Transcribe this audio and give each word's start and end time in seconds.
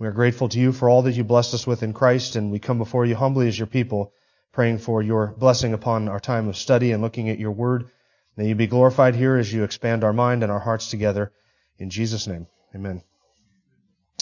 We 0.00 0.06
are 0.06 0.12
grateful 0.12 0.48
to 0.48 0.58
you 0.58 0.72
for 0.72 0.88
all 0.88 1.02
that 1.02 1.12
you 1.12 1.24
blessed 1.24 1.52
us 1.52 1.66
with 1.66 1.82
in 1.82 1.92
Christ, 1.92 2.34
and 2.34 2.50
we 2.50 2.58
come 2.58 2.78
before 2.78 3.04
you 3.04 3.14
humbly 3.14 3.48
as 3.48 3.58
your 3.58 3.66
people, 3.66 4.14
praying 4.50 4.78
for 4.78 5.02
your 5.02 5.34
blessing 5.36 5.74
upon 5.74 6.08
our 6.08 6.18
time 6.18 6.48
of 6.48 6.56
study 6.56 6.92
and 6.92 7.02
looking 7.02 7.28
at 7.28 7.38
your 7.38 7.50
word. 7.50 7.90
May 8.34 8.48
you 8.48 8.54
be 8.54 8.66
glorified 8.66 9.14
here 9.14 9.36
as 9.36 9.52
you 9.52 9.62
expand 9.62 10.02
our 10.02 10.14
mind 10.14 10.42
and 10.42 10.50
our 10.50 10.58
hearts 10.58 10.88
together. 10.88 11.32
In 11.78 11.90
Jesus' 11.90 12.26
name, 12.26 12.46
amen. 12.74 13.02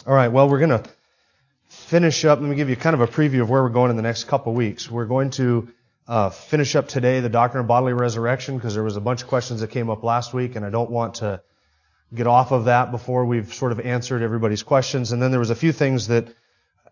All 0.04 0.14
right, 0.14 0.32
well, 0.32 0.48
we're 0.48 0.58
going 0.58 0.82
to 0.82 0.90
finish 1.68 2.24
up. 2.24 2.40
Let 2.40 2.50
me 2.50 2.56
give 2.56 2.70
you 2.70 2.74
kind 2.74 2.94
of 2.94 3.00
a 3.00 3.06
preview 3.06 3.42
of 3.42 3.48
where 3.48 3.62
we're 3.62 3.68
going 3.68 3.90
in 3.92 3.96
the 3.96 4.02
next 4.02 4.24
couple 4.24 4.50
of 4.50 4.56
weeks. 4.56 4.90
We're 4.90 5.06
going 5.06 5.30
to 5.30 5.68
uh, 6.08 6.30
finish 6.30 6.74
up 6.74 6.88
today 6.88 7.20
the 7.20 7.28
doctrine 7.28 7.60
of 7.60 7.68
bodily 7.68 7.92
resurrection 7.92 8.56
because 8.56 8.74
there 8.74 8.82
was 8.82 8.96
a 8.96 9.00
bunch 9.00 9.22
of 9.22 9.28
questions 9.28 9.60
that 9.60 9.70
came 9.70 9.90
up 9.90 10.02
last 10.02 10.34
week, 10.34 10.56
and 10.56 10.66
I 10.66 10.70
don't 10.70 10.90
want 10.90 11.14
to 11.16 11.40
get 12.14 12.26
off 12.26 12.52
of 12.52 12.64
that 12.64 12.90
before 12.90 13.24
we've 13.24 13.52
sort 13.52 13.72
of 13.72 13.80
answered 13.80 14.22
everybody's 14.22 14.62
questions. 14.62 15.12
And 15.12 15.20
then 15.20 15.30
there 15.30 15.40
was 15.40 15.50
a 15.50 15.56
few 15.56 15.72
things 15.72 16.08
that 16.08 16.28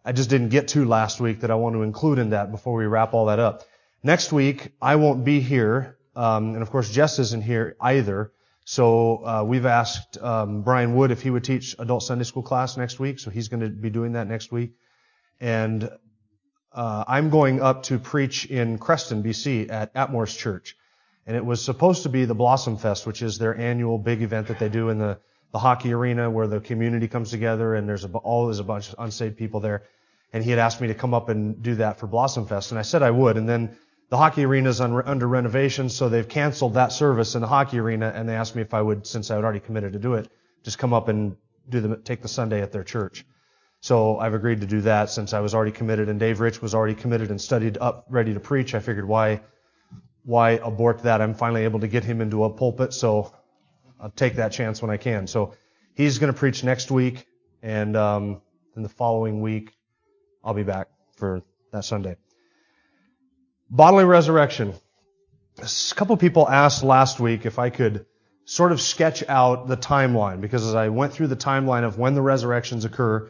I 0.05 0.13
just 0.13 0.31
didn't 0.31 0.51
get 0.51 0.69
to 0.69 0.85
last 0.85 1.21
week 1.21 1.41
that 1.41 1.51
I 1.51 1.55
want 1.55 1.75
to 1.75 1.83
include 1.83 2.19
in 2.19 2.31
that 2.31 2.51
before 2.51 2.75
we 2.75 2.87
wrap 2.87 3.15
all 3.15 3.27
that 3.27 3.39
up. 3.39 3.63
Next 4.03 4.33
week, 4.33 4.73
I 4.81 4.97
won't 4.97 5.25
be 5.25 5.41
here, 5.41 5.97
um, 6.15 6.55
and 6.55 6.63
of 6.63 6.71
course 6.71 6.91
Jess 6.91 7.19
isn't 7.19 7.43
here 7.43 7.77
either. 7.81 8.33
So 8.65 9.25
uh, 9.25 9.45
we've 9.45 9.67
asked 9.67 10.19
um, 10.21 10.63
Brian 10.63 10.95
Wood 10.95 11.11
if 11.11 11.23
he 11.23 11.31
would 11.31 11.45
teach 11.45 11.75
adult 11.79 12.03
Sunday 12.03 12.25
school 12.25 12.43
class 12.43 12.77
next 12.77 12.99
week. 12.99 13.19
So 13.19 13.31
he's 13.31 13.49
going 13.49 13.61
to 13.61 13.69
be 13.69 13.91
doing 13.91 14.13
that 14.13 14.27
next 14.27 14.53
week. 14.53 14.73
And 15.41 15.89
uh, 16.73 17.05
I'm 17.07 17.31
going 17.31 17.61
up 17.61 17.85
to 17.85 17.99
preach 17.99 18.45
in 18.45 18.79
Creston, 18.79 19.23
BC, 19.23 19.71
at 19.71 19.93
Atmore's 19.95 20.37
Church 20.37 20.77
and 21.27 21.37
it 21.37 21.45
was 21.45 21.65
supposed 21.65 22.05
to 22.05 22.09
be 22.09 22.25
the 22.25 22.35
Blossom 22.35 22.77
Fest, 22.77 23.07
which 23.07 23.21
is 23.21 23.39
their 23.39 23.57
annual 23.57 23.99
big 23.99 24.23
event 24.23 24.47
that 24.47 24.59
they 24.59 24.69
do 24.69 24.91
in 24.91 24.99
the, 24.99 25.19
the 25.53 25.59
hockey 25.59 25.93
arena 25.93 26.31
where 26.31 26.47
the 26.47 26.61
community 26.61 27.09
comes 27.09 27.31
together 27.31 27.75
and 27.75 27.89
there's 27.89 28.05
a, 28.05 28.09
always 28.09 28.61
a 28.61 28.65
bunch 28.65 28.89
of 28.89 28.95
unsaved 28.99 29.37
people 29.37 29.61
there. 29.61 29.83
And 30.33 30.45
he 30.45 30.51
had 30.51 30.59
asked 30.59 30.81
me 30.81 30.89
to 30.89 30.95
come 30.95 31.15
up 31.15 31.29
and 31.29 31.63
do 31.63 31.77
that 31.77 31.99
for 31.99 32.07
Blossom 32.07 32.47
Fest, 32.47 32.71
and 32.71 32.79
I 32.79 32.83
said 32.83 33.03
I 33.03 33.11
would. 33.11 33.37
And 33.37 33.49
then 33.49 33.77
the 34.09 34.17
hockey 34.17 34.45
arena 34.45 34.69
is 34.69 34.81
under 34.81 35.27
renovation, 35.27 35.89
so 35.89 36.09
they've 36.09 36.29
canceled 36.29 36.75
that 36.75 36.93
service 36.93 37.35
in 37.35 37.41
the 37.41 37.49
hockey 37.49 37.79
arena, 37.79 38.13
and 38.15 38.29
they 38.29 38.37
asked 38.37 38.55
me 38.55 38.63
if 38.63 38.73
I 38.75 38.83
would, 38.83 39.07
since 39.07 39.31
I 39.31 39.35
had 39.35 39.45
already 39.45 39.61
committed 39.61 39.95
to 39.95 39.99
do 39.99 40.15
it, 40.15 40.29
just 40.63 40.79
come 40.79 40.93
up 40.93 41.09
and 41.09 41.37
do 41.69 41.81
the 41.81 41.97
take 41.97 42.23
the 42.23 42.29
Sunday 42.29 42.63
at 42.63 42.71
their 42.71 42.85
church. 42.85 43.25
So 43.81 44.19
I've 44.19 44.35
agreed 44.35 44.61
to 44.61 44.67
do 44.67 44.81
that 44.83 45.11
since 45.11 45.33
I 45.33 45.41
was 45.41 45.55
already 45.55 45.73
committed, 45.73 46.09
and 46.09 46.21
Dave 46.21 46.41
Rich 46.41 46.63
was 46.63 46.75
already 46.75 46.95
committed 46.95 47.31
and 47.31 47.41
studied 47.41 47.79
up, 47.79 48.07
ready 48.09 48.35
to 48.35 48.41
preach. 48.41 48.75
I 48.75 48.81
figured 48.81 49.09
why 49.09 49.41
why 50.27 50.51
abort 50.51 51.05
that? 51.05 51.23
I'm 51.23 51.35
finally 51.35 51.65
able 51.65 51.81
to 51.81 51.89
get 51.89 52.05
him 52.05 52.21
into 52.21 52.45
a 52.45 52.51
pulpit, 52.51 52.93
so 52.93 53.33
I'll 54.01 54.11
take 54.11 54.37
that 54.37 54.51
chance 54.51 54.83
when 54.83 54.91
I 54.91 54.97
can. 54.97 55.29
So 55.29 55.55
he's 55.95 56.19
going 56.19 56.33
to 56.33 56.39
preach 56.39 56.65
next 56.65 56.91
week, 56.91 57.27
and 57.63 57.97
um, 57.97 58.43
then 58.75 58.83
the 58.83 58.89
following 58.89 59.41
week 59.41 59.73
I'll 60.45 60.53
be 60.53 60.65
back 60.65 60.89
for 61.17 61.43
that 61.73 61.85
Sunday. 61.85 62.17
Bodily 63.71 64.05
resurrection. 64.05 64.75
A 65.59 65.95
couple 65.95 66.17
people 66.17 66.49
asked 66.49 66.83
last 66.83 67.21
week 67.21 67.47
if 67.47 67.59
I 67.59 67.71
could 67.71 68.05
sort 68.45 68.73
of 68.73 68.81
sketch 68.81 69.25
out 69.29 69.69
the 69.69 69.77
timeline, 69.77 70.41
because 70.41 70.67
as 70.67 70.75
I 70.75 70.89
went 70.89 71.13
through 71.13 71.29
the 71.29 71.37
timeline 71.37 71.85
of 71.85 71.99
when 71.99 72.15
the 72.15 72.23
resurrections 72.23 72.85
occur, 72.85 73.29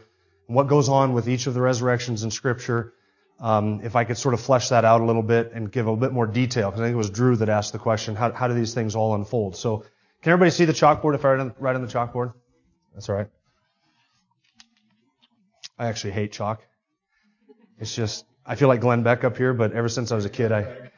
and 0.48 0.56
what 0.56 0.66
goes 0.66 0.88
on 0.88 1.12
with 1.12 1.28
each 1.28 1.47
of 1.47 1.53
the 1.53 1.60
resurrections 1.60 2.22
in 2.25 2.31
Scripture, 2.31 2.94
if 3.40 3.96
I 3.96 4.04
could 4.04 4.18
sort 4.18 4.34
of 4.34 4.40
flesh 4.40 4.70
that 4.70 4.84
out 4.84 5.00
a 5.00 5.04
little 5.04 5.22
bit 5.22 5.52
and 5.52 5.70
give 5.70 5.86
a 5.86 5.96
bit 5.96 6.12
more 6.12 6.26
detail, 6.26 6.70
because 6.70 6.80
I 6.80 6.84
think 6.84 6.94
it 6.94 6.98
was 6.98 7.10
Drew 7.10 7.36
that 7.36 7.48
asked 7.48 7.72
the 7.72 7.78
question, 7.78 8.14
how, 8.14 8.48
do 8.48 8.54
these 8.54 8.74
things 8.74 8.96
all 8.96 9.14
unfold? 9.14 9.56
So, 9.56 9.84
can 10.22 10.32
everybody 10.32 10.50
see 10.50 10.64
the 10.64 10.72
chalkboard 10.72 11.14
if 11.14 11.24
I 11.24 11.34
write 11.34 11.76
on, 11.76 11.82
the 11.82 11.88
chalkboard? 11.88 12.32
That's 12.94 13.08
all 13.08 13.16
right. 13.16 13.28
I 15.78 15.86
actually 15.86 16.12
hate 16.12 16.32
chalk. 16.32 16.62
It's 17.78 17.94
just, 17.94 18.24
I 18.44 18.54
feel 18.54 18.68
like 18.68 18.80
Glenn 18.80 19.02
Beck 19.02 19.24
up 19.24 19.36
here, 19.36 19.52
but 19.52 19.72
ever 19.72 19.88
since 19.88 20.10
I 20.10 20.14
was 20.14 20.24
a 20.24 20.30
kid, 20.30 20.50
I, 20.50 20.90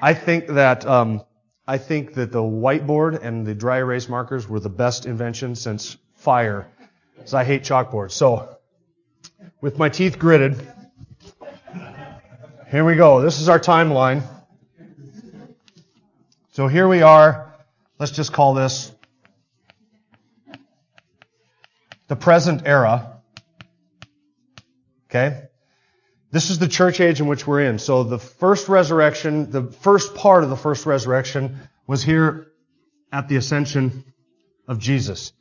I 0.00 0.14
think 0.14 0.46
that, 0.48 0.86
um, 0.86 1.22
I 1.66 1.78
think 1.78 2.14
that 2.14 2.32
the 2.32 2.42
whiteboard 2.42 3.22
and 3.22 3.46
the 3.46 3.54
dry 3.54 3.78
erase 3.78 4.08
markers 4.08 4.48
were 4.48 4.60
the 4.60 4.70
best 4.70 5.06
invention 5.06 5.54
since 5.54 5.96
fire. 6.14 6.66
So 7.26 7.38
I 7.38 7.44
hate 7.44 7.62
chalkboards. 7.62 8.12
So, 8.12 8.56
with 9.60 9.78
my 9.78 9.88
teeth 9.88 10.18
gritted, 10.18 10.66
here 12.70 12.84
we 12.84 12.96
go. 12.96 13.20
This 13.20 13.40
is 13.40 13.48
our 13.48 13.60
timeline. 13.60 14.22
So 16.50 16.68
here 16.68 16.86
we 16.86 17.02
are. 17.02 17.54
Let's 17.98 18.12
just 18.12 18.32
call 18.32 18.54
this 18.54 18.92
the 22.08 22.16
present 22.16 22.62
era. 22.64 23.20
Okay? 25.10 25.42
This 26.30 26.50
is 26.50 26.58
the 26.58 26.68
church 26.68 27.00
age 27.00 27.20
in 27.20 27.26
which 27.26 27.46
we're 27.46 27.62
in. 27.62 27.78
So 27.78 28.02
the 28.02 28.18
first 28.18 28.68
resurrection, 28.68 29.50
the 29.50 29.70
first 29.70 30.14
part 30.14 30.42
of 30.42 30.50
the 30.50 30.56
first 30.56 30.86
resurrection 30.86 31.58
was 31.86 32.02
here 32.02 32.48
at 33.12 33.28
the 33.28 33.36
ascension 33.36 34.04
of 34.66 34.78
Jesus, 34.78 35.32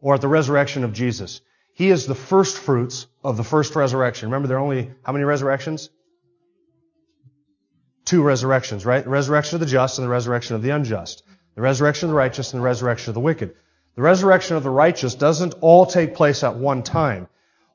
or 0.00 0.14
at 0.14 0.20
the 0.20 0.28
resurrection 0.28 0.82
of 0.82 0.92
Jesus. 0.92 1.40
He 1.74 1.90
is 1.90 2.06
the 2.06 2.14
first 2.14 2.58
fruits 2.58 3.06
of 3.22 3.36
the 3.36 3.44
first 3.44 3.76
resurrection. 3.76 4.28
Remember, 4.28 4.48
there 4.48 4.56
are 4.56 4.60
only 4.60 4.90
how 5.04 5.12
many 5.12 5.24
resurrections? 5.24 5.90
Two 8.04 8.22
resurrections, 8.22 8.86
right? 8.86 9.04
The 9.04 9.10
resurrection 9.10 9.56
of 9.56 9.60
the 9.60 9.66
just 9.66 9.98
and 9.98 10.06
the 10.06 10.10
resurrection 10.10 10.56
of 10.56 10.62
the 10.62 10.70
unjust. 10.70 11.22
The 11.54 11.62
resurrection 11.62 12.08
of 12.08 12.10
the 12.10 12.16
righteous 12.16 12.52
and 12.52 12.60
the 12.60 12.64
resurrection 12.64 13.10
of 13.10 13.14
the 13.14 13.20
wicked. 13.20 13.54
The 13.96 14.02
resurrection 14.02 14.56
of 14.56 14.62
the 14.62 14.70
righteous 14.70 15.14
doesn't 15.14 15.54
all 15.60 15.84
take 15.86 16.14
place 16.14 16.44
at 16.44 16.56
one 16.56 16.82
time. 16.82 17.28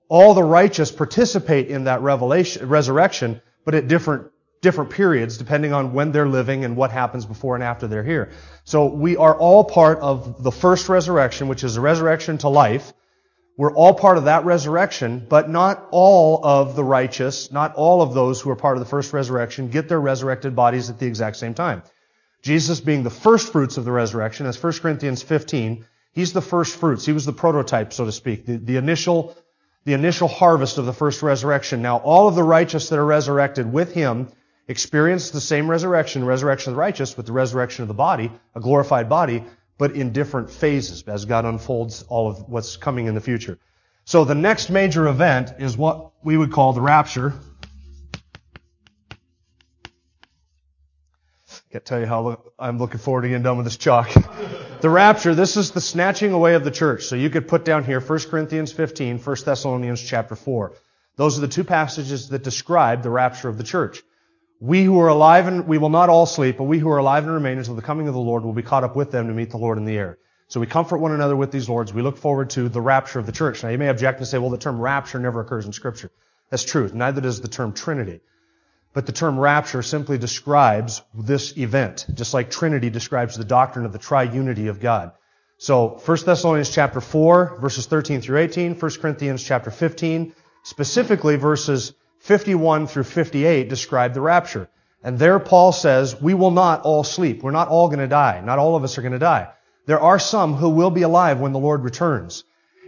All 0.08 0.34
the 0.34 0.44
righteous 0.44 0.92
participate 0.92 1.68
in 1.68 1.86
that 1.86 2.02
revelation, 2.02 2.68
resurrection, 2.70 3.42
but 3.66 3.76
at 3.76 3.88
different, 3.88 4.32
different 4.62 4.92
periods 4.92 5.38
depending 5.38 5.74
on 5.74 5.94
when 5.94 6.12
they're 6.12 6.28
living 6.28 6.64
and 6.64 6.78
what 6.78 6.92
happens 6.92 7.26
before 7.26 7.56
and 7.56 7.64
after 7.64 7.88
they're 7.88 8.04
here. 8.04 8.32
So 8.64 8.86
we 8.86 9.18
are 9.18 9.36
all 9.36 9.64
part 9.64 10.00
of 10.00 10.42
the 10.42 10.52
first 10.52 10.90
resurrection, 10.90 11.48
which 11.48 11.64
is 11.64 11.76
the 11.76 11.82
resurrection 11.82 12.38
to 12.40 12.50
life, 12.50 12.94
we're 13.58 13.74
all 13.74 13.94
part 13.94 14.18
of 14.18 14.26
that 14.26 14.44
resurrection, 14.44 15.26
but 15.30 15.50
not 15.50 15.88
all 15.92 16.42
of 16.44 16.76
the 16.76 16.84
righteous, 16.84 17.52
not 17.52 17.74
all 17.76 18.02
of 18.02 18.14
those 18.14 18.42
who 18.42 18.50
are 18.50 18.56
part 18.56 18.76
of 18.76 18.84
the 18.84 18.90
first 18.90 19.14
resurrection 19.14 19.70
get 19.70 19.88
their 19.88 20.00
resurrected 20.00 20.56
bodies 20.56 20.90
at 20.90 21.00
the 21.00 21.06
exact 21.06 21.38
same 21.38 21.54
time. 21.54 21.82
Jesus 22.42 22.82
being 22.82 23.04
the 23.04 23.10
first 23.10 23.52
fruits 23.52 23.78
of 23.78 23.86
the 23.86 23.92
resurrection, 23.92 24.46
as 24.46 24.62
1 24.62 24.74
Corinthians 24.74 25.24
15, 25.24 25.86
he's 26.12 26.34
the 26.34 26.42
first 26.42 26.76
fruits. 26.76 27.06
He 27.06 27.14
was 27.14 27.26
the 27.26 27.34
prototype, 27.34 27.94
so 27.94 28.06
to 28.06 28.12
speak, 28.12 28.46
the, 28.46 28.58
the 28.58 28.76
initial, 28.76 29.36
the 29.86 29.94
initial 29.94 30.28
harvest 30.28 30.78
of 30.78 30.86
the 30.86 30.94
first 30.94 31.24
resurrection. 31.24 31.82
Now, 31.82 31.98
all 31.98 32.28
of 32.28 32.36
the 32.36 32.44
righteous 32.44 32.90
that 32.90 33.00
are 33.00 33.06
resurrected 33.06 33.72
with 33.72 33.94
him 33.94 34.28
experience 34.68 35.30
the 35.30 35.42
same 35.42 35.70
resurrection, 35.72 36.26
resurrection 36.26 36.72
of 36.72 36.76
the 36.76 36.82
righteous, 36.82 37.16
with 37.16 37.26
the 37.26 37.32
resurrection 37.32 37.84
of 37.84 37.88
the 37.88 37.94
body, 37.94 38.32
a 38.54 38.60
glorified 38.60 39.08
body, 39.08 39.44
but 39.78 39.92
in 39.92 40.12
different 40.12 40.50
phases 40.50 41.04
as 41.04 41.26
God 41.26 41.46
unfolds 41.46 42.04
all 42.04 42.30
of 42.30 42.50
what's 42.50 42.78
coming 42.78 43.08
in 43.08 43.16
the 43.16 43.22
future. 43.22 43.58
So 44.06 44.24
the 44.24 44.36
next 44.36 44.70
major 44.70 45.08
event 45.08 45.54
is 45.60 45.78
what 45.78 46.12
we 46.24 46.38
would 46.38 46.52
call 46.52 46.74
the 46.74 46.82
rapture. 46.82 47.34
Can't 51.72 51.84
tell 51.84 52.00
you 52.00 52.06
how 52.06 52.42
I'm 52.58 52.78
looking 52.78 53.00
forward 53.00 53.24
to 53.24 53.28
getting 53.28 53.44
done 53.44 53.58
with 53.58 53.66
this 53.66 53.76
chalk. 53.76 54.10
the 54.80 54.90
rapture, 54.90 55.36
this 55.36 55.58
is 55.58 55.72
the 55.72 55.82
snatching 55.82 56.32
away 56.32 56.54
of 56.54 56.64
the 56.64 56.72
church. 56.72 57.04
So 57.04 57.18
you 57.18 57.30
could 57.30 57.50
put 57.50 57.66
down 57.66 57.84
here 57.84 58.00
1 58.00 58.20
Corinthians 58.30 58.72
15, 58.72 59.20
1 59.20 59.36
Thessalonians 59.44 60.02
chapter 60.02 60.38
4. 60.38 60.72
Those 61.18 61.38
are 61.38 61.42
the 61.42 61.50
two 61.50 61.66
passages 61.66 62.30
that 62.30 62.44
describe 62.44 63.04
the 63.04 63.10
rapture 63.10 63.50
of 63.50 63.58
the 63.58 63.66
church. 63.66 64.04
We 64.60 64.84
who 64.84 65.00
are 65.00 65.10
alive 65.10 65.48
and 65.48 65.68
we 65.68 65.78
will 65.78 65.90
not 65.90 66.10
all 66.10 66.26
sleep, 66.26 66.58
but 66.58 66.64
we 66.64 66.80
who 66.80 66.90
are 66.90 66.98
alive 66.98 67.26
and 67.26 67.34
remain 67.34 67.58
until 67.58 67.76
the 67.76 67.82
coming 67.82 68.08
of 68.08 68.14
the 68.14 68.20
Lord 68.20 68.44
will 68.44 68.54
be 68.54 68.64
caught 68.64 68.84
up 68.84 68.96
with 68.96 69.12
them 69.12 69.28
to 69.28 69.34
meet 69.34 69.52
the 69.52 69.58
Lord 69.58 69.78
in 69.78 69.86
the 69.86 69.98
air. 69.98 70.18
So 70.48 70.60
we 70.60 70.68
comfort 70.68 71.00
one 71.00 71.12
another 71.12 71.36
with 71.36 71.52
these 71.52 71.68
Lords. 71.68 71.94
We 71.94 72.02
look 72.02 72.18
forward 72.18 72.52
to 72.52 72.70
the 72.70 72.82
rapture 72.82 73.20
of 73.20 73.26
the 73.26 73.32
church. 73.32 73.64
Now 73.64 73.70
you 73.70 73.78
may 73.78 73.90
object 73.90 74.20
and 74.20 74.28
say, 74.28 74.38
well, 74.38 74.52
the 74.52 74.58
term 74.58 74.80
rapture 74.80 75.20
never 75.20 75.42
occurs 75.42 75.66
in 75.66 75.74
Scripture. 75.74 76.12
That's 76.50 76.64
true. 76.64 76.90
Neither 76.94 77.22
does 77.22 77.42
the 77.42 77.48
term 77.48 77.74
Trinity. 77.74 78.22
But 78.94 79.06
the 79.06 79.12
term 79.12 79.38
rapture 79.38 79.82
simply 79.82 80.18
describes 80.18 81.02
this 81.14 81.58
event, 81.58 82.06
just 82.14 82.34
like 82.34 82.50
Trinity 82.50 82.90
describes 82.90 83.36
the 83.36 83.44
doctrine 83.44 83.86
of 83.86 83.92
the 83.92 84.00
triunity 84.00 84.70
of 84.70 84.80
God. 84.80 85.12
So 85.58 86.00
1 86.06 86.18
Thessalonians 86.26 86.70
chapter 86.70 87.02
4, 87.02 87.58
verses 87.60 87.88
13 87.88 88.22
through 88.22 88.38
18, 88.38 88.76
1 88.76 88.92
Corinthians 89.02 89.44
chapter 89.44 89.72
15, 89.72 90.34
specifically 90.64 91.36
verses 91.36 91.94
51 92.26 92.88
through 92.88 93.04
58 93.04 93.70
describe 93.70 94.16
the 94.16 94.22
rapture. 94.22 94.68
And 95.04 95.20
there 95.20 95.38
Paul 95.38 95.72
says, 95.72 96.20
we 96.20 96.34
will 96.34 96.50
not 96.50 96.82
all 96.82 97.04
sleep. 97.04 97.44
We're 97.44 97.52
not 97.52 97.68
all 97.68 97.88
going 97.88 98.00
to 98.00 98.08
die. 98.08 98.42
Not 98.42 98.58
all 98.58 98.76
of 98.76 98.84
us 98.84 98.98
are 98.98 99.04
going 99.04 99.12
to 99.12 99.20
die. 99.20 99.50
There 99.86 100.00
are 100.00 100.18
some 100.18 100.56
who 100.56 100.70
will 100.70 100.90
be 100.90 101.04
alive 101.04 101.40
when 101.40 101.54
the 101.54 101.60
Lord 101.60 101.84
returns. 101.84 102.44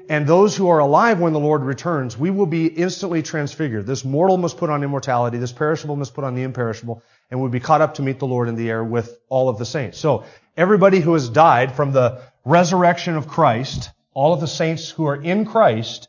And 0.09 0.25
those 0.25 0.57
who 0.57 0.69
are 0.69 0.79
alive 0.79 1.19
when 1.19 1.33
the 1.33 1.39
Lord 1.39 1.61
returns, 1.61 2.17
we 2.17 2.31
will 2.31 2.47
be 2.47 2.65
instantly 2.65 3.21
transfigured. 3.21 3.85
This 3.85 4.03
mortal 4.03 4.37
must 4.37 4.57
put 4.57 4.71
on 4.71 4.83
immortality. 4.83 5.37
This 5.37 5.51
perishable 5.51 5.97
must 5.97 6.15
put 6.15 6.23
on 6.23 6.33
the 6.33 6.41
imperishable. 6.41 7.03
And 7.29 7.39
we'll 7.39 7.51
be 7.51 7.59
caught 7.59 7.81
up 7.81 7.95
to 7.95 8.01
meet 8.01 8.17
the 8.17 8.25
Lord 8.25 8.47
in 8.47 8.55
the 8.55 8.71
air 8.71 8.83
with 8.83 9.19
all 9.29 9.49
of 9.49 9.59
the 9.59 9.65
saints. 9.65 9.99
So 9.99 10.23
everybody 10.55 10.99
who 10.99 11.13
has 11.13 11.29
died 11.29 11.75
from 11.75 11.91
the 11.91 12.23
resurrection 12.43 13.15
of 13.15 13.27
Christ, 13.27 13.91
all 14.15 14.33
of 14.33 14.39
the 14.39 14.47
saints 14.47 14.89
who 14.89 15.05
are 15.05 15.21
in 15.21 15.45
Christ, 15.45 16.07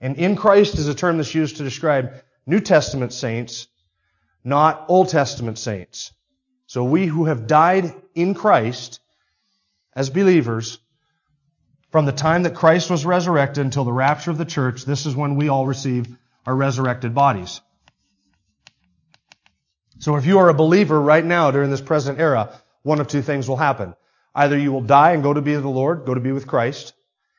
And 0.00 0.16
in 0.18 0.36
Christ 0.36 0.74
is 0.76 0.88
a 0.88 0.94
term 0.94 1.16
that's 1.16 1.34
used 1.34 1.56
to 1.56 1.64
describe 1.64 2.22
New 2.46 2.60
Testament 2.60 3.12
saints, 3.12 3.66
not 4.44 4.86
Old 4.88 5.08
Testament 5.08 5.58
saints. 5.58 6.12
So 6.66 6.84
we 6.84 7.06
who 7.06 7.26
have 7.26 7.46
died 7.46 7.94
in 8.14 8.34
Christ 8.34 9.00
as 9.94 10.10
believers, 10.10 10.78
from 11.90 12.06
the 12.06 12.12
time 12.12 12.42
that 12.44 12.54
Christ 12.54 12.90
was 12.90 13.06
resurrected 13.06 13.64
until 13.64 13.84
the 13.84 13.92
rapture 13.92 14.30
of 14.30 14.38
the 14.38 14.44
church, 14.44 14.84
this 14.84 15.06
is 15.06 15.16
when 15.16 15.36
we 15.36 15.48
all 15.48 15.66
receive 15.66 16.06
our 16.44 16.54
resurrected 16.54 17.14
bodies. 17.14 17.60
So 19.98 20.16
if 20.16 20.26
you 20.26 20.38
are 20.38 20.48
a 20.48 20.54
believer 20.54 21.00
right 21.00 21.24
now 21.24 21.50
during 21.50 21.70
this 21.70 21.80
present 21.80 22.20
era, 22.20 22.60
one 22.82 23.00
of 23.00 23.08
two 23.08 23.22
things 23.22 23.48
will 23.48 23.56
happen. 23.56 23.94
Either 24.34 24.58
you 24.58 24.70
will 24.70 24.82
die 24.82 25.12
and 25.12 25.22
go 25.22 25.32
to 25.32 25.40
be 25.40 25.54
with 25.54 25.62
the 25.62 25.70
Lord, 25.70 26.04
go 26.04 26.14
to 26.14 26.20
be 26.20 26.32
with 26.32 26.46
Christ, 26.46 26.92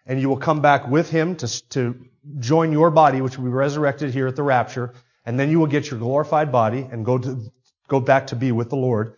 and 0.07 0.19
you 0.19 0.29
will 0.29 0.37
come 0.37 0.61
back 0.61 0.87
with 0.87 1.09
Him 1.09 1.35
to, 1.35 1.69
to 1.69 2.05
join 2.39 2.71
your 2.71 2.89
body, 2.89 3.21
which 3.21 3.37
will 3.37 3.45
be 3.45 3.51
resurrected 3.51 4.13
here 4.13 4.27
at 4.27 4.35
the 4.35 4.43
rapture, 4.43 4.93
and 5.25 5.39
then 5.39 5.51
you 5.51 5.59
will 5.59 5.67
get 5.67 5.91
your 5.91 5.99
glorified 5.99 6.51
body 6.51 6.87
and 6.91 7.05
go 7.05 7.17
to, 7.17 7.51
go 7.87 7.99
back 7.99 8.27
to 8.27 8.35
be 8.35 8.51
with 8.51 8.69
the 8.69 8.75
Lord, 8.75 9.17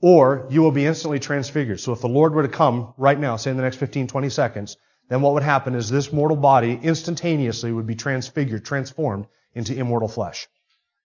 or 0.00 0.46
you 0.48 0.62
will 0.62 0.70
be 0.70 0.86
instantly 0.86 1.18
transfigured. 1.18 1.80
So 1.80 1.92
if 1.92 2.00
the 2.00 2.08
Lord 2.08 2.32
were 2.32 2.42
to 2.42 2.48
come 2.48 2.94
right 2.96 3.18
now, 3.18 3.36
say 3.36 3.50
in 3.50 3.56
the 3.56 3.62
next 3.64 3.76
15, 3.76 4.06
20 4.06 4.30
seconds, 4.30 4.76
then 5.08 5.22
what 5.22 5.34
would 5.34 5.42
happen 5.42 5.74
is 5.74 5.90
this 5.90 6.12
mortal 6.12 6.36
body 6.36 6.78
instantaneously 6.80 7.72
would 7.72 7.86
be 7.86 7.96
transfigured, 7.96 8.64
transformed 8.64 9.26
into 9.54 9.74
immortal 9.74 10.08
flesh, 10.08 10.46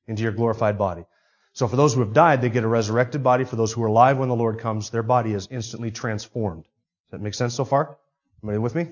into 0.07 0.21
your 0.21 0.31
glorified 0.31 0.77
body. 0.77 1.05
So 1.53 1.67
for 1.67 1.75
those 1.75 1.93
who 1.93 2.01
have 2.01 2.13
died, 2.13 2.41
they 2.41 2.49
get 2.49 2.63
a 2.63 2.67
resurrected 2.67 3.23
body. 3.23 3.43
For 3.43 3.55
those 3.55 3.71
who 3.71 3.83
are 3.83 3.87
alive 3.87 4.17
when 4.17 4.29
the 4.29 4.35
Lord 4.35 4.59
comes, 4.59 4.89
their 4.89 5.03
body 5.03 5.33
is 5.33 5.47
instantly 5.51 5.91
transformed. 5.91 6.63
Does 6.63 7.11
that 7.11 7.21
make 7.21 7.35
sense 7.35 7.53
so 7.53 7.63
far? 7.63 7.97
Everybody 8.39 8.59
with 8.59 8.75
me? 8.75 8.91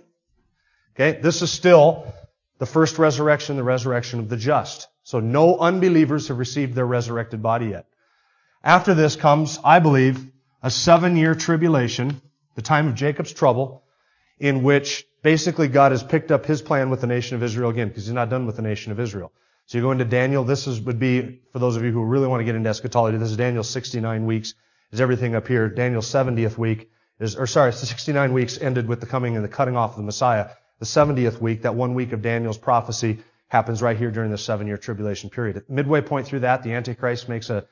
Okay, 0.95 1.19
this 1.19 1.41
is 1.41 1.51
still 1.51 2.13
the 2.59 2.65
first 2.65 2.99
resurrection, 2.99 3.55
the 3.55 3.63
resurrection 3.63 4.19
of 4.19 4.29
the 4.29 4.38
just. 4.38 4.88
So 5.03 5.19
no 5.19 5.57
unbelievers 5.57 6.27
have 6.27 6.38
received 6.38 6.75
their 6.75 6.85
resurrected 6.85 7.41
body 7.41 7.67
yet. 7.67 7.85
After 8.63 8.93
this 8.93 9.15
comes, 9.15 9.57
I 9.63 9.79
believe, 9.79 10.27
a 10.61 10.69
seven 10.69 11.15
year 11.15 11.33
tribulation, 11.33 12.21
the 12.55 12.61
time 12.61 12.88
of 12.88 12.95
Jacob's 12.95 13.33
trouble, 13.33 13.83
in 14.39 14.63
which 14.63 15.05
basically 15.23 15.67
God 15.67 15.91
has 15.91 16.03
picked 16.03 16.31
up 16.31 16.45
his 16.45 16.61
plan 16.61 16.89
with 16.89 17.01
the 17.01 17.07
nation 17.07 17.35
of 17.35 17.43
Israel 17.43 17.69
again, 17.69 17.88
because 17.88 18.05
he's 18.05 18.13
not 18.13 18.29
done 18.29 18.45
with 18.45 18.57
the 18.57 18.61
nation 18.61 18.91
of 18.91 18.99
Israel. 18.99 19.31
So 19.65 19.77
you 19.77 19.83
go 19.83 19.91
into 19.91 20.05
Daniel, 20.05 20.43
this 20.43 20.67
is, 20.67 20.81
would 20.81 20.99
be, 20.99 21.39
for 21.51 21.59
those 21.59 21.77
of 21.77 21.83
you 21.83 21.91
who 21.91 22.03
really 22.03 22.27
want 22.27 22.41
to 22.41 22.45
get 22.45 22.55
into 22.55 22.69
eschatology, 22.69 23.17
this 23.17 23.31
is 23.31 23.38
Daniel's 23.38 23.69
69 23.69 24.25
weeks, 24.25 24.53
is 24.91 24.99
everything 24.99 25.35
up 25.35 25.47
here. 25.47 25.69
Daniel's 25.69 26.11
70th 26.11 26.57
week 26.57 26.91
is, 27.19 27.35
or 27.35 27.47
sorry, 27.47 27.71
69 27.73 28.33
weeks 28.33 28.59
ended 28.59 28.88
with 28.88 28.99
the 28.99 29.05
coming 29.05 29.35
and 29.35 29.43
the 29.45 29.49
cutting 29.49 29.77
off 29.77 29.91
of 29.91 29.97
the 29.97 30.03
Messiah. 30.03 30.49
The 30.81 30.87
70th 30.87 31.39
week, 31.39 31.61
that 31.61 31.75
one 31.75 31.93
week 31.93 32.11
of 32.11 32.23
Daniel's 32.23 32.57
prophecy, 32.57 33.19
happens 33.49 33.81
right 33.81 33.97
here 33.97 34.09
during 34.09 34.31
the 34.31 34.37
seven 34.37 34.65
year 34.65 34.77
tribulation 34.77 35.29
period. 35.29 35.57
At 35.57 35.69
midway 35.69 36.01
point 36.01 36.25
through 36.25 36.39
that, 36.39 36.63
the 36.63 36.73
Antichrist 36.73 37.29
makes 37.29 37.51
a, 37.51 37.65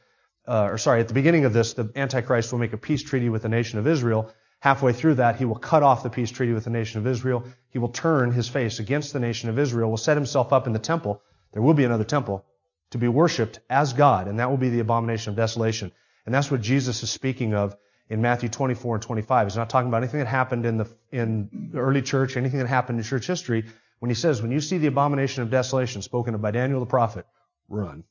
uh, 0.46 0.66
or 0.66 0.78
sorry, 0.78 1.00
at 1.00 1.08
the 1.08 1.14
beginning 1.16 1.46
of 1.46 1.54
this, 1.54 1.74
the 1.74 1.90
Antichrist 1.96 2.52
will 2.52 2.60
make 2.60 2.74
a 2.74 2.78
peace 2.78 3.02
treaty 3.02 3.30
with 3.30 3.42
the 3.42 3.50
nation 3.50 3.80
of 3.80 3.88
Israel. 3.88 4.32
Halfway 4.60 4.94
through 4.94 5.16
that, 5.16 5.38
he 5.38 5.46
will 5.46 5.56
cut 5.56 5.82
off 5.82 6.04
the 6.04 6.10
peace 6.10 6.30
treaty 6.30 6.52
with 6.52 6.66
the 6.66 6.70
nation 6.70 7.00
of 7.00 7.08
Israel. 7.08 7.46
He 7.70 7.80
will 7.80 7.90
turn 7.90 8.32
his 8.32 8.48
face 8.48 8.80
against 8.80 9.12
the 9.14 9.20
nation 9.20 9.50
of 9.50 9.58
Israel, 9.58 9.90
will 9.90 9.98
set 9.98 10.18
himself 10.18 10.54
up 10.54 10.68
in 10.68 10.74
the 10.74 10.80
temple. 10.80 11.24
There 11.54 11.64
will 11.64 11.74
be 11.74 11.86
another 11.86 12.04
temple 12.04 12.46
to 12.92 13.00
be 13.00 13.08
worshiped 13.08 13.60
as 13.72 13.94
God, 13.94 14.28
and 14.28 14.38
that 14.40 14.52
will 14.52 14.58
be 14.58 14.70
the 14.70 14.82
abomination 14.82 15.32
of 15.32 15.38
desolation. 15.38 15.94
And 16.28 16.36
that's 16.36 16.52
what 16.52 16.62
Jesus 16.62 17.02
is 17.02 17.10
speaking 17.10 17.56
of 17.56 17.76
in 18.10 18.22
Matthew 18.22 18.50
24 18.50 18.96
and 18.96 19.04
25. 19.04 19.48
He's 19.48 19.56
not 19.56 19.70
talking 19.70 19.88
about 19.88 19.98
anything 19.98 20.20
that 20.20 20.28
happened 20.28 20.66
in 20.66 20.78
the, 20.78 20.88
in 21.12 21.70
the 21.72 21.80
early 21.80 22.02
church, 22.02 22.38
anything 22.38 22.60
that 22.60 22.68
happened 22.68 22.98
in 23.00 23.04
church 23.04 23.28
history. 23.28 23.66
When 24.00 24.10
he 24.10 24.16
says, 24.16 24.42
when 24.42 24.52
you 24.52 24.62
see 24.62 24.78
the 24.78 24.88
abomination 24.88 25.44
of 25.44 25.52
desolation 25.52 26.02
spoken 26.02 26.34
of 26.34 26.42
by 26.42 26.52
Daniel 26.52 26.80
the 26.80 26.86
prophet, 26.86 27.26
run. 27.68 28.04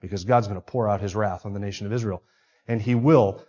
Because 0.00 0.24
God's 0.24 0.46
going 0.46 0.60
to 0.60 0.64
pour 0.64 0.88
out 0.88 1.00
his 1.00 1.14
wrath 1.14 1.44
on 1.44 1.52
the 1.52 1.60
nation 1.60 1.86
of 1.86 1.92
Israel. 1.92 2.22
And 2.66 2.80
he 2.80 2.94
will. 2.94 3.44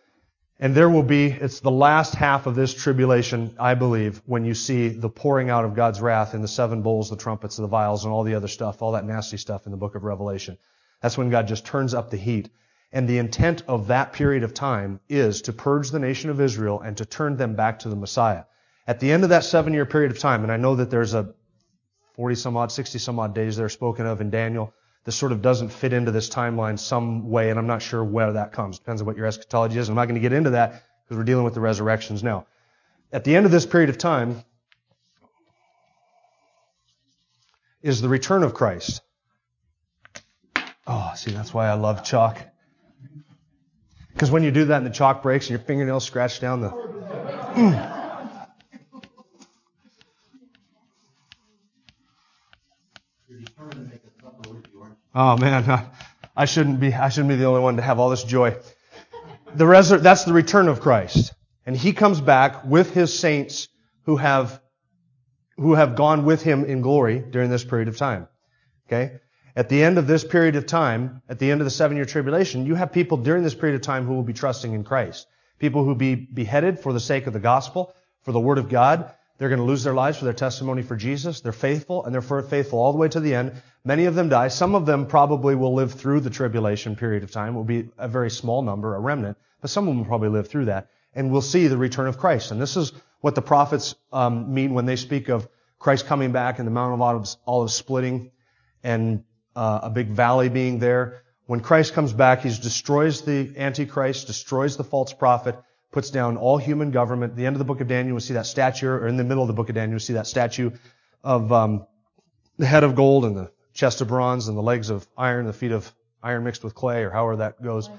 And 0.59 0.75
there 0.75 0.89
will 0.89 1.03
be, 1.03 1.27
it's 1.27 1.61
the 1.61 1.71
last 1.71 2.13
half 2.13 2.45
of 2.45 2.55
this 2.55 2.73
tribulation, 2.73 3.55
I 3.57 3.73
believe, 3.75 4.21
when 4.25 4.43
you 4.45 4.53
see 4.53 4.89
the 4.89 5.09
pouring 5.09 5.49
out 5.49 5.63
of 5.63 5.75
God's 5.75 6.01
wrath 6.01 6.35
in 6.35 6.41
the 6.41 6.47
seven 6.47 6.81
bowls, 6.81 7.09
the 7.09 7.15
trumpets, 7.15 7.55
the 7.55 7.67
vials, 7.67 8.03
and 8.03 8.13
all 8.13 8.23
the 8.23 8.35
other 8.35 8.49
stuff, 8.49 8.81
all 8.81 8.91
that 8.91 9.05
nasty 9.05 9.37
stuff 9.37 9.65
in 9.65 9.71
the 9.71 9.77
book 9.77 9.95
of 9.95 10.03
Revelation. 10.03 10.57
That's 11.01 11.17
when 11.17 11.29
God 11.29 11.47
just 11.47 11.65
turns 11.65 11.93
up 11.93 12.11
the 12.11 12.17
heat 12.17 12.49
and 12.93 13.07
the 13.07 13.17
intent 13.17 13.63
of 13.67 13.87
that 13.87 14.13
period 14.13 14.43
of 14.43 14.53
time 14.53 14.99
is 15.07 15.43
to 15.43 15.53
purge 15.53 15.91
the 15.91 15.99
nation 15.99 16.29
of 16.29 16.41
Israel 16.41 16.81
and 16.81 16.97
to 16.97 17.05
turn 17.05 17.37
them 17.37 17.55
back 17.55 17.79
to 17.79 17.89
the 17.89 17.95
Messiah. 17.95 18.43
At 18.85 18.99
the 18.99 19.11
end 19.11 19.23
of 19.23 19.29
that 19.29 19.45
seven 19.45 19.73
year 19.73 19.85
period 19.85 20.11
of 20.11 20.19
time, 20.19 20.43
and 20.43 20.51
I 20.51 20.57
know 20.57 20.75
that 20.75 20.89
there's 20.89 21.13
a 21.13 21.33
40 22.15 22.35
some 22.35 22.57
odd, 22.57 22.71
60 22.71 22.99
some 22.99 23.19
odd 23.19 23.33
days 23.33 23.55
there 23.55 23.69
spoken 23.69 24.05
of 24.05 24.19
in 24.19 24.29
Daniel. 24.29 24.73
This 25.05 25.15
sort 25.15 25.31
of 25.31 25.41
doesn't 25.41 25.69
fit 25.69 25.93
into 25.93 26.11
this 26.11 26.29
timeline 26.29 26.77
some 26.77 27.29
way, 27.29 27.49
and 27.49 27.57
I'm 27.57 27.67
not 27.67 27.81
sure 27.81 28.03
where 28.03 28.33
that 28.33 28.51
comes. 28.51 28.77
Depends 28.77 29.01
on 29.01 29.07
what 29.07 29.17
your 29.17 29.25
eschatology 29.25 29.79
is. 29.79 29.89
I'm 29.89 29.95
not 29.95 30.05
going 30.05 30.15
to 30.15 30.21
get 30.21 30.33
into 30.33 30.51
that 30.51 30.83
because 31.03 31.17
we're 31.17 31.23
dealing 31.23 31.45
with 31.45 31.53
the 31.53 31.61
resurrections 31.61 32.21
now. 32.23 32.45
At 33.11 33.23
the 33.23 33.35
end 33.35 33.45
of 33.45 33.51
this 33.51 33.65
period 33.65 33.89
of 33.89 33.97
time 33.97 34.43
is 37.81 38.01
the 38.01 38.09
return 38.09 38.43
of 38.43 38.53
Christ. 38.53 39.01
Oh, 40.85 41.11
see, 41.15 41.31
that's 41.31 41.53
why 41.53 41.67
I 41.67 41.73
love 41.73 42.03
chalk. 42.03 42.50
Because 44.13 44.31
when 44.31 44.43
you 44.43 44.51
do 44.51 44.65
that 44.65 44.77
and 44.77 44.85
the 44.85 44.91
chalk 44.91 45.23
breaks 45.23 45.45
and 45.45 45.51
your 45.51 45.59
fingernails 45.59 46.05
scratch 46.05 46.39
down 46.39 46.61
the. 46.61 46.69
Mm. 46.69 48.01
Oh 55.13 55.37
man, 55.37 55.89
I 56.35 56.45
shouldn't 56.45 56.79
be. 56.79 56.93
I 56.93 57.09
shouldn't 57.09 57.29
be 57.29 57.35
the 57.35 57.45
only 57.45 57.61
one 57.61 57.75
to 57.75 57.81
have 57.81 57.99
all 57.99 58.09
this 58.09 58.23
joy. 58.23 58.55
The 59.55 59.65
resur- 59.65 60.01
that's 60.01 60.23
the 60.23 60.33
return 60.33 60.69
of 60.69 60.79
Christ, 60.79 61.33
and 61.65 61.75
He 61.75 61.91
comes 61.91 62.21
back 62.21 62.63
with 62.63 62.93
His 62.93 63.17
saints 63.17 63.67
who 64.03 64.15
have 64.17 64.61
who 65.57 65.73
have 65.73 65.95
gone 65.95 66.23
with 66.23 66.41
Him 66.41 66.63
in 66.63 66.81
glory 66.81 67.19
during 67.19 67.49
this 67.49 67.63
period 67.63 67.89
of 67.89 67.97
time. 67.97 68.27
Okay, 68.87 69.19
at 69.55 69.69
the 69.69 69.83
end 69.83 69.97
of 69.97 70.07
this 70.07 70.23
period 70.23 70.55
of 70.55 70.65
time, 70.65 71.21
at 71.27 71.39
the 71.39 71.51
end 71.51 71.61
of 71.61 71.65
the 71.65 71.71
seven 71.71 71.97
year 71.97 72.05
tribulation, 72.05 72.65
you 72.65 72.75
have 72.75 72.91
people 72.91 73.17
during 73.17 73.43
this 73.43 73.55
period 73.55 73.75
of 73.75 73.81
time 73.81 74.05
who 74.05 74.13
will 74.13 74.23
be 74.23 74.33
trusting 74.33 74.73
in 74.73 74.83
Christ. 74.83 75.27
People 75.59 75.83
who 75.83 75.95
be 75.95 76.15
beheaded 76.15 76.79
for 76.79 76.93
the 76.93 76.99
sake 76.99 77.27
of 77.27 77.33
the 77.33 77.39
gospel, 77.39 77.93
for 78.23 78.31
the 78.31 78.39
word 78.39 78.57
of 78.57 78.69
God. 78.69 79.13
They're 79.37 79.49
going 79.49 79.59
to 79.59 79.65
lose 79.65 79.83
their 79.83 79.93
lives 79.93 80.19
for 80.19 80.25
their 80.25 80.33
testimony 80.33 80.83
for 80.83 80.95
Jesus. 80.95 81.41
They're 81.41 81.51
faithful 81.51 82.05
and 82.05 82.13
they're 82.13 82.21
faithful 82.21 82.79
all 82.79 82.91
the 82.91 82.99
way 82.99 83.09
to 83.09 83.19
the 83.19 83.33
end. 83.33 83.53
Many 83.83 84.05
of 84.05 84.13
them 84.13 84.29
die. 84.29 84.49
Some 84.49 84.75
of 84.75 84.85
them 84.85 85.07
probably 85.07 85.55
will 85.55 85.73
live 85.73 85.93
through 85.93 86.19
the 86.19 86.29
tribulation 86.29 86.95
period 86.95 87.23
of 87.23 87.31
time. 87.31 87.53
It 87.53 87.57
will 87.57 87.63
be 87.63 87.89
a 87.97 88.07
very 88.07 88.29
small 88.29 88.61
number, 88.61 88.95
a 88.95 88.99
remnant, 88.99 89.37
but 89.59 89.71
some 89.71 89.87
of 89.87 89.89
them 89.89 89.99
will 89.99 90.05
probably 90.05 90.29
live 90.29 90.47
through 90.47 90.65
that. 90.65 90.89
And 91.13 91.31
we'll 91.31 91.41
see 91.41 91.67
the 91.67 91.77
return 91.77 92.07
of 92.07 92.19
Christ. 92.19 92.51
And 92.51 92.61
this 92.61 92.77
is 92.77 92.93
what 93.21 93.33
the 93.33 93.41
prophets 93.41 93.95
um, 94.13 94.53
mean 94.53 94.75
when 94.75 94.85
they 94.85 94.95
speak 94.95 95.29
of 95.29 95.47
Christ 95.79 96.05
coming 96.05 96.31
back 96.31 96.59
and 96.59 96.67
the 96.67 96.71
Mount 96.71 96.93
of 96.93 97.01
Olives, 97.01 97.37
olives 97.47 97.73
splitting 97.73 98.31
and 98.83 99.23
uh, 99.55 99.81
a 99.83 99.89
big 99.89 100.07
valley 100.07 100.49
being 100.49 100.79
there. 100.79 101.23
When 101.45 101.59
Christ 101.59 101.93
comes 101.93 102.13
back, 102.13 102.41
he 102.41 102.49
destroys 102.49 103.21
the 103.21 103.53
Antichrist, 103.57 104.27
destroys 104.27 104.77
the 104.77 104.83
false 104.83 105.13
prophet, 105.13 105.55
puts 105.91 106.11
down 106.11 106.37
all 106.37 106.57
human 106.57 106.91
government. 106.91 107.31
At 107.31 107.37
the 107.37 107.45
end 107.45 107.55
of 107.55 107.59
the 107.59 107.65
book 107.65 107.81
of 107.81 107.87
Daniel, 107.87 108.15
we 108.15 108.21
see 108.21 108.35
that 108.35 108.45
statue, 108.45 108.87
or 108.87 109.07
in 109.07 109.17
the 109.17 109.23
middle 109.23 109.43
of 109.43 109.47
the 109.47 109.53
book 109.53 109.69
of 109.69 109.75
Daniel, 109.75 109.95
we 109.95 109.99
see 109.99 110.13
that 110.13 110.27
statue 110.27 110.71
of 111.23 111.51
um, 111.51 111.85
the 112.57 112.65
head 112.65 112.83
of 112.83 112.95
gold 112.95 113.25
and 113.25 113.35
the 113.35 113.51
chest 113.73 114.01
of 114.01 114.07
bronze 114.07 114.47
and 114.47 114.57
the 114.57 114.61
legs 114.61 114.89
of 114.89 115.07
iron, 115.17 115.45
the 115.45 115.53
feet 115.53 115.71
of 115.71 115.91
iron 116.23 116.43
mixed 116.43 116.63
with 116.63 116.75
clay, 116.75 117.03
or 117.03 117.09
however 117.09 117.37
that 117.37 117.61
goes. 117.61 117.89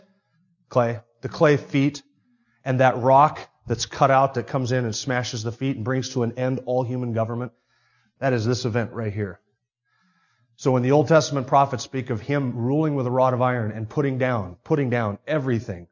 Clay. 0.68 1.00
The 1.20 1.28
clay 1.28 1.56
feet 1.56 2.02
and 2.64 2.80
that 2.80 2.96
rock 2.98 3.38
that's 3.66 3.86
cut 3.86 4.10
out 4.10 4.34
that 4.34 4.46
comes 4.46 4.72
in 4.72 4.84
and 4.84 4.94
smashes 4.94 5.42
the 5.42 5.52
feet 5.52 5.76
and 5.76 5.84
brings 5.84 6.10
to 6.10 6.22
an 6.22 6.38
end 6.38 6.60
all 6.66 6.82
human 6.82 7.12
government. 7.12 7.52
That 8.18 8.32
is 8.32 8.44
this 8.44 8.64
event 8.64 8.92
right 8.92 9.12
here. 9.12 9.40
So 10.56 10.70
when 10.70 10.82
the 10.82 10.92
Old 10.92 11.08
Testament 11.08 11.46
prophets 11.46 11.82
speak 11.82 12.10
of 12.10 12.20
him 12.20 12.56
ruling 12.56 12.94
with 12.94 13.06
a 13.06 13.10
rod 13.10 13.34
of 13.34 13.42
iron 13.42 13.72
and 13.72 13.88
putting 13.88 14.18
down, 14.18 14.56
putting 14.64 14.90
down 14.90 15.18
everything, 15.26 15.88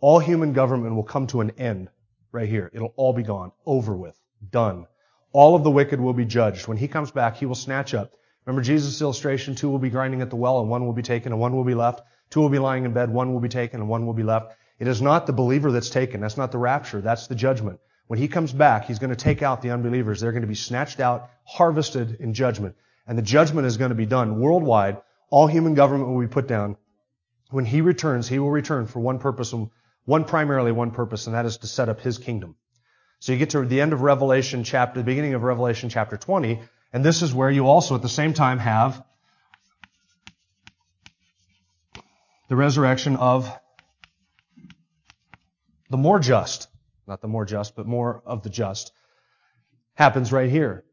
all 0.00 0.18
human 0.18 0.52
government 0.52 0.94
will 0.94 1.02
come 1.02 1.26
to 1.28 1.40
an 1.40 1.52
end 1.58 1.88
right 2.30 2.48
here. 2.48 2.70
It'll 2.74 2.92
all 2.96 3.14
be 3.14 3.22
gone, 3.22 3.52
over 3.64 3.96
with, 3.96 4.16
done. 4.50 4.86
All 5.32 5.56
of 5.56 5.64
the 5.64 5.70
wicked 5.70 6.00
will 6.00 6.12
be 6.12 6.24
judged. 6.24 6.68
When 6.68 6.76
he 6.76 6.88
comes 6.88 7.10
back, 7.10 7.36
he 7.36 7.46
will 7.46 7.54
snatch 7.54 7.94
up. 7.94 8.12
Remember 8.44 8.62
Jesus' 8.62 9.00
illustration? 9.00 9.54
Two 9.54 9.70
will 9.70 9.78
be 9.78 9.90
grinding 9.90 10.22
at 10.22 10.30
the 10.30 10.36
well 10.36 10.60
and 10.60 10.70
one 10.70 10.86
will 10.86 10.92
be 10.92 11.02
taken 11.02 11.32
and 11.32 11.40
one 11.40 11.56
will 11.56 11.64
be 11.64 11.74
left. 11.74 12.02
Two 12.30 12.40
will 12.40 12.48
be 12.48 12.58
lying 12.58 12.84
in 12.84 12.92
bed, 12.92 13.10
one 13.10 13.32
will 13.32 13.40
be 13.40 13.48
taken 13.48 13.80
and 13.80 13.88
one 13.88 14.06
will 14.06 14.14
be 14.14 14.22
left. 14.22 14.52
It 14.78 14.86
is 14.86 15.00
not 15.00 15.26
the 15.26 15.32
believer 15.32 15.72
that's 15.72 15.90
taken. 15.90 16.20
That's 16.20 16.36
not 16.36 16.52
the 16.52 16.58
rapture. 16.58 17.00
That's 17.00 17.26
the 17.26 17.34
judgment. 17.34 17.80
When 18.06 18.18
he 18.18 18.28
comes 18.28 18.52
back, 18.52 18.84
he's 18.84 19.00
going 19.00 19.10
to 19.10 19.16
take 19.16 19.42
out 19.42 19.62
the 19.62 19.70
unbelievers. 19.70 20.20
They're 20.20 20.32
going 20.32 20.42
to 20.42 20.48
be 20.48 20.54
snatched 20.54 21.00
out, 21.00 21.30
harvested 21.44 22.20
in 22.20 22.34
judgment 22.34 22.76
and 23.06 23.16
the 23.16 23.22
judgment 23.22 23.66
is 23.66 23.76
going 23.76 23.90
to 23.90 23.94
be 23.94 24.06
done 24.06 24.40
worldwide. 24.40 24.98
All 25.30 25.46
human 25.46 25.74
government 25.74 26.10
will 26.10 26.20
be 26.20 26.26
put 26.26 26.48
down. 26.48 26.76
When 27.50 27.64
he 27.64 27.80
returns, 27.80 28.28
he 28.28 28.38
will 28.38 28.50
return 28.50 28.86
for 28.86 29.00
one 29.00 29.18
purpose, 29.18 29.54
one 30.04 30.24
primarily 30.24 30.72
one 30.72 30.90
purpose, 30.90 31.26
and 31.26 31.34
that 31.34 31.46
is 31.46 31.58
to 31.58 31.66
set 31.66 31.88
up 31.88 32.00
his 32.00 32.18
kingdom. 32.18 32.56
So 33.20 33.32
you 33.32 33.38
get 33.38 33.50
to 33.50 33.64
the 33.64 33.80
end 33.80 33.92
of 33.92 34.02
Revelation 34.02 34.64
chapter, 34.64 35.00
the 35.00 35.04
beginning 35.04 35.34
of 35.34 35.42
Revelation 35.42 35.88
chapter 35.88 36.16
20, 36.16 36.60
and 36.92 37.04
this 37.04 37.22
is 37.22 37.32
where 37.32 37.50
you 37.50 37.66
also 37.66 37.94
at 37.94 38.02
the 38.02 38.08
same 38.08 38.34
time 38.34 38.58
have 38.58 39.02
the 42.48 42.56
resurrection 42.56 43.16
of 43.16 43.50
the 45.90 45.96
more 45.96 46.18
just, 46.18 46.68
not 47.06 47.20
the 47.20 47.28
more 47.28 47.44
just, 47.44 47.76
but 47.76 47.86
more 47.86 48.22
of 48.26 48.42
the 48.42 48.50
just, 48.50 48.92
happens 49.94 50.32
right 50.32 50.50
here. 50.50 50.84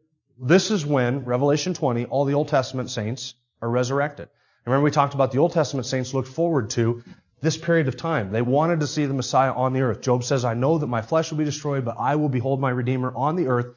This 0.46 0.72
is 0.72 0.86
when, 0.86 1.24
Revelation 1.24 1.74
20, 1.74 2.04
all 2.08 2.26
the 2.26 2.34
Old 2.34 2.50
Testament 2.50 2.90
saints 2.90 3.34
are 3.62 3.70
resurrected. 3.70 4.28
Remember 4.66 4.84
we 4.84 4.92
talked 4.92 5.14
about 5.14 5.32
the 5.32 5.38
Old 5.38 5.54
Testament 5.54 5.86
saints 5.86 6.14
looked 6.14 6.28
forward 6.28 6.70
to 6.72 7.02
this 7.40 7.56
period 7.56 7.88
of 7.88 7.96
time. 7.96 8.34
They 8.34 8.42
wanted 8.42 8.82
to 8.82 8.88
see 8.88 9.06
the 9.06 9.14
Messiah 9.14 9.54
on 9.54 9.72
the 9.72 9.84
earth. 9.84 10.02
Job 10.02 10.26
says, 10.26 10.44
I 10.44 10.54
know 10.54 10.80
that 10.80 10.88
my 10.88 11.02
flesh 11.02 11.32
will 11.32 11.38
be 11.38 11.46
destroyed, 11.46 11.86
but 11.86 11.96
I 11.98 12.18
will 12.18 12.28
behold 12.28 12.60
my 12.60 12.72
Redeemer 12.72 13.14
on 13.16 13.38
the 13.38 13.48
earth. 13.48 13.68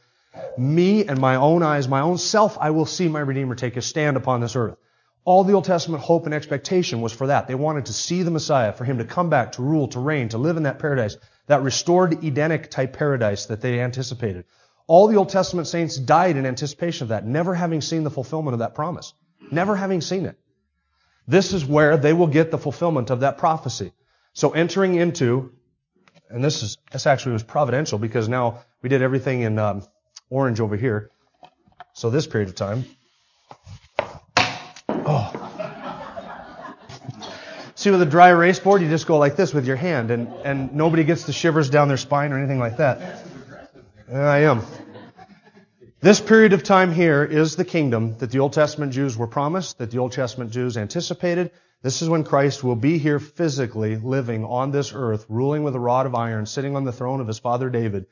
Me 0.59 1.07
and 1.07 1.21
my 1.21 1.37
own 1.37 1.63
eyes, 1.63 1.87
my 1.87 2.01
own 2.01 2.19
self, 2.19 2.59
I 2.61 2.71
will 2.71 2.85
see 2.85 3.07
my 3.07 3.21
Redeemer 3.21 3.55
take 3.55 3.77
a 3.77 3.81
stand 3.81 4.17
upon 4.17 4.41
this 4.41 4.57
earth. 4.57 4.77
All 5.25 5.45
the 5.45 5.53
Old 5.53 5.67
Testament 5.67 6.03
hope 6.03 6.25
and 6.25 6.35
expectation 6.35 7.01
was 7.01 7.13
for 7.13 7.29
that. 7.29 7.47
They 7.47 7.55
wanted 7.55 7.87
to 7.87 7.93
see 7.93 8.25
the 8.25 8.33
Messiah, 8.33 8.73
for 8.73 8.85
him 8.85 8.99
to 8.99 9.05
come 9.05 9.31
back, 9.31 9.53
to 9.53 9.63
rule, 9.63 9.87
to 9.89 10.01
reign, 10.01 10.31
to 10.31 10.39
live 10.39 10.57
in 10.57 10.65
that 10.65 10.81
paradise, 10.81 11.17
that 11.47 11.63
restored 11.63 12.25
Edenic 12.25 12.73
type 12.73 12.93
paradise 12.93 13.47
that 13.47 13.61
they 13.61 13.79
anticipated. 13.79 14.47
All 14.87 15.09
the 15.09 15.17
Old 15.17 15.31
Testament 15.31 15.67
saints 15.67 15.97
died 15.97 16.37
in 16.37 16.47
anticipation 16.47 17.05
of 17.05 17.09
that, 17.09 17.27
never 17.27 17.55
having 17.55 17.81
seen 17.81 18.05
the 18.05 18.11
fulfillment 18.11 18.55
of 18.55 18.61
that 18.61 18.75
promise. 18.75 19.15
Never 19.51 19.75
having 19.75 20.01
seen 20.01 20.27
it. 20.27 20.39
This 21.27 21.53
is 21.53 21.65
where 21.65 21.97
they 21.97 22.13
will 22.13 22.29
get 22.29 22.51
the 22.51 22.59
fulfillment 22.59 23.11
of 23.11 23.21
that 23.21 23.39
prophecy. 23.39 23.93
So 24.33 24.51
entering 24.51 24.95
into, 24.95 25.53
and 26.31 26.45
this 26.45 26.63
is, 26.63 26.79
this 26.93 27.07
actually 27.07 27.33
was 27.33 27.43
providential 27.43 27.99
because 27.99 28.29
now 28.29 28.61
we 28.81 28.89
did 28.89 29.03
everything 29.03 29.41
in 29.41 29.59
um, 29.59 29.83
orange 30.31 30.61
over 30.61 30.77
here. 30.77 31.11
So 31.95 32.11
this 32.11 32.27
period 32.27 32.49
of 32.49 32.55
time. 32.55 32.85
Oh. 35.09 35.33
See 37.75 37.91
with 37.91 38.03
a 38.03 38.07
dry 38.07 38.31
erase 38.31 38.61
board, 38.61 38.83
you 38.83 38.89
just 38.89 39.07
go 39.07 39.19
like 39.19 39.37
this 39.37 39.53
with 39.53 39.67
your 39.67 39.77
hand 39.77 40.11
and, 40.11 40.29
and 40.45 40.75
nobody 40.75 41.03
gets 41.03 41.25
the 41.25 41.33
shivers 41.33 41.71
down 41.71 41.89
their 41.89 41.97
spine 41.97 42.33
or 42.33 42.39
anything 42.39 42.59
like 42.59 42.77
that. 42.77 43.26
Uh, 44.13 44.19
I 44.19 44.39
am. 44.43 44.63
This 46.01 46.21
period 46.21 46.53
of 46.53 46.63
time 46.63 46.93
here 46.93 47.25
is 47.25 47.57
the 47.57 47.65
kingdom 47.65 48.17
that 48.19 48.31
the 48.31 48.39
Old 48.39 48.53
Testament 48.53 48.93
Jews 48.93 49.17
were 49.17 49.27
promised, 49.27 49.79
that 49.79 49.91
the 49.91 49.99
Old 49.99 50.13
Testament 50.13 50.53
Jews 50.53 50.77
anticipated. 50.77 51.51
This 51.83 52.03
is 52.03 52.09
when 52.09 52.23
Christ 52.23 52.63
will 52.63 52.77
be 52.77 52.99
here 52.99 53.19
physically 53.19 53.97
living 53.97 54.45
on 54.45 54.71
this 54.71 54.93
earth, 54.95 55.27
ruling 55.29 55.65
with 55.65 55.75
a 55.75 55.81
rod 55.81 56.07
of 56.07 56.15
iron, 56.15 56.47
sitting 56.47 56.77
on 56.77 56.85
the 56.85 56.93
throne 56.93 57.21
of 57.21 57.27
his 57.27 57.41
father 57.41 57.69
David, 57.69 58.07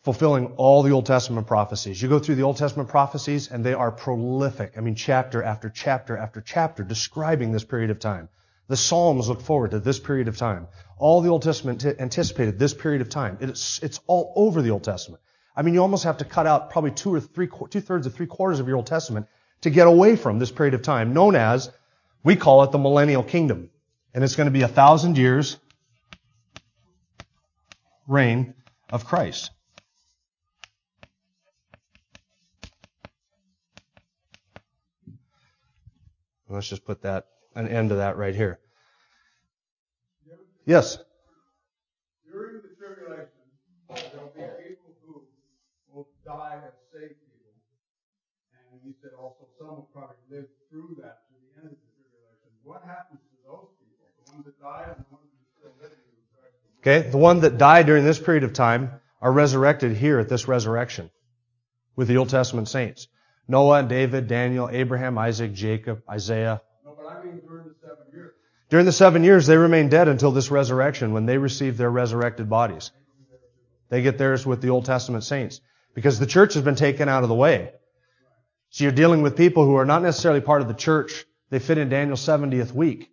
fulfilling 0.00 0.46
all 0.56 0.82
the 0.82 0.92
Old 0.92 1.04
Testament 1.04 1.46
prophecies. 1.46 2.00
You 2.00 2.08
go 2.08 2.18
through 2.18 2.36
the 2.36 2.44
Old 2.44 2.56
Testament 2.56 2.88
prophecies 2.88 3.50
and 3.50 3.62
they 3.62 3.74
are 3.74 3.92
prolific. 3.92 4.78
I 4.78 4.80
mean, 4.80 4.94
chapter 4.94 5.42
after 5.42 5.68
chapter 5.68 6.16
after 6.16 6.40
chapter 6.40 6.84
describing 6.84 7.52
this 7.52 7.64
period 7.64 7.90
of 7.90 7.98
time. 7.98 8.30
The 8.72 8.78
Psalms 8.78 9.28
look 9.28 9.42
forward 9.42 9.72
to 9.72 9.80
this 9.80 10.00
period 10.00 10.28
of 10.28 10.38
time. 10.38 10.66
All 10.96 11.20
the 11.20 11.28
Old 11.28 11.42
Testament 11.42 11.84
anticipated 11.84 12.58
this 12.58 12.72
period 12.72 13.02
of 13.02 13.10
time. 13.10 13.36
It's, 13.42 13.82
it's 13.82 14.00
all 14.06 14.32
over 14.34 14.62
the 14.62 14.70
Old 14.70 14.82
Testament. 14.82 15.22
I 15.54 15.60
mean, 15.60 15.74
you 15.74 15.82
almost 15.82 16.04
have 16.04 16.16
to 16.16 16.24
cut 16.24 16.46
out 16.46 16.70
probably 16.70 16.92
two 16.92 17.14
or 17.14 17.20
three, 17.20 17.50
two 17.68 17.82
thirds 17.82 18.06
or 18.06 18.10
three 18.10 18.24
quarters 18.24 18.60
of 18.60 18.68
your 18.68 18.78
Old 18.78 18.86
Testament 18.86 19.26
to 19.60 19.68
get 19.68 19.88
away 19.88 20.16
from 20.16 20.38
this 20.38 20.50
period 20.50 20.72
of 20.72 20.80
time, 20.80 21.12
known 21.12 21.36
as, 21.36 21.70
we 22.24 22.34
call 22.34 22.62
it 22.62 22.72
the 22.72 22.78
millennial 22.78 23.22
kingdom. 23.22 23.68
And 24.14 24.24
it's 24.24 24.36
going 24.36 24.46
to 24.46 24.50
be 24.50 24.62
a 24.62 24.68
thousand 24.68 25.18
years 25.18 25.58
reign 28.08 28.54
of 28.88 29.04
Christ. 29.04 29.50
Let's 36.48 36.70
just 36.70 36.86
put 36.86 37.02
that, 37.02 37.26
an 37.54 37.68
end 37.68 37.90
to 37.90 37.96
that 37.96 38.16
right 38.16 38.34
here. 38.34 38.58
Yes? 40.64 40.98
During 42.30 42.62
the 42.62 42.72
tribulation, 42.78 43.42
there'll 43.88 44.32
be 44.34 44.46
people 44.62 44.92
who 45.04 45.22
will 45.92 46.08
die 46.24 46.60
as 46.66 46.72
saved 46.92 47.18
people. 47.18 47.52
And 48.54 48.80
you 48.84 48.94
said 49.02 49.10
also 49.18 49.46
some 49.58 49.68
will 49.68 49.88
probably 49.92 50.16
live 50.30 50.46
through 50.70 50.96
that 51.02 51.26
to 51.28 51.34
the 51.34 51.62
end 51.62 51.72
of 51.72 51.78
the 51.78 51.90
tribulation. 51.98 52.48
What 52.62 52.82
happens 52.86 53.20
to 53.20 53.36
those 53.44 53.68
people? 53.80 54.06
The 54.24 54.32
ones 54.32 54.44
that 54.46 54.60
die 54.60 54.84
and 54.88 55.04
the 55.04 55.10
ones 55.10 55.26
that 55.28 55.42
are 55.42 55.52
still 55.58 55.74
living? 55.82 55.98
Okay, 56.82 57.08
the 57.10 57.18
one 57.18 57.40
that 57.40 57.58
died 57.58 57.86
during 57.86 58.04
this 58.04 58.18
period 58.18 58.42
of 58.42 58.52
time 58.52 58.90
are 59.20 59.30
resurrected 59.30 59.96
here 59.96 60.18
at 60.18 60.28
this 60.28 60.48
resurrection 60.48 61.10
with 61.94 62.08
the 62.08 62.16
Old 62.16 62.28
Testament 62.28 62.66
saints. 62.66 63.06
Noah, 63.46 63.84
David, 63.84 64.26
Daniel, 64.26 64.68
Abraham, 64.68 65.16
Isaac, 65.16 65.52
Jacob, 65.52 66.02
Isaiah. 66.10 66.60
No, 66.84 66.96
but 66.96 67.06
I 67.06 67.22
mean 67.22 67.40
during 67.46 67.68
the 67.68 67.74
seven 67.80 68.06
years. 68.12 68.32
During 68.72 68.86
the 68.86 68.92
seven 68.92 69.22
years, 69.22 69.46
they 69.46 69.58
remain 69.58 69.90
dead 69.90 70.08
until 70.08 70.30
this 70.30 70.50
resurrection 70.50 71.12
when 71.12 71.26
they 71.26 71.36
receive 71.36 71.76
their 71.76 71.90
resurrected 71.90 72.48
bodies. 72.48 72.90
They 73.90 74.00
get 74.00 74.16
theirs 74.16 74.46
with 74.46 74.62
the 74.62 74.70
Old 74.70 74.86
Testament 74.86 75.24
saints 75.24 75.60
because 75.92 76.18
the 76.18 76.24
church 76.24 76.54
has 76.54 76.62
been 76.62 76.74
taken 76.74 77.06
out 77.06 77.22
of 77.22 77.28
the 77.28 77.34
way. 77.34 77.72
So 78.70 78.84
you're 78.84 78.92
dealing 78.94 79.20
with 79.20 79.36
people 79.36 79.66
who 79.66 79.76
are 79.76 79.84
not 79.84 80.00
necessarily 80.00 80.40
part 80.40 80.62
of 80.62 80.68
the 80.68 80.72
church. 80.88 81.26
They 81.50 81.58
fit 81.58 81.76
in 81.76 81.90
Daniel's 81.90 82.24
70th 82.24 82.72
week. 82.72 83.10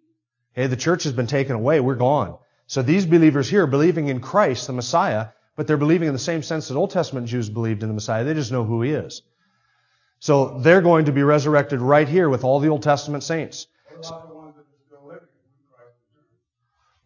Hey, 0.53 0.67
the 0.67 0.77
church 0.77 1.03
has 1.03 1.11
been 1.11 1.27
taken 1.27 1.57
away. 1.57 1.81
We're 1.81 1.95
gone. 1.95 2.37
So 2.67 2.81
these 2.81 3.05
believers 3.05 3.49
here 3.49 3.63
are 3.63 3.67
believing 3.67 4.07
in 4.07 4.21
Christ, 4.21 4.65
the 4.65 4.71
Messiah, 4.71 5.27
but 5.57 5.67
they're 5.67 5.75
believing 5.75 6.07
in 6.07 6.13
the 6.13 6.19
same 6.19 6.41
sense 6.41 6.69
that 6.69 6.77
Old 6.77 6.91
Testament 6.91 7.27
Jews 7.27 7.49
believed 7.49 7.83
in 7.83 7.89
the 7.89 7.95
Messiah. 7.95 8.23
They 8.23 8.33
just 8.33 8.53
know 8.53 8.63
who 8.63 8.81
he 8.81 8.91
is. 8.91 9.23
So 10.19 10.59
they're 10.59 10.81
going 10.81 11.03
to 11.05 11.11
be 11.11 11.23
resurrected 11.23 11.81
right 11.81 12.07
here 12.07 12.29
with 12.29 12.45
all 12.45 12.61
the 12.61 12.69
Old 12.69 12.83
Testament 12.83 13.25
saints. 13.25 13.67
What 13.89 14.07
about 14.07 14.29
the 14.29 14.35
ones 14.35 14.55
that 14.55 14.61
are 14.61 14.87
still 14.87 15.05
living 15.05 15.27
when 15.51 15.59
Christ 15.73 15.95
returns? 16.15 16.29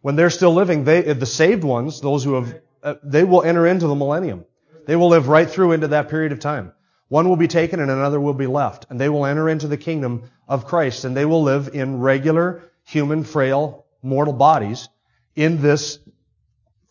When 0.04 0.16
they're 0.16 0.28
still 0.28 0.52
living, 0.52 0.84
they, 0.84 1.00
the 1.00 1.24
saved 1.24 1.64
ones, 1.64 2.02
those 2.02 2.22
who 2.22 2.34
have, 2.34 2.60
uh, 2.82 2.94
they 3.02 3.24
will 3.24 3.42
enter 3.42 3.66
into 3.66 3.86
the 3.86 3.94
millennium. 3.94 4.44
They 4.84 4.96
will 4.96 5.08
live 5.08 5.28
right 5.28 5.48
through 5.48 5.72
into 5.72 5.88
that 5.88 6.10
period 6.10 6.30
of 6.32 6.40
time. 6.40 6.74
One 7.08 7.26
will 7.26 7.36
be 7.36 7.48
taken 7.48 7.80
and 7.80 7.90
another 7.90 8.20
will 8.20 8.34
be 8.34 8.46
left. 8.46 8.84
And 8.90 9.00
they 9.00 9.08
will 9.08 9.24
enter 9.24 9.48
into 9.48 9.66
the 9.66 9.78
kingdom 9.78 10.24
of 10.46 10.66
Christ 10.66 11.06
and 11.06 11.16
they 11.16 11.24
will 11.24 11.42
live 11.42 11.70
in 11.72 12.00
regular, 12.00 12.70
human, 12.84 13.24
frail, 13.24 13.86
mortal 14.02 14.34
bodies 14.34 14.90
in 15.36 15.62
this 15.62 15.98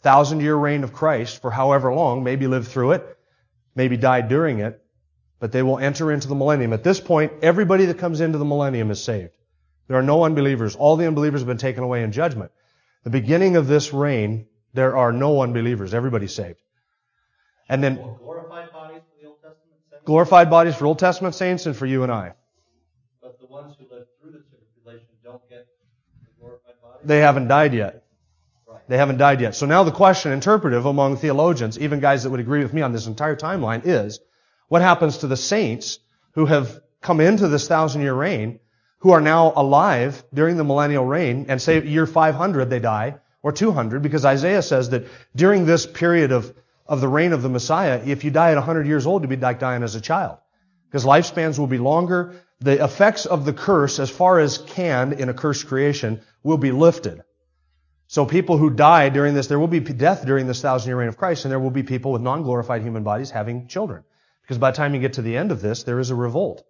thousand 0.02 0.40
year 0.40 0.56
reign 0.56 0.84
of 0.84 0.92
Christ 0.92 1.40
for 1.40 1.52
however 1.52 1.94
long, 1.94 2.24
maybe 2.24 2.48
live 2.48 2.68
through 2.68 2.94
it, 2.94 3.18
maybe 3.76 3.96
die 3.96 4.22
during 4.22 4.58
it, 4.58 4.84
but 5.40 5.52
they 5.52 5.62
will 5.62 5.78
enter 5.78 6.12
into 6.12 6.28
the 6.28 6.34
millennium. 6.34 6.74
At 6.74 6.84
this 6.84 7.00
point, 7.00 7.32
everybody 7.44 7.86
that 7.86 8.00
comes 8.00 8.22
into 8.22 8.40
the 8.40 8.46
millennium 8.46 8.90
is 8.90 9.04
saved. 9.04 9.38
There 9.88 9.98
are 10.00 10.02
no 10.02 10.24
unbelievers. 10.24 10.76
All 10.76 10.96
the 10.96 11.06
unbelievers 11.06 11.42
have 11.42 11.48
been 11.48 11.58
taken 11.58 11.84
away 11.84 12.02
in 12.02 12.12
judgment. 12.12 12.52
The 13.04 13.10
beginning 13.10 13.58
of 13.58 13.68
this 13.68 13.94
reign, 13.94 14.48
there 14.74 14.96
are 14.96 15.12
no 15.12 15.42
unbelievers. 15.42 15.94
Everybody's 15.94 16.34
saved. 16.34 16.60
And 17.70 17.84
then 17.84 17.96
glorified 17.96 18.72
bodies 18.72 19.02
for 19.10 19.22
the 19.22 19.28
Old 19.28 19.38
Testament 19.42 19.80
saints, 19.90 20.04
glorified 20.06 20.50
bodies 20.50 20.76
for 20.76 20.86
Old 20.86 21.00
Testament 21.00 21.36
saints 21.36 21.66
and 21.66 21.76
for 21.76 21.86
you 21.86 22.04
and 22.04 22.12
I. 22.12 22.34
but 23.22 23.40
the 23.40 23.48
ones 23.48 23.76
who 23.78 23.86
live 23.94 24.06
through 24.22 24.32
the 24.32 24.44
tribulation 24.50 25.08
don't 25.24 25.42
get 25.50 25.68
the 26.22 26.30
glorified 26.40 26.76
bodies. 26.82 27.02
They 27.06 27.20
haven't 27.20 27.48
died 27.48 27.74
yet. 27.74 28.04
Right. 28.68 28.80
They 28.88 28.98
haven't 28.98 29.18
died 29.18 29.42
yet. 29.42 29.56
So 29.56 29.66
now 29.66 29.84
the 29.84 29.92
question 29.92 30.32
interpretive 30.32 30.86
among 30.86 31.18
theologians, 31.18 31.80
even 31.80 32.00
guys 32.00 32.24
that 32.24 32.30
would 32.30 32.40
agree 32.40 32.64
with 32.64 32.74
me 32.74 32.82
on 32.82 32.92
this 32.92 33.08
entire 33.08 33.36
timeline 33.36 33.86
is, 33.86 34.20
what 34.68 34.82
happens 34.82 35.20
to 35.20 35.28
the 35.28 35.38
saints 35.38 36.00
who 36.34 36.46
have 36.46 36.80
come 37.02 37.20
into 37.20 37.48
this 37.48 37.68
thousand 37.68 38.02
year 38.02 38.14
reign, 38.14 38.60
who 39.04 39.12
are 39.12 39.20
now 39.20 39.52
alive 39.58 40.24
during 40.34 40.56
the 40.56 40.64
millennial 40.64 41.06
reign, 41.06 41.48
and 41.50 41.62
say 41.62 41.86
year 41.86 42.08
500 42.08 42.70
they 42.70 42.80
die, 42.80 43.16
or 43.42 43.52
200, 43.52 44.02
because 44.02 44.24
Isaiah 44.24 44.62
says 44.62 44.92
that 44.92 45.08
during 45.36 45.66
this 45.66 45.86
period 45.86 46.32
of, 46.32 46.56
of 46.88 47.02
the 47.02 47.10
reign 47.10 47.34
of 47.34 47.42
the 47.42 47.50
Messiah, 47.50 48.02
if 48.06 48.24
you 48.24 48.32
die 48.32 48.52
at 48.52 48.56
100 48.56 48.88
years 48.88 49.06
old, 49.06 49.22
you'd 49.22 49.30
be 49.30 49.36
like 49.36 49.60
dying 49.60 49.84
as 49.84 49.96
a 49.96 50.02
child. 50.02 50.38
Because 50.88 51.04
lifespans 51.04 51.60
will 51.60 51.68
be 51.68 51.80
longer. 51.80 52.36
The 52.62 52.82
effects 52.82 53.26
of 53.26 53.44
the 53.44 53.52
curse, 53.52 54.00
as 54.00 54.10
far 54.10 54.40
as 54.40 54.58
can 54.58 55.12
in 55.12 55.28
a 55.28 55.34
cursed 55.34 55.68
creation, 55.68 56.22
will 56.42 56.58
be 56.58 56.72
lifted. 56.72 57.24
So 58.08 58.26
people 58.26 58.58
who 58.58 58.70
die 58.70 59.10
during 59.10 59.34
this, 59.34 59.48
there 59.48 59.60
will 59.60 59.68
be 59.68 59.82
death 59.82 60.26
during 60.26 60.48
this 60.48 60.62
thousand 60.62 60.88
year 60.88 60.98
reign 60.98 61.10
of 61.10 61.18
Christ, 61.18 61.44
and 61.44 61.52
there 61.52 61.60
will 61.60 61.72
be 61.72 61.84
people 61.84 62.14
with 62.14 62.22
non-glorified 62.22 62.82
human 62.82 63.04
bodies 63.04 63.32
having 63.32 63.68
children. 63.68 64.06
Because 64.44 64.60
by 64.60 64.72
the 64.72 64.78
time 64.78 64.96
you 64.96 65.02
get 65.02 65.14
to 65.14 65.22
the 65.22 65.36
end 65.36 65.52
of 65.52 65.62
this, 65.62 65.84
there 65.84 66.00
is 66.00 66.10
a 66.10 66.16
revolt 66.16 66.64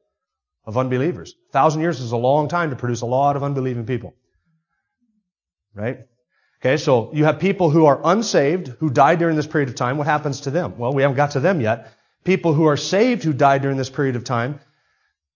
of 0.66 0.78
unbelievers. 0.78 1.36
A 1.50 1.52
thousand 1.52 1.82
years 1.82 2.00
is 2.00 2.12
a 2.12 2.18
long 2.18 2.48
time 2.48 2.70
to 2.70 2.76
produce 2.76 3.02
a 3.02 3.06
lot 3.06 3.36
of 3.36 3.44
unbelieving 3.44 3.86
people. 3.86 4.16
Right? 5.76 6.06
Okay, 6.62 6.78
so 6.78 7.12
you 7.14 7.26
have 7.26 7.40
people 7.40 7.70
who 7.70 7.86
are 7.88 8.00
unsaved, 8.04 8.68
who 8.80 8.90
die 8.90 9.16
during 9.16 9.36
this 9.36 9.48
period 9.48 9.70
of 9.70 9.76
time. 9.76 9.98
What 9.98 10.08
happens 10.08 10.42
to 10.42 10.52
them? 10.52 10.78
Well, 10.78 10.94
we 10.94 11.02
haven't 11.02 11.18
got 11.18 11.32
to 11.32 11.42
them 11.42 11.60
yet. 11.60 11.92
People 12.24 12.54
who 12.54 12.66
are 12.66 12.78
saved 12.78 13.24
who 13.24 13.34
die 13.34 13.58
during 13.58 13.76
this 13.76 13.90
period 13.90 14.16
of 14.16 14.24
time, 14.24 14.62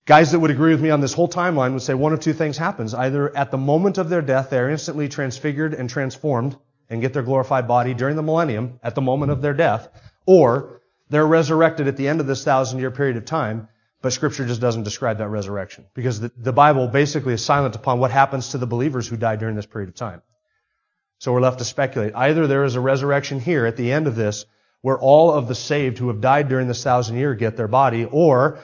guys 0.06 0.32
that 0.32 0.40
would 0.40 0.52
agree 0.52 0.72
with 0.72 0.82
me 0.82 0.90
on 0.90 1.02
this 1.02 1.12
whole 1.12 1.28
timeline 1.28 1.74
would 1.74 1.82
say 1.82 1.94
one 1.94 2.14
of 2.14 2.22
two 2.22 2.32
things 2.32 2.58
happens. 2.58 2.94
Either 2.94 3.36
at 3.36 3.52
the 3.52 3.58
moment 3.58 3.98
of 3.98 4.08
their 4.08 4.22
death, 4.22 4.50
they 4.50 4.58
are 4.58 4.70
instantly 4.70 5.10
transfigured 5.10 5.74
and 5.74 5.90
transformed 5.90 6.56
and 6.90 7.02
get 7.02 7.12
their 7.12 7.24
glorified 7.24 7.68
body 7.68 7.94
during 7.94 8.16
the 8.16 8.24
millennium 8.24 8.80
at 8.82 8.96
the 8.96 9.02
moment 9.02 9.32
of 9.32 9.42
their 9.42 9.54
death, 9.54 9.90
or 10.26 10.82
they're 11.10 11.28
resurrected 11.28 11.90
at 11.90 11.98
the 11.98 12.08
end 12.08 12.22
of 12.22 12.28
this 12.28 12.46
thousand 12.46 12.80
year 12.80 12.92
period 12.92 13.18
of 13.18 13.26
time, 13.26 13.68
But 14.02 14.14
scripture 14.14 14.46
just 14.46 14.62
doesn't 14.62 14.84
describe 14.84 15.18
that 15.18 15.30
resurrection 15.30 15.86
because 15.94 16.20
the, 16.20 16.32
the 16.38 16.54
Bible 16.54 16.88
basically 16.88 17.34
is 17.34 17.44
silent 17.44 17.76
upon 17.76 18.00
what 18.00 18.12
happens 18.12 18.50
to 18.50 18.58
the 18.58 18.68
believers 18.68 19.08
who 19.08 19.18
died 19.18 19.40
during 19.40 19.56
this 19.56 19.66
period 19.66 19.90
of 19.90 19.96
time. 19.96 20.22
So 21.20 21.34
we're 21.34 21.42
left 21.42 21.60
to 21.60 21.66
speculate. 21.66 22.14
Either 22.14 22.46
there 22.46 22.64
is 22.64 22.76
a 22.76 22.80
resurrection 22.80 23.40
here 23.40 23.66
at 23.66 23.76
the 23.76 23.92
end 23.92 24.06
of 24.06 24.16
this 24.16 24.46
where 24.82 24.98
all 24.98 25.32
of 25.32 25.48
the 25.48 25.56
saved 25.56 25.98
who 25.98 26.10
have 26.10 26.22
died 26.22 26.48
during 26.48 26.68
this 26.68 26.84
thousand 26.84 27.18
year 27.18 27.34
get 27.34 27.58
their 27.58 27.68
body, 27.68 28.06
or 28.06 28.60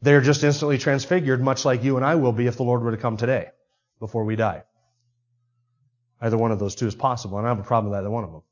they're 0.00 0.22
just 0.22 0.42
instantly 0.42 0.78
transfigured, 0.78 1.42
much 1.42 1.64
like 1.64 1.84
you 1.84 1.96
and 1.96 2.04
I 2.04 2.14
will 2.14 2.32
be 2.32 2.46
if 2.46 2.56
the 2.56 2.62
Lord 2.62 2.82
were 2.82 2.90
to 2.92 2.96
come 2.96 3.18
today 3.18 3.50
before 3.98 4.24
we 4.24 4.36
die. 4.36 4.64
Either 6.20 6.38
one 6.38 6.52
of 6.52 6.58
those 6.58 6.74
two 6.74 6.86
is 6.86 6.94
possible, 6.94 7.38
and 7.38 7.46
I 7.46 7.50
have 7.50 7.60
a 7.60 7.62
problem 7.62 7.90
with 7.90 7.98
either 7.98 8.10
one 8.10 8.24
of 8.24 8.32
them. 8.32 8.42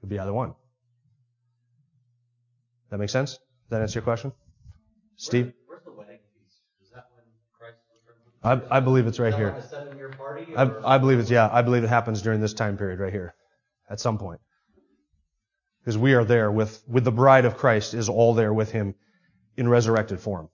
Could 0.00 0.08
be 0.10 0.18
either 0.18 0.32
one. 0.32 0.54
That 2.90 2.98
make 2.98 3.10
sense? 3.10 3.32
Does 3.32 3.40
that 3.70 3.82
answer 3.82 3.98
your 3.98 4.04
question? 4.04 4.32
Steve? 5.16 5.52
Where's 5.66 5.82
the 5.84 5.92
wedding 5.92 6.20
feast? 6.32 6.62
Is 6.82 6.90
that 6.90 7.06
when 7.12 7.24
Christ 7.58 7.80
returns? 7.92 8.27
I, 8.42 8.60
I 8.70 8.80
believe 8.80 9.06
it's 9.06 9.18
right 9.18 9.34
here. 9.34 9.50
like 9.50 9.64
a 9.64 9.68
seven-year 9.68 10.10
party? 10.10 10.56
I, 10.56 10.94
I 10.94 10.98
believe 10.98 11.18
it's, 11.18 11.30
yeah, 11.30 11.48
I 11.50 11.62
believe 11.62 11.84
it 11.84 11.88
happens 11.88 12.22
during 12.22 12.40
this 12.40 12.54
time 12.54 12.76
period 12.76 13.00
right 13.00 13.12
here. 13.12 13.34
At 13.90 14.00
some 14.00 14.18
point. 14.18 14.40
Because 15.80 15.96
we 15.96 16.14
are 16.14 16.24
there 16.24 16.50
with, 16.50 16.82
with 16.86 17.04
the 17.04 17.12
bride 17.12 17.46
of 17.46 17.56
Christ 17.56 17.94
is 17.94 18.08
all 18.08 18.34
there 18.34 18.52
with 18.52 18.70
him 18.70 18.94
in 19.56 19.68
resurrected 19.68 20.20
form. 20.20 20.50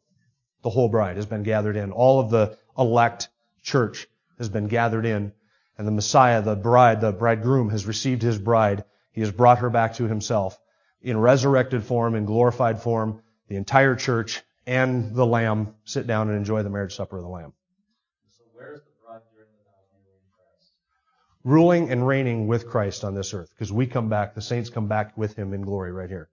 The 0.62 0.70
whole 0.70 0.88
bride 0.88 1.16
has 1.16 1.26
been 1.26 1.42
gathered 1.42 1.76
in. 1.76 1.92
All 1.92 2.20
of 2.20 2.30
the 2.30 2.56
elect 2.78 3.28
church 3.62 4.06
has 4.38 4.48
been 4.48 4.68
gathered 4.68 5.04
in. 5.04 5.32
And 5.76 5.86
the 5.86 5.92
Messiah, 5.92 6.40
the 6.40 6.54
bride, 6.54 7.00
the 7.00 7.12
bridegroom 7.12 7.70
has 7.70 7.84
received 7.84 8.22
his 8.22 8.38
bride. 8.38 8.84
He 9.12 9.20
has 9.20 9.32
brought 9.32 9.58
her 9.58 9.70
back 9.70 9.94
to 9.94 10.04
himself 10.04 10.58
in 11.02 11.18
resurrected 11.18 11.84
form, 11.84 12.14
in 12.14 12.24
glorified 12.24 12.80
form. 12.80 13.20
The 13.48 13.56
entire 13.56 13.94
church 13.94 14.42
and 14.66 15.14
the 15.14 15.26
Lamb 15.26 15.74
sit 15.84 16.06
down 16.06 16.28
and 16.28 16.38
enjoy 16.38 16.62
the 16.62 16.70
marriage 16.70 16.94
supper 16.94 17.18
of 17.18 17.24
the 17.24 17.28
Lamb. 17.28 17.52
So 18.38 18.44
where's 18.54 18.80
the 18.80 18.90
bride 19.04 19.20
during 19.34 19.50
the 19.50 19.70
thousand 19.70 20.00
year 20.04 20.14
reign 20.14 20.22
of 20.24 20.32
Christ? 20.32 20.72
Ruling 21.44 21.90
and 21.90 22.06
reigning 22.06 22.46
with 22.46 22.68
Christ 22.68 23.04
on 23.04 23.14
this 23.14 23.34
earth 23.34 23.50
because 23.50 23.72
we 23.72 23.86
come 23.86 24.08
back, 24.08 24.34
the 24.34 24.40
saints 24.40 24.70
come 24.70 24.88
back 24.88 25.16
with 25.16 25.36
him 25.36 25.52
in 25.52 25.62
glory 25.62 25.92
right 25.92 26.08
here. 26.08 26.28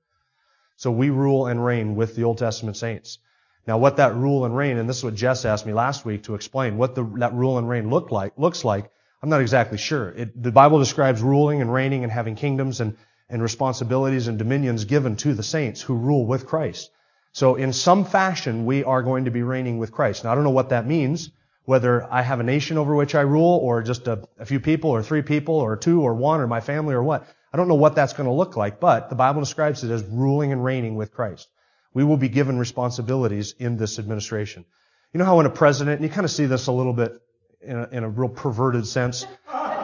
So 0.78 0.90
we 0.90 1.10
rule 1.10 1.48
and 1.48 1.64
reign 1.64 1.96
with 1.96 2.16
the 2.16 2.24
Old 2.24 2.38
Testament 2.38 2.78
saints. 2.78 3.20
Now 3.68 3.78
what 3.78 3.98
that 3.98 4.16
rule 4.16 4.46
and 4.46 4.56
reign, 4.56 4.78
and 4.78 4.90
this 4.90 4.98
is 4.98 5.04
what 5.04 5.14
Jess 5.14 5.46
asked 5.46 5.66
me 5.66 5.74
last 5.74 6.06
week 6.06 6.24
to 6.24 6.36
explain 6.36 6.78
what 6.78 6.96
the, 6.96 7.04
that 7.18 7.34
rule 7.34 7.58
and 7.58 7.70
reign 7.70 7.90
look 7.90 8.10
like, 8.10 8.34
looks 8.38 8.66
like, 8.66 8.90
I'm 9.22 9.30
not 9.30 9.42
exactly 9.42 9.78
sure. 9.78 10.10
It, 10.10 10.42
the 10.42 10.52
Bible 10.52 10.80
describes 10.80 11.22
ruling 11.22 11.62
and 11.62 11.72
reigning 11.72 12.04
and 12.04 12.12
having 12.12 12.36
kingdoms 12.36 12.82
and, 12.82 12.98
and 13.30 13.44
responsibilities 13.44 14.28
and 14.28 14.40
dominions 14.40 14.86
given 14.86 15.16
to 15.18 15.36
the 15.36 15.44
saints 15.44 15.82
who 15.82 15.94
rule 15.96 16.26
with 16.26 16.48
Christ. 16.48 16.90
So 17.34 17.56
in 17.56 17.72
some 17.72 18.04
fashion, 18.06 18.66
we 18.66 18.84
are 18.84 19.04
going 19.04 19.26
to 19.26 19.32
be 19.32 19.44
reigning 19.44 19.78
with 19.78 19.92
Christ. 19.92 20.24
Now 20.24 20.32
I 20.32 20.36
don't 20.36 20.44
know 20.44 20.50
what 20.50 20.70
that 20.70 20.88
means, 20.88 21.30
whether 21.66 22.12
I 22.12 22.22
have 22.22 22.40
a 22.40 22.44
nation 22.44 22.78
over 22.78 22.96
which 22.96 23.16
I 23.16 23.22
rule 23.22 23.60
or 23.62 23.84
just 23.84 24.08
a, 24.08 24.28
a 24.40 24.46
few 24.46 24.60
people 24.60 24.90
or 24.90 25.04
three 25.04 25.22
people 25.22 25.56
or 25.56 25.78
two 25.78 26.02
or 26.02 26.14
one 26.16 26.42
or 26.42 26.48
my 26.48 26.60
family 26.60 26.96
or 26.96 27.04
what. 27.04 27.28
I 27.54 27.58
don't 27.58 27.68
know 27.68 27.76
what 27.76 27.96
that's 27.96 28.14
going 28.14 28.28
to 28.28 28.34
look 28.34 28.56
like, 28.56 28.80
but 28.80 29.10
the 29.10 29.16
Bible 29.16 29.42
describes 29.42 29.84
it 29.84 29.92
as 29.92 30.04
ruling 30.04 30.52
and 30.52 30.64
reigning 30.64 30.96
with 30.96 31.14
Christ. 31.14 31.50
We 31.94 32.04
will 32.04 32.18
be 32.18 32.30
given 32.30 32.58
responsibilities 32.58 33.54
in 33.60 33.78
this 33.78 34.00
administration. 34.00 34.66
You 35.14 35.20
know 35.20 35.26
how 35.26 35.38
when 35.38 35.46
a 35.46 35.50
president, 35.50 36.00
and 36.00 36.10
you 36.10 36.14
kind 36.14 36.26
of 36.26 36.32
see 36.32 36.46
this 36.46 36.68
a 36.68 36.72
little 36.72 36.94
bit 36.94 37.22
in 37.62 37.78
a, 37.78 37.90
in 37.92 38.04
a 38.04 38.10
real 38.10 38.30
perverted 38.30 38.88
sense 38.88 39.26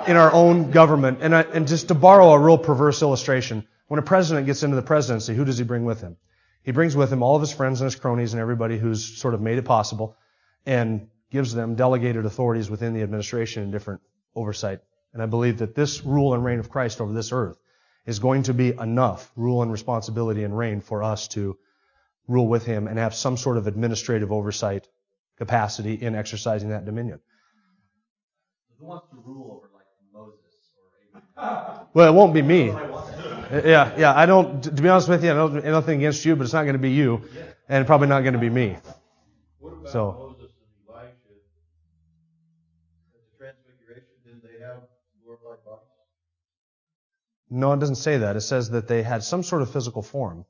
in 0.07 0.15
our 0.15 0.31
own 0.31 0.71
government, 0.71 1.19
and, 1.21 1.35
I, 1.35 1.41
and 1.41 1.67
just 1.67 1.89
to 1.89 1.95
borrow 1.95 2.31
a 2.31 2.39
real 2.39 2.57
perverse 2.57 3.01
illustration, 3.01 3.67
when 3.89 3.99
a 3.99 4.03
president 4.03 4.45
gets 4.45 4.63
into 4.63 4.77
the 4.77 4.81
presidency, 4.81 5.35
who 5.35 5.43
does 5.43 5.57
he 5.57 5.65
bring 5.65 5.83
with 5.83 5.99
him? 5.99 6.15
He 6.63 6.71
brings 6.71 6.95
with 6.95 7.11
him 7.11 7.21
all 7.21 7.35
of 7.35 7.41
his 7.41 7.51
friends 7.51 7.81
and 7.81 7.85
his 7.85 7.95
cronies 7.95 8.33
and 8.33 8.41
everybody 8.41 8.77
who's 8.77 9.17
sort 9.17 9.33
of 9.33 9.41
made 9.41 9.57
it 9.57 9.65
possible 9.65 10.15
and 10.65 11.07
gives 11.31 11.53
them 11.53 11.75
delegated 11.75 12.25
authorities 12.25 12.69
within 12.69 12.93
the 12.93 13.01
administration 13.01 13.63
and 13.63 13.71
different 13.71 14.01
oversight. 14.35 14.79
And 15.13 15.21
I 15.21 15.25
believe 15.25 15.59
that 15.59 15.75
this 15.75 16.03
rule 16.03 16.33
and 16.33 16.43
reign 16.43 16.59
of 16.59 16.69
Christ 16.69 17.01
over 17.01 17.13
this 17.13 17.31
earth 17.31 17.57
is 18.05 18.19
going 18.19 18.43
to 18.43 18.53
be 18.53 18.69
enough 18.69 19.31
rule 19.35 19.61
and 19.61 19.71
responsibility 19.71 20.43
and 20.43 20.57
reign 20.57 20.81
for 20.81 21.03
us 21.03 21.27
to 21.29 21.57
rule 22.27 22.47
with 22.47 22.65
him 22.65 22.87
and 22.87 22.97
have 22.99 23.13
some 23.13 23.37
sort 23.37 23.57
of 23.57 23.67
administrative 23.67 24.31
oversight 24.31 24.87
capacity 25.37 25.93
in 25.93 26.15
exercising 26.15 26.69
that 26.69 26.85
dominion. 26.85 27.19
Who 28.79 28.85
wants 28.85 29.07
to 29.09 29.17
rule 29.25 29.51
over 29.57 29.69
like 29.73 29.85
Moses 30.13 30.39
or 30.77 31.19
Abraham? 31.19 31.87
Well, 31.93 32.07
it 32.07 32.15
won't 32.15 32.33
be 32.33 32.41
me. 32.43 32.69
I 32.69 32.89
want 32.89 33.11
that. 33.49 33.65
Yeah, 33.65 33.93
yeah. 33.97 34.13
I 34.15 34.25
don't. 34.25 34.61
To 34.63 34.69
be 34.71 34.87
honest 34.89 35.07
with 35.09 35.23
you, 35.23 35.31
I 35.31 35.33
don't 35.33 35.65
nothing 35.65 35.97
against 35.99 36.23
you, 36.25 36.35
but 36.35 36.43
it's 36.43 36.53
not 36.53 36.63
going 36.63 36.73
to 36.73 36.79
be 36.79 36.91
you, 36.91 37.23
and 37.69 37.87
probably 37.87 38.07
not 38.07 38.21
going 38.21 38.33
to 38.33 38.39
be 38.39 38.49
me. 38.49 38.77
What 39.59 39.73
about 39.73 39.89
So- 39.89 40.35
Moses 40.37 40.51
and 40.51 40.89
Elijah? 40.89 41.09
At 43.15 43.21
the 43.23 43.37
transfiguration, 43.37 44.13
did 44.25 44.41
they 44.43 44.63
have 44.63 44.83
glorified 45.23 45.63
bodies? 45.65 45.87
No, 47.49 47.71
it 47.73 47.79
doesn't 47.79 47.95
say 47.95 48.17
that. 48.17 48.35
It 48.35 48.41
says 48.41 48.71
that 48.71 48.87
they 48.87 49.03
had 49.03 49.23
some 49.23 49.43
sort 49.43 49.61
of 49.61 49.71
physical 49.71 50.01
form. 50.01 50.45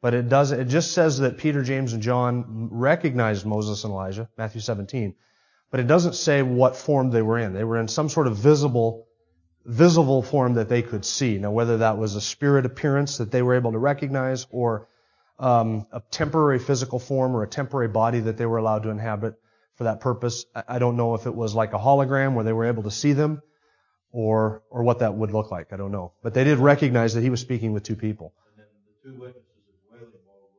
But 0.00 0.14
it 0.14 0.28
does. 0.28 0.52
It 0.52 0.68
just 0.68 0.92
says 0.92 1.18
that 1.18 1.38
Peter, 1.38 1.62
James, 1.62 1.92
and 1.92 2.02
John 2.02 2.68
recognized 2.70 3.44
Moses 3.44 3.82
and 3.82 3.92
Elijah, 3.92 4.28
Matthew 4.38 4.60
17. 4.60 5.14
But 5.70 5.80
it 5.80 5.88
doesn't 5.88 6.14
say 6.14 6.42
what 6.42 6.76
form 6.76 7.10
they 7.10 7.22
were 7.22 7.38
in. 7.38 7.54
They 7.54 7.64
were 7.64 7.78
in 7.78 7.88
some 7.88 8.08
sort 8.08 8.28
of 8.28 8.36
visible, 8.36 9.08
visible 9.64 10.22
form 10.22 10.54
that 10.54 10.68
they 10.68 10.82
could 10.82 11.04
see. 11.04 11.38
Now, 11.38 11.50
whether 11.50 11.78
that 11.78 11.98
was 11.98 12.14
a 12.14 12.20
spirit 12.20 12.66
appearance 12.66 13.18
that 13.18 13.32
they 13.32 13.42
were 13.42 13.56
able 13.56 13.72
to 13.72 13.78
recognize, 13.78 14.46
or 14.50 14.88
um, 15.40 15.86
a 15.90 16.00
temporary 16.10 16.60
physical 16.60 17.00
form, 17.00 17.34
or 17.34 17.42
a 17.42 17.48
temporary 17.48 17.88
body 17.88 18.20
that 18.20 18.36
they 18.36 18.46
were 18.46 18.58
allowed 18.58 18.84
to 18.84 18.90
inhabit 18.90 19.34
for 19.74 19.84
that 19.84 20.00
purpose, 20.00 20.46
I, 20.54 20.62
I 20.68 20.78
don't 20.78 20.96
know 20.96 21.14
if 21.14 21.26
it 21.26 21.34
was 21.34 21.54
like 21.54 21.72
a 21.72 21.78
hologram 21.78 22.34
where 22.34 22.44
they 22.44 22.52
were 22.52 22.66
able 22.66 22.84
to 22.84 22.90
see 22.90 23.12
them, 23.12 23.42
or 24.16 24.62
or 24.70 24.82
what 24.82 25.00
that 25.00 25.14
would 25.14 25.30
look 25.30 25.50
like. 25.50 25.74
I 25.74 25.76
don't 25.76 25.92
know. 25.92 26.12
But 26.22 26.32
they 26.32 26.42
did 26.42 26.56
recognize 26.58 27.12
that 27.14 27.20
he 27.20 27.28
was 27.28 27.38
speaking 27.40 27.74
with 27.74 27.82
two 27.82 27.96
people. 27.96 28.32
And 28.56 28.64
then 28.64 28.66
the 28.88 29.10
two 29.10 29.20
witnesses 29.20 29.42
is 29.68 29.76
wailing 29.92 30.24
all 30.26 30.48
over. 30.48 30.56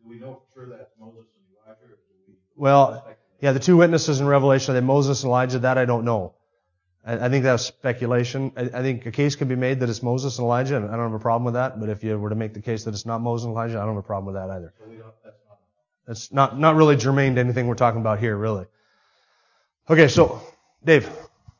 Do 0.00 0.08
we 0.08 0.20
know 0.20 0.40
for 0.54 0.60
sure 0.60 0.68
that's 0.78 0.92
Moses 1.00 1.26
and 1.34 1.44
Elijah, 1.66 1.86
or 1.86 1.88
do 1.88 2.14
we? 2.28 2.34
Well, 2.54 3.04
yeah, 3.40 3.50
the 3.50 3.58
two 3.58 3.76
witnesses 3.76 4.20
in 4.20 4.28
Revelation, 4.28 4.70
are 4.70 4.80
they 4.80 4.86
Moses 4.86 5.24
and 5.24 5.30
Elijah? 5.30 5.58
That 5.58 5.76
I 5.76 5.86
don't 5.86 6.04
know. 6.04 6.34
I, 7.04 7.26
I 7.26 7.28
think 7.30 7.42
that's 7.42 7.64
speculation. 7.64 8.52
I, 8.56 8.60
I 8.62 8.82
think 8.82 9.06
a 9.06 9.10
case 9.10 9.34
can 9.34 9.48
be 9.48 9.56
made 9.56 9.80
that 9.80 9.88
it's 9.90 10.00
Moses 10.04 10.38
and 10.38 10.44
Elijah, 10.44 10.76
and 10.76 10.86
I 10.86 10.92
don't 10.92 11.10
have 11.10 11.14
a 11.14 11.18
problem 11.18 11.46
with 11.46 11.54
that. 11.54 11.80
But 11.80 11.88
if 11.88 12.04
you 12.04 12.16
were 12.16 12.30
to 12.30 12.36
make 12.36 12.54
the 12.54 12.62
case 12.62 12.84
that 12.84 12.94
it's 12.94 13.06
not 13.06 13.20
Moses 13.22 13.46
and 13.46 13.54
Elijah, 13.54 13.78
I 13.78 13.80
don't 13.80 13.96
have 13.96 14.04
a 14.04 14.06
problem 14.06 14.32
with 14.32 14.40
that 14.40 14.50
either. 14.50 14.72
So 14.78 14.88
we 14.88 14.98
don't. 14.98 15.12
That's 15.24 15.42
not. 15.48 15.58
That's 16.06 16.32
not 16.32 16.60
not 16.60 16.76
really 16.76 16.94
germane 16.96 17.34
to 17.34 17.40
anything 17.40 17.66
we're 17.66 17.74
talking 17.74 18.00
about 18.00 18.20
here, 18.20 18.36
really. 18.36 18.66
Okay, 19.88 20.06
so 20.06 20.40
Dave. 20.84 21.08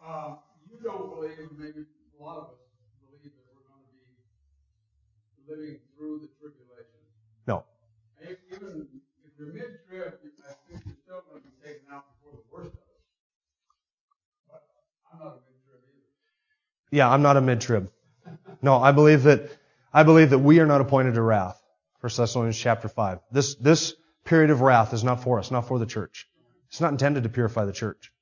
Um, 0.07 0.39
you 0.71 0.79
don't 0.83 1.09
believe, 1.15 1.39
and 1.39 1.59
maybe 1.59 1.85
a 1.85 2.23
lot 2.23 2.37
of 2.39 2.45
us 2.55 2.61
believe 3.05 3.31
that 3.35 3.45
we're 3.53 3.67
going 3.69 3.85
to 3.85 3.91
be 3.95 5.51
living 5.51 5.77
through 5.97 6.21
the 6.25 6.29
tribulation. 6.41 7.01
No. 7.47 7.65
And 8.21 8.37
Even 8.51 8.87
if 9.25 9.31
you're 9.39 9.53
mid-trib, 9.53 10.15
you- 10.25 10.31
I 10.49 10.55
think 10.67 10.83
you're 10.87 11.01
still 11.05 11.23
going 11.29 11.43
to 11.43 11.47
be 11.47 11.55
taken 11.63 11.87
out 11.93 12.05
before 12.17 12.33
the 12.39 12.47
worst 12.51 12.75
of 12.75 12.87
it. 12.91 13.03
But 14.49 14.63
I'm 15.13 15.19
not 15.21 15.33
a 15.37 15.41
mid-trib 15.47 15.79
either. 15.85 16.11
Yeah, 16.91 17.09
I'm 17.09 17.23
not 17.23 17.37
a 17.37 17.41
mid-trib. 17.41 17.91
No, 18.63 18.77
I 18.77 18.93
believe 18.93 19.25
that 19.25 19.51
I 19.93 20.03
believe 20.03 20.31
that 20.31 20.39
we 20.39 20.61
are 20.61 20.67
not 20.67 20.81
appointed 20.81 21.15
to 21.15 21.23
wrath. 21.23 21.61
1 22.01 22.13
Thessalonians 22.17 22.59
chapter 22.59 22.89
5. 22.89 23.21
This 23.31 23.55
this 23.57 23.95
period 24.25 24.51
of 24.51 24.61
wrath 24.61 24.93
is 24.93 25.05
not 25.05 25.23
for 25.23 25.39
us, 25.39 25.51
not 25.51 25.67
for 25.67 25.79
the 25.79 25.87
church. 25.87 26.29
It's 26.69 26.81
not 26.81 26.93
intended 26.93 27.25
to 27.25 27.29
purify 27.29 27.65
the 27.65 27.73
church. 27.73 28.13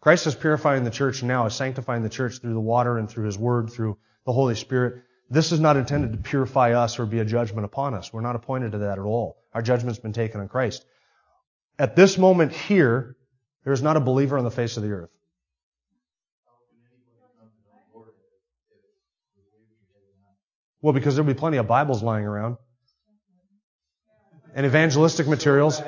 Christ 0.00 0.26
is 0.26 0.34
purifying 0.34 0.84
the 0.84 0.90
church 0.90 1.22
now, 1.22 1.46
is 1.46 1.54
sanctifying 1.54 2.02
the 2.02 2.08
church 2.08 2.40
through 2.40 2.52
the 2.52 2.60
water 2.60 2.98
and 2.98 3.08
through 3.08 3.24
his 3.24 3.38
word, 3.38 3.70
through 3.70 3.98
the 4.24 4.32
Holy 4.32 4.54
Spirit. 4.54 5.02
This 5.30 5.50
is 5.50 5.58
not 5.58 5.76
intended 5.76 6.12
to 6.12 6.18
purify 6.18 6.72
us 6.72 6.98
or 6.98 7.06
be 7.06 7.18
a 7.18 7.24
judgment 7.24 7.64
upon 7.64 7.94
us. 7.94 8.12
We're 8.12 8.20
not 8.20 8.36
appointed 8.36 8.72
to 8.72 8.78
that 8.78 8.98
at 8.98 9.04
all. 9.04 9.38
Our 9.52 9.62
judgment's 9.62 9.98
been 9.98 10.12
taken 10.12 10.40
on 10.40 10.48
Christ. 10.48 10.84
At 11.78 11.96
this 11.96 12.18
moment 12.18 12.52
here, 12.52 13.16
there 13.64 13.72
is 13.72 13.82
not 13.82 13.96
a 13.96 14.00
believer 14.00 14.38
on 14.38 14.44
the 14.44 14.50
face 14.50 14.76
of 14.76 14.82
the 14.82 14.90
earth. 14.90 15.10
Well, 20.86 20.92
because 20.92 21.16
there'll 21.16 21.26
be 21.26 21.34
plenty 21.34 21.56
of 21.56 21.66
Bibles 21.66 22.00
lying 22.00 22.26
around. 22.26 22.58
And 24.54 24.64
evangelistic 24.64 25.26
materials 25.26 25.82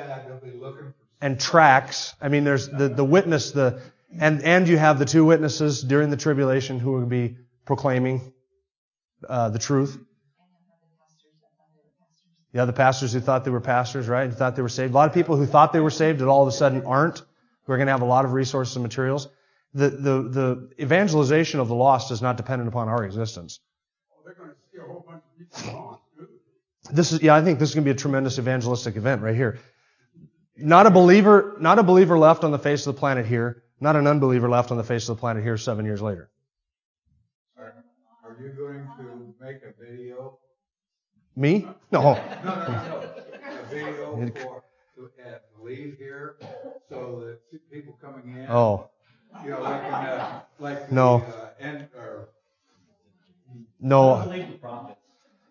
and 1.21 1.39
tracts. 1.39 2.13
I 2.21 2.27
mean, 2.27 2.43
there's 2.43 2.67
the, 2.67 2.89
the 2.89 3.05
witness, 3.05 3.51
the, 3.51 3.81
and, 4.19 4.43
and 4.43 4.67
you 4.67 4.77
have 4.77 4.99
the 4.99 5.05
two 5.05 5.23
witnesses 5.23 5.81
during 5.81 6.09
the 6.09 6.17
tribulation 6.17 6.79
who 6.79 6.91
will 6.91 7.05
be 7.05 7.37
proclaiming, 7.65 8.33
uh, 9.25 9.47
the 9.47 9.57
truth. 9.57 9.97
Yeah, 12.51 12.65
the 12.65 12.73
pastors 12.73 13.13
who 13.13 13.21
thought 13.21 13.45
they 13.45 13.51
were 13.51 13.61
pastors, 13.61 14.09
right? 14.09 14.29
Who 14.29 14.35
thought 14.35 14.57
they 14.57 14.61
were 14.61 14.67
saved. 14.67 14.91
A 14.91 14.95
lot 14.97 15.07
of 15.07 15.13
people 15.13 15.37
who 15.37 15.45
thought 15.45 15.71
they 15.71 15.79
were 15.79 15.91
saved 15.91 16.19
that 16.19 16.27
all 16.27 16.41
of 16.41 16.49
a 16.49 16.51
sudden 16.51 16.85
aren't, 16.85 17.19
who 17.63 17.71
are 17.71 17.77
going 17.77 17.87
to 17.87 17.93
have 17.93 18.01
a 18.01 18.05
lot 18.05 18.25
of 18.25 18.33
resources 18.33 18.75
and 18.75 18.83
materials. 18.83 19.29
The, 19.73 19.91
the, 19.91 20.21
the 20.23 20.69
evangelization 20.77 21.61
of 21.61 21.69
the 21.69 21.75
lost 21.75 22.11
is 22.11 22.21
not 22.21 22.35
dependent 22.35 22.67
upon 22.67 22.89
our 22.89 23.05
existence. 23.05 23.61
This 26.91 27.11
is, 27.11 27.21
yeah, 27.21 27.35
I 27.35 27.43
think 27.43 27.59
this 27.59 27.69
is 27.69 27.75
going 27.75 27.83
to 27.83 27.87
be 27.87 27.95
a 27.95 27.99
tremendous 27.99 28.39
evangelistic 28.39 28.95
event 28.95 29.21
right 29.21 29.35
here. 29.35 29.59
Not 30.57 30.87
a 30.87 30.89
believer, 30.89 31.55
not 31.59 31.79
a 31.79 31.83
believer 31.83 32.17
left 32.17 32.43
on 32.43 32.51
the 32.51 32.59
face 32.59 32.85
of 32.87 32.95
the 32.95 32.99
planet 32.99 33.25
here, 33.25 33.63
not 33.79 33.95
an 33.95 34.07
unbeliever 34.07 34.49
left 34.49 34.71
on 34.71 34.77
the 34.77 34.83
face 34.83 35.07
of 35.07 35.15
the 35.17 35.19
planet 35.19 35.43
here 35.43 35.57
seven 35.57 35.85
years 35.85 36.01
later. 36.01 36.29
Are, 37.57 37.85
are 38.25 38.37
you 38.41 38.49
going 38.49 38.87
to 38.97 39.33
make 39.39 39.57
a 39.63 39.73
video? 39.81 40.39
Me? 41.35 41.67
No. 41.91 42.01
No, 42.43 42.55
no, 42.55 42.67
no. 42.67 43.03
A 43.61 43.65
video 43.69 44.31
for, 44.35 44.63
to 44.95 45.09
uh, 45.25 45.37
leave 45.61 45.95
here 45.97 46.35
so 46.89 47.23
that 47.51 47.71
people 47.71 47.97
coming 48.01 48.35
in, 48.35 48.47
Oh, 48.49 48.89
you 49.43 49.51
know, 49.51 49.61
like 49.61 49.83
in 49.83 49.91
the, 49.91 50.41
like 50.59 50.89
the, 50.89 50.95
No. 50.95 51.15
uh, 51.17 51.49
end, 51.59 51.87
or, 51.95 52.29
no. 53.79 54.25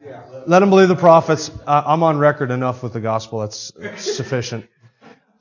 Believe 0.00 0.08
the 0.10 0.16
prophets. 0.20 0.34
yeah. 0.34 0.42
Let 0.46 0.58
them 0.60 0.70
believe 0.70 0.88
the 0.88 0.96
prophets. 0.96 1.50
I'm 1.66 2.02
on 2.02 2.18
record 2.18 2.50
enough 2.50 2.82
with 2.82 2.92
the 2.92 3.00
gospel. 3.00 3.40
That's, 3.40 3.72
sufficient. 3.96 4.66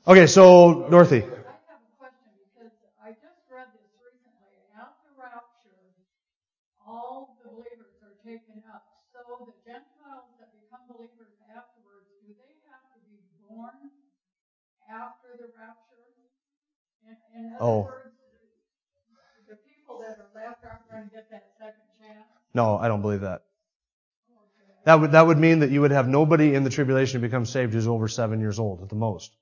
Okay, 0.06 0.26
so 0.26 0.88
Dorothy. 0.90 1.18
I 1.18 1.20
have 1.20 1.28
a 1.28 1.92
question 1.98 2.32
because 2.48 2.72
I 3.04 3.10
just 3.12 3.38
read 3.52 3.68
this 3.76 3.86
recently. 4.00 4.56
After 4.74 5.08
rapture, 5.20 5.84
all 6.86 7.36
the 7.44 7.50
believers 7.50 7.92
are 8.02 8.16
taken 8.24 8.62
up. 8.72 8.82
So 9.12 9.20
the 9.46 9.52
Gentiles 9.68 10.32
that 10.40 10.48
become 10.56 10.88
believers 10.88 11.36
afterwards, 11.52 12.08
do 12.24 12.32
they 12.32 12.54
have 12.72 12.82
to 12.96 12.98
be 13.04 13.20
born 13.44 13.92
after 14.88 15.36
the 15.36 15.52
rapture? 15.52 16.08
In, 17.04 17.14
in 17.36 17.52
other 17.54 17.64
Oh. 17.64 17.84
words, 17.84 18.16
the 19.48 19.56
people 19.64 20.00
that 20.00 20.16
are 20.20 20.32
left 20.34 20.64
aren't 20.64 20.88
going 20.90 21.04
to 21.08 21.12
get 21.14 21.28
that 21.30 21.52
second 21.60 21.84
chance? 22.00 22.28
No, 22.54 22.76
I 22.78 22.88
don't 22.88 23.00
believe 23.02 23.20
that. 23.22 23.44
That 24.88 25.00
would, 25.00 25.12
that 25.12 25.26
would 25.26 25.36
mean 25.36 25.58
that 25.58 25.68
you 25.68 25.82
would 25.82 25.90
have 25.90 26.08
nobody 26.08 26.54
in 26.54 26.64
the 26.64 26.70
tribulation 26.70 27.20
who 27.20 27.26
becomes 27.26 27.50
saved 27.50 27.74
who's 27.74 27.86
over 27.86 28.08
seven 28.08 28.40
years 28.40 28.58
old 28.58 28.80
at 28.80 28.88
the 28.88 28.94
most. 28.94 29.36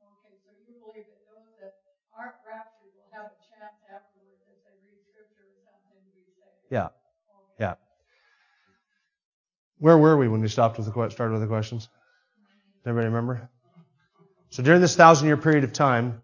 Okay, 0.00 0.38
so 0.46 0.52
you 0.68 0.78
believe 0.78 1.02
that 1.10 1.18
those 1.26 1.50
that 1.58 1.74
aren't 2.16 2.36
raptured 2.46 2.94
will 2.94 3.10
have 3.10 3.26
a 3.26 3.34
chance 3.42 3.74
afterwards 3.90 4.38
if 4.46 4.62
they 4.62 4.78
read 4.86 5.02
scripture 5.10 5.50
or 5.50 5.66
something 5.66 6.06
to 6.06 6.14
be 6.14 6.30
saved? 6.30 6.70
Yeah. 6.70 6.88
Yeah. 7.58 7.74
Where 9.78 9.98
were 9.98 10.16
we 10.16 10.28
when 10.28 10.40
we 10.40 10.46
stopped 10.46 10.78
with 10.78 10.86
the 10.86 11.10
started 11.10 11.32
with 11.32 11.42
the 11.42 11.48
questions? 11.48 11.88
Does 11.88 12.86
everybody 12.86 13.08
remember? 13.08 13.50
So 14.50 14.62
during 14.62 14.80
this 14.80 14.94
thousand 14.94 15.26
year 15.26 15.36
period 15.36 15.64
of 15.64 15.72
time, 15.72 16.22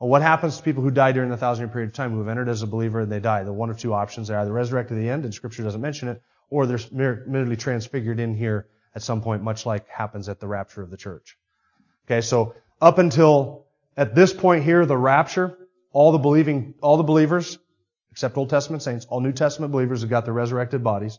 well, 0.00 0.08
what 0.08 0.22
happens 0.22 0.56
to 0.56 0.62
people 0.62 0.82
who 0.82 0.90
die 0.90 1.12
during 1.12 1.28
the 1.28 1.36
thousand 1.36 1.66
year 1.66 1.72
period 1.74 1.88
of 1.88 1.94
time 1.94 2.12
who 2.12 2.20
have 2.20 2.28
entered 2.28 2.48
as 2.48 2.62
a 2.62 2.66
believer 2.66 3.00
and 3.00 3.12
they 3.12 3.20
die? 3.20 3.42
The 3.44 3.52
one 3.52 3.68
of 3.68 3.78
two 3.78 3.92
options. 3.92 4.28
They're 4.28 4.40
either 4.40 4.50
resurrected 4.50 4.96
at 4.96 5.00
the 5.02 5.10
end, 5.10 5.26
and 5.26 5.34
scripture 5.34 5.62
doesn't 5.62 5.82
mention 5.82 6.08
it, 6.08 6.22
or 6.50 6.66
they're 6.66 6.78
mer- 6.90 7.24
merely 7.26 7.56
transfigured 7.56 8.20
in 8.20 8.34
here 8.34 8.66
at 8.94 9.02
some 9.02 9.20
point, 9.20 9.42
much 9.42 9.66
like 9.66 9.88
happens 9.88 10.28
at 10.28 10.40
the 10.40 10.46
rapture 10.46 10.82
of 10.82 10.90
the 10.90 10.96
church. 10.96 11.36
Okay, 12.06 12.20
so 12.20 12.54
up 12.80 12.98
until 12.98 13.66
at 13.96 14.14
this 14.14 14.32
point 14.32 14.64
here, 14.64 14.86
the 14.86 14.96
rapture, 14.96 15.58
all 15.92 16.12
the 16.12 16.18
believing, 16.18 16.74
all 16.80 16.96
the 16.96 17.02
believers, 17.02 17.58
except 18.10 18.36
Old 18.36 18.50
Testament 18.50 18.82
saints, 18.82 19.06
all 19.06 19.20
New 19.20 19.32
Testament 19.32 19.72
believers 19.72 20.00
have 20.00 20.10
got 20.10 20.24
their 20.24 20.34
resurrected 20.34 20.82
bodies. 20.82 21.18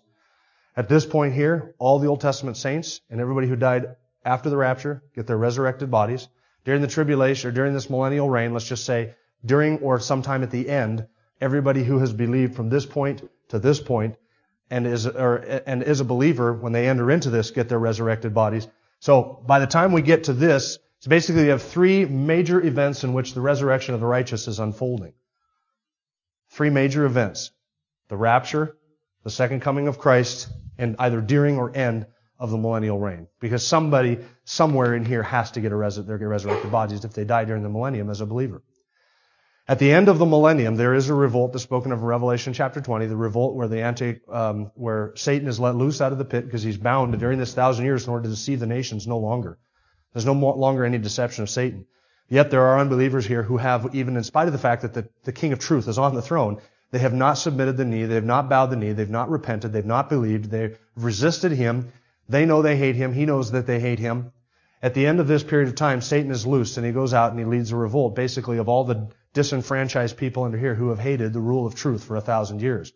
At 0.76 0.90
this 0.90 1.06
point 1.06 1.34
here, 1.34 1.76
all 1.78 2.00
the 2.00 2.08
Old 2.08 2.22
Testament 2.22 2.58
saints 2.58 3.02
and 3.10 3.20
everybody 3.20 3.48
who 3.48 3.56
died 3.56 3.96
after 4.26 4.50
the 4.50 4.58
rapture 4.58 5.04
get 5.16 5.28
their 5.28 5.38
resurrected 5.38 5.92
bodies. 5.92 6.28
During 6.66 6.82
the 6.82 6.88
tribulation 6.88 7.50
or 7.50 7.54
during 7.54 7.74
this 7.74 7.90
millennial 7.90 8.30
reign, 8.30 8.54
let's 8.54 8.68
just 8.68 8.86
say 8.86 9.16
during 9.46 9.80
or 9.80 10.00
sometime 10.00 10.44
at 10.44 10.52
the 10.52 10.70
end, 10.70 11.08
everybody 11.42 11.84
who 11.84 12.00
has 12.00 12.14
believed 12.14 12.56
from 12.56 12.70
this 12.70 12.86
point 12.86 13.28
to 13.50 13.60
this 13.60 13.80
point 13.80 14.16
and 14.70 14.86
is 14.86 15.08
or, 15.08 15.38
and 15.66 15.84
is 15.84 16.00
a 16.00 16.06
believer 16.06 16.54
when 16.54 16.74
they 16.74 16.88
enter 16.88 17.10
into 17.12 17.30
this 17.30 17.52
get 17.52 17.70
their 17.70 17.80
resurrected 17.80 18.34
bodies. 18.34 18.68
So 19.00 19.44
by 19.46 19.60
the 19.60 19.68
time 19.68 19.92
we 19.92 20.02
get 20.02 20.26
to 20.26 20.34
this, 20.34 20.78
so 21.00 21.10
basically 21.10 21.44
we 21.44 21.50
have 21.50 21.62
three 21.62 22.06
major 22.06 22.62
events 22.62 23.04
in 23.04 23.14
which 23.14 23.34
the 23.34 23.42
resurrection 23.42 23.94
of 23.94 24.00
the 24.00 24.06
righteous 24.06 24.48
is 24.48 24.60
unfolding. 24.60 25.14
Three 26.50 26.70
major 26.70 27.06
events. 27.06 27.52
The 28.10 28.18
rapture, 28.18 28.76
the 29.24 29.30
second 29.30 29.62
coming 29.62 29.88
of 29.88 30.00
Christ, 30.00 30.50
and 30.78 30.96
either 31.00 31.22
during 31.22 31.58
or 31.58 31.76
end 31.76 32.08
of 32.40 32.52
the 32.52 32.58
millennial 32.58 33.00
reign. 33.00 33.28
Because 33.40 33.66
somebody 33.66 34.20
somewhere 34.46 34.96
in 34.96 35.06
here 35.06 35.24
has 35.24 35.52
to 35.52 35.62
get 35.62 35.72
a 35.72 35.76
res- 35.76 36.04
their 36.04 36.18
resurrected 36.18 36.72
bodies 36.72 37.06
if 37.06 37.14
they 37.14 37.24
die 37.24 37.46
during 37.46 37.64
the 37.64 37.70
millennium 37.70 38.10
as 38.10 38.22
a 38.22 38.26
believer. 38.26 38.62
At 39.70 39.78
the 39.78 39.92
end 39.92 40.10
of 40.10 40.18
the 40.18 40.26
millennium, 40.26 40.78
there 40.78 40.96
is 40.96 41.10
a 41.10 41.14
revolt 41.14 41.54
that's 41.54 41.62
spoken 41.62 41.92
of 41.92 42.00
in 42.00 42.06
Revelation 42.06 42.54
chapter 42.54 42.82
20, 42.82 43.06
the 43.06 43.16
revolt 43.16 43.54
where 43.54 43.68
the 43.68 43.84
anti, 43.84 44.20
um, 44.28 44.72
where 44.74 45.14
Satan 45.16 45.48
is 45.48 45.60
let 45.60 45.76
loose 45.76 46.02
out 46.02 46.12
of 46.12 46.18
the 46.18 46.26
pit 46.26 46.46
because 46.46 46.64
he's 46.64 46.80
bound 46.80 47.20
during 47.20 47.38
this 47.38 47.54
thousand 47.54 47.86
years 47.86 48.08
in 48.08 48.10
order 48.10 48.24
to 48.24 48.30
deceive 48.30 48.60
the 48.60 48.66
nations 48.66 49.06
no 49.06 49.20
longer. 49.20 49.60
There's 50.12 50.26
no 50.26 50.34
more, 50.34 50.56
longer 50.56 50.86
any 50.86 50.98
deception 50.98 51.44
of 51.44 51.52
Satan. 51.52 51.86
Yet 52.30 52.50
there 52.50 52.64
are 52.64 52.80
unbelievers 52.80 53.28
here 53.28 53.44
who 53.44 53.58
have, 53.58 53.94
even 53.94 54.18
in 54.18 54.24
spite 54.24 54.48
of 54.48 54.54
the 54.54 54.58
fact 54.58 54.82
that 54.82 54.96
the, 54.96 55.08
the 55.24 55.32
King 55.32 55.54
of 55.54 55.60
Truth 55.60 55.88
is 55.88 56.00
on 56.00 56.16
the 56.16 56.22
throne, 56.24 56.60
they 56.90 56.98
have 56.98 57.14
not 57.14 57.36
submitted 57.36 57.78
the 57.78 57.86
knee, 57.86 58.06
they 58.06 58.16
have 58.16 58.26
not 58.26 58.50
bowed 58.50 58.72
the 58.72 58.76
knee, 58.76 58.94
they've 58.94 59.08
not 59.08 59.30
repented, 59.30 59.72
they've 59.72 59.86
not 59.86 60.10
believed, 60.10 60.46
they've 60.46 60.80
resisted 60.96 61.52
him, 61.52 61.92
they 62.28 62.48
know 62.48 62.64
they 62.64 62.76
hate 62.76 62.96
him, 62.96 63.14
he 63.14 63.28
knows 63.28 63.52
that 63.52 63.68
they 63.68 63.80
hate 63.80 64.00
him. 64.00 64.32
At 64.82 64.96
the 64.96 65.06
end 65.06 65.20
of 65.20 65.28
this 65.28 65.44
period 65.44 65.70
of 65.70 65.76
time, 65.76 66.02
Satan 66.02 66.32
is 66.32 66.48
loosed 66.48 66.78
and 66.78 66.86
he 66.88 66.92
goes 66.92 67.14
out 67.14 67.30
and 67.30 67.40
he 67.40 67.46
leads 67.46 67.72
a 67.72 67.76
revolt, 67.76 68.16
basically 68.16 68.58
of 68.58 68.68
all 68.68 68.84
the 68.84 69.10
disenfranchised 69.34 70.18
people 70.18 70.44
under 70.44 70.58
here 70.58 70.76
who 70.76 70.90
have 70.90 71.00
hated 71.00 71.34
the 71.34 71.40
rule 71.40 71.66
of 71.66 71.76
truth 71.76 72.04
for 72.04 72.16
a 72.16 72.22
thousand 72.22 72.62
years. 72.62 72.92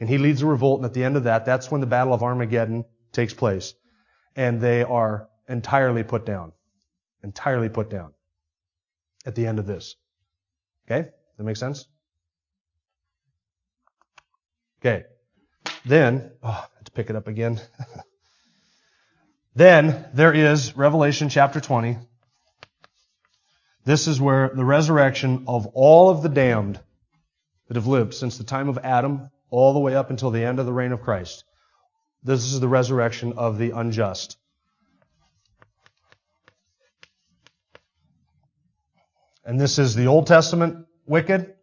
And 0.00 0.08
he 0.08 0.18
leads 0.18 0.42
a 0.42 0.46
revolt, 0.46 0.80
and 0.80 0.86
at 0.86 0.94
the 0.94 1.04
end 1.04 1.16
of 1.16 1.24
that, 1.24 1.44
that's 1.44 1.70
when 1.70 1.80
the 1.80 1.86
Battle 1.86 2.14
of 2.14 2.22
Armageddon 2.22 2.84
takes 3.12 3.34
place. 3.34 3.74
And 4.36 4.60
they 4.60 4.84
are 4.84 5.28
entirely 5.48 6.04
put 6.04 6.24
down. 6.24 6.52
Entirely 7.22 7.68
put 7.68 7.90
down. 7.90 8.12
At 9.26 9.34
the 9.34 9.46
end 9.46 9.58
of 9.58 9.66
this. 9.66 9.96
Okay? 10.86 11.08
That 11.36 11.44
makes 11.44 11.58
sense? 11.58 11.86
Okay. 14.80 15.04
Then, 15.84 16.32
oh, 16.42 16.48
I 16.48 16.84
to 16.84 16.92
pick 16.92 17.10
it 17.10 17.16
up 17.16 17.28
again. 17.28 17.60
then 19.54 20.06
there 20.14 20.32
is 20.32 20.76
Revelation 20.76 21.28
chapter 21.28 21.60
20. 21.60 21.98
This 23.84 24.06
is 24.06 24.20
where 24.20 24.50
the 24.50 24.64
resurrection 24.64 25.44
of 25.46 25.66
all 25.68 26.10
of 26.10 26.22
the 26.22 26.28
damned 26.28 26.80
that 27.68 27.76
have 27.76 27.86
lived 27.86 28.14
since 28.14 28.38
the 28.38 28.44
time 28.44 28.68
of 28.68 28.78
Adam 28.78 29.30
all 29.50 29.72
the 29.72 29.78
way 29.78 29.94
up 29.94 30.10
until 30.10 30.30
the 30.30 30.44
end 30.44 30.58
of 30.58 30.66
the 30.66 30.72
reign 30.72 30.92
of 30.92 31.02
Christ. 31.02 31.44
This 32.22 32.44
is 32.44 32.60
the 32.60 32.68
resurrection 32.68 33.34
of 33.36 33.58
the 33.58 33.70
unjust. 33.70 34.36
And 39.44 39.58
this 39.58 39.78
is 39.78 39.94
the 39.94 40.08
Old 40.08 40.26
Testament 40.26 40.86
wicked, 41.06 41.54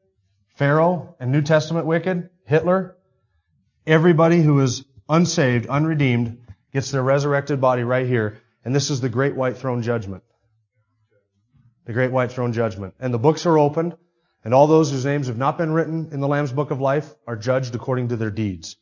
Pharaoh, 0.55 1.15
and 1.19 1.31
New 1.31 1.43
Testament 1.43 1.85
wicked, 1.85 2.29
Hitler. 2.45 2.97
Everybody 3.85 4.41
who 4.41 4.59
is 4.61 4.83
unsaved, 5.07 5.67
unredeemed, 5.67 6.39
gets 6.73 6.89
their 6.89 7.03
resurrected 7.03 7.61
body 7.61 7.83
right 7.83 8.07
here. 8.07 8.39
And 8.63 8.73
this 8.73 8.89
is 8.89 9.01
the 9.01 9.09
great 9.09 9.35
white 9.35 9.57
throne 9.57 9.83
judgment. 9.83 10.23
The 11.85 11.93
great 11.93 12.11
white 12.11 12.31
throne 12.31 12.53
judgment. 12.53 12.95
And 12.99 13.13
the 13.13 13.19
books 13.19 13.45
are 13.45 13.57
opened, 13.57 13.95
and 14.43 14.53
all 14.53 14.67
those 14.67 14.91
whose 14.91 15.05
names 15.05 15.27
have 15.27 15.37
not 15.37 15.57
been 15.57 15.71
written 15.71 16.09
in 16.11 16.19
the 16.19 16.27
Lamb's 16.27 16.51
book 16.51 16.71
of 16.71 16.81
life 16.81 17.13
are 17.27 17.35
judged 17.35 17.75
according 17.75 18.09
to 18.09 18.15
their 18.15 18.31
deeds. 18.31 18.77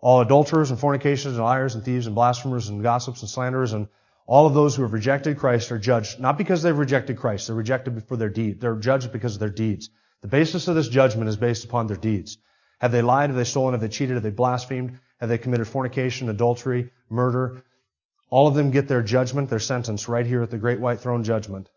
All 0.00 0.20
adulterers 0.20 0.70
and 0.70 0.78
fornicators 0.78 1.26
and 1.26 1.38
liars 1.38 1.74
and 1.74 1.84
thieves 1.84 2.06
and 2.06 2.14
blasphemers 2.14 2.68
and 2.68 2.82
gossips 2.82 3.20
and 3.20 3.28
slanderers 3.28 3.72
and 3.72 3.88
all 4.26 4.46
of 4.46 4.54
those 4.54 4.76
who 4.76 4.82
have 4.82 4.92
rejected 4.92 5.38
Christ 5.38 5.72
are 5.72 5.78
judged 5.78 6.20
not 6.20 6.36
because 6.36 6.62
they've 6.62 6.76
rejected 6.76 7.16
Christ, 7.16 7.46
they're 7.46 7.56
rejected 7.56 8.04
for 8.06 8.16
their 8.16 8.28
deed. 8.28 8.60
They're 8.60 8.76
judged 8.76 9.10
because 9.10 9.34
of 9.34 9.40
their 9.40 9.48
deeds. 9.48 9.88
The 10.20 10.28
basis 10.28 10.68
of 10.68 10.74
this 10.74 10.88
judgment 10.88 11.28
is 11.28 11.36
based 11.36 11.64
upon 11.64 11.86
their 11.86 11.96
deeds. 11.96 12.36
Have 12.78 12.92
they 12.92 13.02
lied? 13.02 13.30
Have 13.30 13.36
they 13.36 13.44
stolen? 13.44 13.72
Have 13.72 13.80
they 13.80 13.88
cheated? 13.88 14.16
Have 14.16 14.22
they 14.22 14.30
blasphemed? 14.30 14.98
Have 15.20 15.28
they 15.28 15.38
committed 15.38 15.66
fornication, 15.66 16.28
adultery, 16.28 16.90
murder? 17.08 17.62
All 18.30 18.46
of 18.46 18.54
them 18.54 18.70
get 18.70 18.86
their 18.86 19.02
judgment, 19.02 19.48
their 19.48 19.58
sentence 19.58 20.08
right 20.08 20.26
here 20.26 20.42
at 20.42 20.50
the 20.50 20.58
great 20.58 20.80
white 20.80 21.00
throne 21.00 21.24
judgment. 21.24 21.70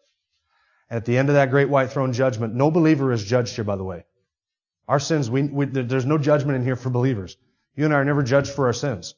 And 0.91 0.97
at 0.97 1.06
the 1.06 1.17
end 1.17 1.30
of 1.30 1.36
that 1.36 1.51
great 1.51 1.69
white 1.69 1.89
throne 1.89 2.12
judgment, 2.12 2.54
no 2.54 2.69
believer 2.69 3.13
is 3.13 3.23
judged 3.23 3.56
here, 3.56 3.63
by 3.63 3.77
the 3.77 3.84
way. 3.84 4.04
Our 4.89 4.99
sins, 4.99 5.30
we, 5.30 5.43
we, 5.43 5.65
there's 5.65 6.06
no 6.06 6.17
judgment 6.17 6.58
in 6.58 6.65
here 6.65 6.75
for 6.75 6.89
believers. 6.89 7.38
You 7.77 7.86
and 7.86 7.93
I 7.93 7.97
are 7.99 8.06
never 8.06 8.23
judged 8.23 8.51
for 8.51 8.65
our 8.65 8.73
sins. 8.73 9.15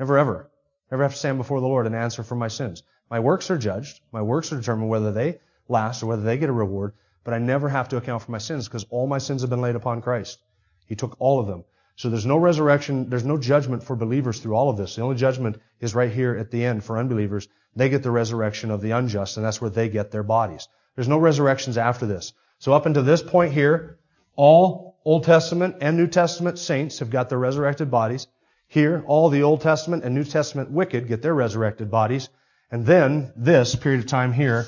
Never 0.00 0.18
ever. 0.18 0.50
Never 0.90 1.04
have 1.04 1.12
to 1.12 1.18
stand 1.18 1.38
before 1.38 1.60
the 1.60 1.68
Lord 1.68 1.86
and 1.86 1.94
answer 1.94 2.24
for 2.24 2.34
my 2.34 2.48
sins. 2.48 2.82
My 3.08 3.20
works 3.20 3.52
are 3.52 3.56
judged. 3.56 4.00
My 4.10 4.22
works 4.22 4.52
are 4.52 4.56
determined 4.56 4.90
whether 4.90 5.12
they 5.12 5.38
last 5.68 6.02
or 6.02 6.06
whether 6.06 6.22
they 6.22 6.38
get 6.38 6.50
a 6.50 6.52
reward. 6.52 6.94
But 7.22 7.34
I 7.34 7.38
never 7.38 7.68
have 7.68 7.90
to 7.90 7.96
account 7.96 8.22
for 8.24 8.32
my 8.32 8.38
sins 8.38 8.66
because 8.66 8.84
all 8.90 9.06
my 9.06 9.18
sins 9.18 9.42
have 9.42 9.50
been 9.50 9.62
laid 9.62 9.76
upon 9.76 10.02
Christ. 10.02 10.40
He 10.86 10.96
took 10.96 11.14
all 11.20 11.38
of 11.38 11.46
them. 11.46 11.62
So 11.94 12.10
there's 12.10 12.26
no 12.26 12.36
resurrection, 12.36 13.10
there's 13.10 13.24
no 13.24 13.38
judgment 13.38 13.84
for 13.84 13.94
believers 13.94 14.40
through 14.40 14.56
all 14.56 14.70
of 14.70 14.76
this. 14.76 14.96
The 14.96 15.02
only 15.02 15.16
judgment 15.16 15.60
is 15.78 15.94
right 15.94 16.10
here 16.10 16.36
at 16.36 16.50
the 16.50 16.64
end 16.64 16.82
for 16.82 16.98
unbelievers. 16.98 17.46
They 17.78 17.88
get 17.88 18.02
the 18.02 18.10
resurrection 18.10 18.72
of 18.72 18.80
the 18.80 18.90
unjust, 18.90 19.36
and 19.36 19.46
that's 19.46 19.60
where 19.60 19.70
they 19.70 19.88
get 19.88 20.10
their 20.10 20.24
bodies. 20.24 20.66
There's 20.96 21.06
no 21.06 21.18
resurrections 21.18 21.78
after 21.78 22.06
this. 22.06 22.32
So 22.58 22.72
up 22.72 22.86
until 22.86 23.04
this 23.04 23.22
point 23.22 23.52
here, 23.52 23.98
all 24.34 24.98
Old 25.04 25.22
Testament 25.22 25.76
and 25.80 25.96
New 25.96 26.08
Testament 26.08 26.58
saints 26.58 26.98
have 26.98 27.10
got 27.10 27.28
their 27.28 27.38
resurrected 27.38 27.88
bodies. 27.88 28.26
Here, 28.66 29.04
all 29.06 29.28
the 29.28 29.44
Old 29.44 29.60
Testament 29.60 30.02
and 30.02 30.12
New 30.12 30.24
Testament 30.24 30.72
wicked 30.72 31.06
get 31.06 31.22
their 31.22 31.34
resurrected 31.34 31.88
bodies. 31.88 32.28
And 32.70 32.84
then 32.84 33.32
this 33.36 33.76
period 33.76 34.00
of 34.00 34.06
time 34.06 34.32
here, 34.32 34.66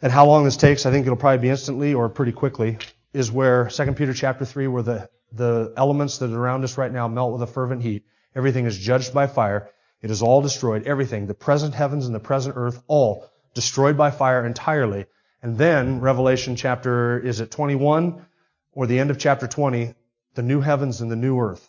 and 0.00 0.10
how 0.10 0.24
long 0.24 0.44
this 0.44 0.56
takes, 0.56 0.86
I 0.86 0.90
think 0.90 1.04
it'll 1.04 1.18
probably 1.18 1.42
be 1.42 1.50
instantly 1.50 1.92
or 1.92 2.08
pretty 2.08 2.32
quickly, 2.32 2.78
is 3.12 3.30
where 3.30 3.68
2 3.68 3.92
Peter 3.92 4.14
chapter 4.14 4.46
3, 4.46 4.66
where 4.68 4.82
the, 4.82 5.10
the 5.32 5.74
elements 5.76 6.16
that 6.18 6.32
are 6.32 6.40
around 6.40 6.64
us 6.64 6.78
right 6.78 6.90
now 6.90 7.06
melt 7.06 7.32
with 7.32 7.42
a 7.42 7.46
fervent 7.46 7.82
heat. 7.82 8.06
Everything 8.34 8.64
is 8.64 8.78
judged 8.78 9.12
by 9.12 9.26
fire. 9.26 9.68
It 10.00 10.10
is 10.10 10.22
all 10.22 10.42
destroyed. 10.42 10.86
Everything, 10.86 11.26
the 11.26 11.34
present 11.34 11.74
heavens 11.74 12.06
and 12.06 12.14
the 12.14 12.20
present 12.20 12.54
earth, 12.56 12.82
all 12.86 13.28
destroyed 13.54 13.96
by 13.96 14.10
fire 14.10 14.46
entirely. 14.46 15.06
And 15.42 15.58
then 15.58 16.00
Revelation 16.00 16.56
chapter, 16.56 17.18
is 17.18 17.40
it 17.40 17.50
21 17.50 18.24
or 18.72 18.86
the 18.86 18.98
end 18.98 19.10
of 19.10 19.18
chapter 19.18 19.46
20, 19.46 19.94
the 20.34 20.42
new 20.42 20.60
heavens 20.60 21.00
and 21.00 21.10
the 21.10 21.16
new 21.16 21.38
earth 21.38 21.68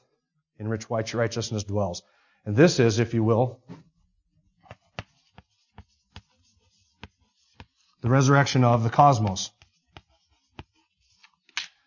in 0.59 0.69
which 0.69 0.89
righteousness 0.89 1.63
dwells. 1.63 2.03
And 2.45 2.55
this 2.55 2.79
is, 2.79 2.99
if 2.99 3.13
you 3.13 3.23
will, 3.23 3.59
the 8.01 8.09
resurrection 8.09 8.63
of 8.63 8.83
the 8.83 8.89
cosmos. 8.89 9.51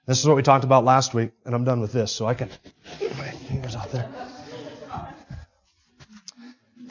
This 0.07 0.19
is 0.19 0.27
what 0.27 0.37
we 0.37 0.43
talked 0.43 0.65
about 0.65 0.85
last 0.85 1.15
week, 1.15 1.31
and 1.45 1.55
I'm 1.55 1.65
done 1.65 1.81
with 1.81 1.93
this, 1.93 2.11
so 2.11 2.27
I 2.27 2.35
can 2.35 2.51
get 2.99 3.17
my 3.17 3.31
fingers 3.31 3.77
out 3.77 3.93
there. 3.93 4.09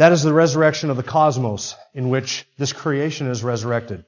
That 0.02 0.14
is 0.14 0.24
the 0.24 0.34
resurrection 0.34 0.90
of 0.90 0.98
the 0.98 1.04
cosmos 1.04 1.76
in 1.94 2.10
which 2.10 2.48
this 2.58 2.74
creation 2.74 3.28
is 3.28 3.44
resurrected. 3.44 4.04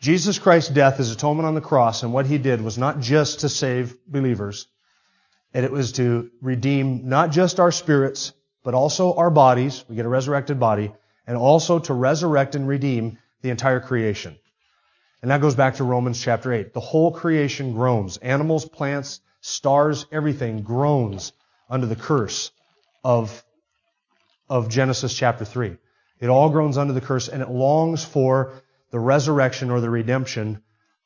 Jesus 0.00 0.38
Christ's 0.38 0.70
death, 0.70 0.96
his 0.96 1.12
atonement 1.12 1.46
on 1.46 1.54
the 1.54 1.60
cross, 1.60 2.02
and 2.02 2.14
what 2.14 2.24
he 2.24 2.38
did 2.38 2.62
was 2.62 2.78
not 2.78 3.00
just 3.00 3.40
to 3.40 3.50
save 3.50 3.94
believers, 4.06 4.66
and 5.52 5.62
it 5.62 5.72
was 5.72 5.92
to 5.92 6.30
redeem 6.40 7.06
not 7.10 7.32
just 7.32 7.60
our 7.60 7.70
spirits, 7.70 8.32
but 8.64 8.72
also 8.72 9.12
our 9.12 9.28
bodies. 9.28 9.84
We 9.90 9.94
get 9.94 10.06
a 10.06 10.08
resurrected 10.08 10.58
body, 10.58 10.90
and 11.26 11.36
also 11.36 11.80
to 11.80 11.92
resurrect 11.92 12.54
and 12.54 12.66
redeem 12.66 13.18
the 13.42 13.50
entire 13.50 13.80
creation. 13.80 14.38
And 15.20 15.30
that 15.30 15.42
goes 15.42 15.54
back 15.54 15.74
to 15.74 15.84
Romans 15.84 16.18
chapter 16.18 16.50
8. 16.50 16.72
The 16.72 16.80
whole 16.80 17.12
creation 17.12 17.74
groans. 17.74 18.16
Animals, 18.16 18.64
plants, 18.64 19.20
stars, 19.42 20.06
everything 20.10 20.62
groans 20.62 21.34
under 21.68 21.86
the 21.86 21.94
curse 21.94 22.52
of 23.04 23.44
of 24.50 24.68
Genesis 24.68 25.14
chapter 25.14 25.44
3. 25.44 25.76
It 26.18 26.28
all 26.28 26.50
groans 26.50 26.76
under 26.76 26.92
the 26.92 27.00
curse 27.00 27.28
and 27.28 27.40
it 27.40 27.48
longs 27.48 28.04
for 28.04 28.52
the 28.90 28.98
resurrection 28.98 29.70
or 29.70 29.80
the 29.80 29.88
redemption 29.88 30.62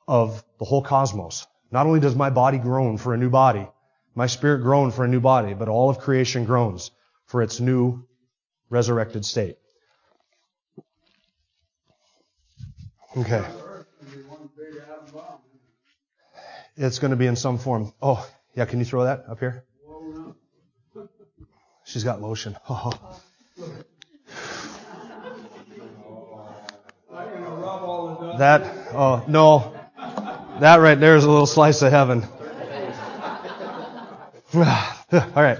of 0.09 0.42
the 0.59 0.64
whole 0.64 0.83
cosmos. 0.83 1.46
Not 1.70 1.87
only 1.87 2.00
does 2.00 2.16
my 2.16 2.30
body 2.30 2.59
groan 2.59 2.96
for 2.96 3.12
a 3.12 3.18
new 3.18 3.30
body, 3.30 3.68
my 4.14 4.26
spirit 4.26 4.62
groan 4.62 4.90
for 4.90 5.04
a 5.04 5.09
new 5.09 5.20
body, 5.20 5.54
but 5.54 5.68
all 5.68 5.90
of 5.90 5.98
creation 5.98 6.46
groans 6.46 6.90
for 7.26 7.42
its 7.42 7.61
new 7.61 8.07
resurrected 8.70 9.24
state. 9.24 9.57
Okay. 13.16 13.44
It's 16.76 16.98
going 16.98 17.11
to 17.11 17.16
be 17.16 17.26
in 17.26 17.37
some 17.37 17.59
form. 17.59 17.92
Oh, 18.02 18.26
yeah, 18.57 18.64
can 18.64 18.78
you 18.78 18.85
throw 18.85 19.04
that 19.04 19.26
up 19.28 19.38
here? 19.38 19.64
She's 21.85 22.02
got 22.02 22.22
lotion. 22.22 22.57
Oh. 22.68 23.20
That, 28.38 28.62
oh, 28.92 29.24
no. 29.28 29.72
That 30.58 30.80
right 30.80 30.98
there 30.98 31.14
is 31.16 31.24
a 31.24 31.30
little 31.30 31.46
slice 31.46 31.82
of 31.82 31.92
heaven. 31.92 32.24
All 34.54 34.62
right. 34.62 35.58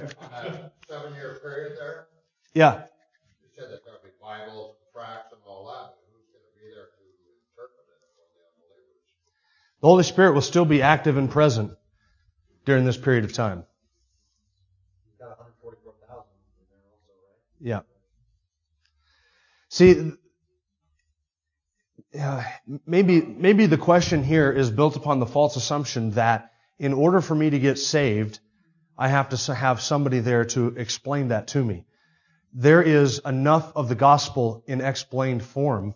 Seven 0.89 1.15
year 1.15 1.39
period 1.43 1.77
there? 1.79 2.07
Yeah. 2.53 2.75
You 2.75 2.81
said 3.57 3.67
there's 3.69 3.81
going 3.85 3.97
to 3.99 4.05
be 4.05 4.11
Bibles, 4.21 4.77
tracts, 4.93 5.33
and 5.33 5.41
all 5.47 5.67
that. 5.67 5.95
Who's 6.11 6.27
going 6.33 6.43
to 6.43 6.51
be 6.61 6.67
there 6.75 6.87
to 6.87 7.03
interpret 7.31 7.87
it 7.89 8.01
for 8.17 8.27
the 8.35 8.41
unbelievers? 8.43 9.03
The 9.81 9.87
Holy 9.87 10.03
Spirit 10.05 10.35
will 10.35 10.43
still 10.43 10.65
be 10.65 10.83
active 10.83 11.17
and 11.17 11.31
present 11.31 11.73
during 12.65 12.85
this 12.85 12.97
period 12.97 13.25
of 13.25 13.33
time. 13.33 13.65
Yeah. 17.61 17.81
See, 19.69 20.13
maybe, 22.87 23.21
maybe 23.21 23.67
the 23.67 23.79
question 23.79 24.23
here 24.23 24.53
is 24.53 24.71
built 24.71 24.97
upon 24.97 25.21
the 25.21 25.27
false 25.27 25.57
assumption 25.57 26.13
that 26.13 26.53
in 26.79 26.93
order 26.93 27.21
for 27.21 27.35
me 27.35 27.51
to 27.51 27.59
get 27.59 27.79
saved, 27.79 28.39
I 28.97 29.09
have 29.09 29.31
to 29.31 29.55
have 29.55 29.81
somebody 29.81 30.21
there 30.21 30.45
to 30.47 30.69
explain 30.77 31.29
that 31.29 31.49
to 31.49 31.65
me. 31.65 31.87
There 32.53 32.83
is 32.83 33.21
enough 33.25 33.73
of 33.75 33.89
the 33.89 33.97
gospel 33.97 34.63
in 34.67 34.81
explained 34.81 35.43
form 35.43 35.95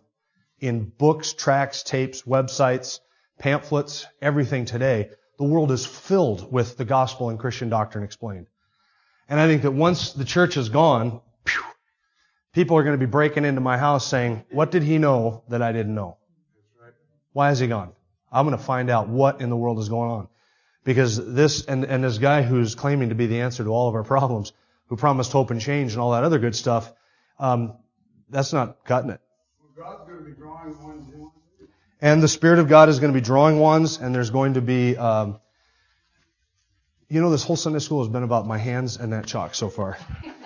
in 0.58 0.84
books, 0.84 1.32
tracts, 1.32 1.84
tapes, 1.84 2.22
websites, 2.22 2.98
pamphlets, 3.38 4.06
everything 4.20 4.64
today. 4.64 5.10
The 5.38 5.44
world 5.44 5.70
is 5.70 5.86
filled 5.86 6.52
with 6.52 6.76
the 6.76 6.84
gospel 6.84 7.30
and 7.30 7.38
Christian 7.38 7.68
doctrine 7.68 8.02
explained. 8.02 8.48
And 9.28 9.38
I 9.38 9.46
think 9.46 9.62
that 9.62 9.70
once 9.70 10.14
the 10.14 10.24
church 10.24 10.56
is 10.56 10.68
gone, 10.68 11.20
people 12.58 12.76
are 12.76 12.82
going 12.82 12.98
to 12.98 12.98
be 12.98 13.08
breaking 13.08 13.44
into 13.44 13.60
my 13.60 13.78
house 13.78 14.04
saying, 14.04 14.44
what 14.50 14.72
did 14.72 14.82
he 14.82 14.98
know 14.98 15.44
that 15.48 15.62
I 15.62 15.70
didn't 15.70 15.94
know? 15.94 16.16
Why 17.32 17.52
is 17.52 17.60
he 17.60 17.68
gone? 17.68 17.92
I'm 18.32 18.46
going 18.46 18.58
to 18.58 18.64
find 18.64 18.90
out 18.90 19.08
what 19.08 19.40
in 19.40 19.48
the 19.48 19.56
world 19.56 19.78
is 19.78 19.88
going 19.88 20.10
on. 20.10 20.28
Because 20.82 21.34
this, 21.34 21.64
and, 21.66 21.84
and 21.84 22.02
this 22.02 22.18
guy 22.18 22.42
who's 22.42 22.74
claiming 22.74 23.10
to 23.10 23.14
be 23.14 23.26
the 23.26 23.42
answer 23.42 23.62
to 23.62 23.70
all 23.70 23.88
of 23.88 23.94
our 23.94 24.02
problems, 24.02 24.52
who 24.88 24.96
promised 24.96 25.30
hope 25.30 25.52
and 25.52 25.60
change 25.60 25.92
and 25.92 26.00
all 26.00 26.10
that 26.10 26.24
other 26.24 26.40
good 26.40 26.56
stuff, 26.56 26.92
um, 27.38 27.74
that's 28.28 28.52
not 28.52 28.84
cutting 28.84 29.10
it. 29.10 29.20
Well, 29.62 29.86
God's 29.90 30.10
going 30.10 30.18
to 30.18 30.24
be 30.24 30.32
drawing 30.32 30.82
ones 30.82 31.08
he 31.08 31.16
wants 31.16 31.36
to. 31.60 31.68
And 32.00 32.20
the 32.20 32.26
Spirit 32.26 32.58
of 32.58 32.68
God 32.68 32.88
is 32.88 32.98
going 32.98 33.12
to 33.12 33.16
be 33.16 33.24
drawing 33.24 33.60
ones, 33.60 33.98
and 33.98 34.12
there's 34.12 34.30
going 34.30 34.54
to 34.54 34.62
be, 34.62 34.96
um, 34.96 35.38
you 37.08 37.20
know, 37.20 37.30
this 37.30 37.44
whole 37.44 37.54
Sunday 37.54 37.78
school 37.78 38.02
has 38.02 38.08
been 38.08 38.24
about 38.24 38.48
my 38.48 38.58
hands 38.58 38.96
and 38.96 39.12
that 39.12 39.26
chalk 39.26 39.54
so 39.54 39.68
far. 39.68 39.96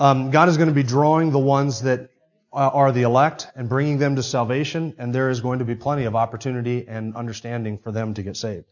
Um, 0.00 0.30
God 0.30 0.48
is 0.48 0.56
going 0.56 0.68
to 0.68 0.74
be 0.74 0.84
drawing 0.84 1.32
the 1.32 1.40
ones 1.40 1.82
that 1.82 2.10
are 2.52 2.92
the 2.92 3.02
elect 3.02 3.48
and 3.56 3.68
bringing 3.68 3.98
them 3.98 4.16
to 4.16 4.22
salvation, 4.22 4.94
and 4.98 5.14
there 5.14 5.28
is 5.28 5.40
going 5.40 5.58
to 5.58 5.64
be 5.64 5.74
plenty 5.74 6.04
of 6.04 6.14
opportunity 6.16 6.86
and 6.88 7.14
understanding 7.16 7.78
for 7.78 7.92
them 7.92 8.14
to 8.14 8.22
get 8.22 8.36
saved. 8.36 8.64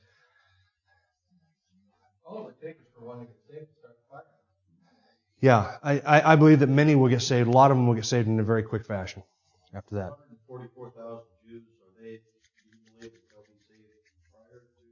All 2.25 2.39
it 2.39 2.45
would 2.45 2.61
take 2.61 2.77
is 2.81 2.87
for 2.97 3.05
one 3.05 3.21
to 3.21 3.25
get 3.27 3.37
saved 3.51 3.67
to 3.69 3.75
start 3.79 3.97
the 3.97 4.11
fire. 4.11 4.25
Yeah, 5.41 5.77
I, 5.83 6.01
I, 6.01 6.33
I 6.33 6.37
believe 6.37 6.61
that 6.61 6.69
many 6.69 6.95
will 6.95 7.09
get 7.09 7.23
saved. 7.23 7.49
A 7.49 7.51
lot 7.51 7.71
of 7.71 7.77
them 7.77 7.87
will 7.87 7.95
get 7.95 8.07
saved 8.07 8.29
in 8.29 8.41
a 8.41 8.45
very 8.45 8.63
quick 8.63 8.87
fashion 8.87 9.23
after 9.75 9.97
that. 9.97 10.11
144,000 10.49 11.23
Jews, 11.47 11.63
are 11.85 12.03
they, 12.03 12.23
you 12.65 12.75
believe 12.97 13.13
that 13.13 13.23
they'll 13.29 13.45
be 13.45 13.59
saved 13.69 13.93
prior 14.33 14.63
to, 14.63 14.87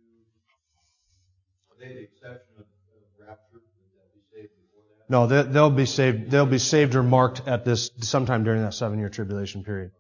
are 1.73 1.79
they 1.81 1.95
the 1.95 2.03
exception 2.05 2.59
of, 2.59 2.67
of 2.67 3.03
rapture? 3.19 3.59
That 3.59 3.89
they'll 3.97 4.13
be 4.15 4.23
saved 4.31 4.53
before 4.61 4.85
that? 4.93 4.94
No, 5.09 5.27
they, 5.27 5.43
they'll 5.43 5.71
be 5.71 5.87
saved. 5.87 6.31
They'll 6.31 6.47
be 6.47 6.59
saved 6.59 6.95
or 6.95 7.03
marked 7.03 7.47
at 7.47 7.65
this 7.65 7.91
sometime 8.01 8.45
during 8.45 8.63
that 8.63 8.75
seven-year 8.75 9.11
tribulation 9.11 9.63
period. 9.65 9.93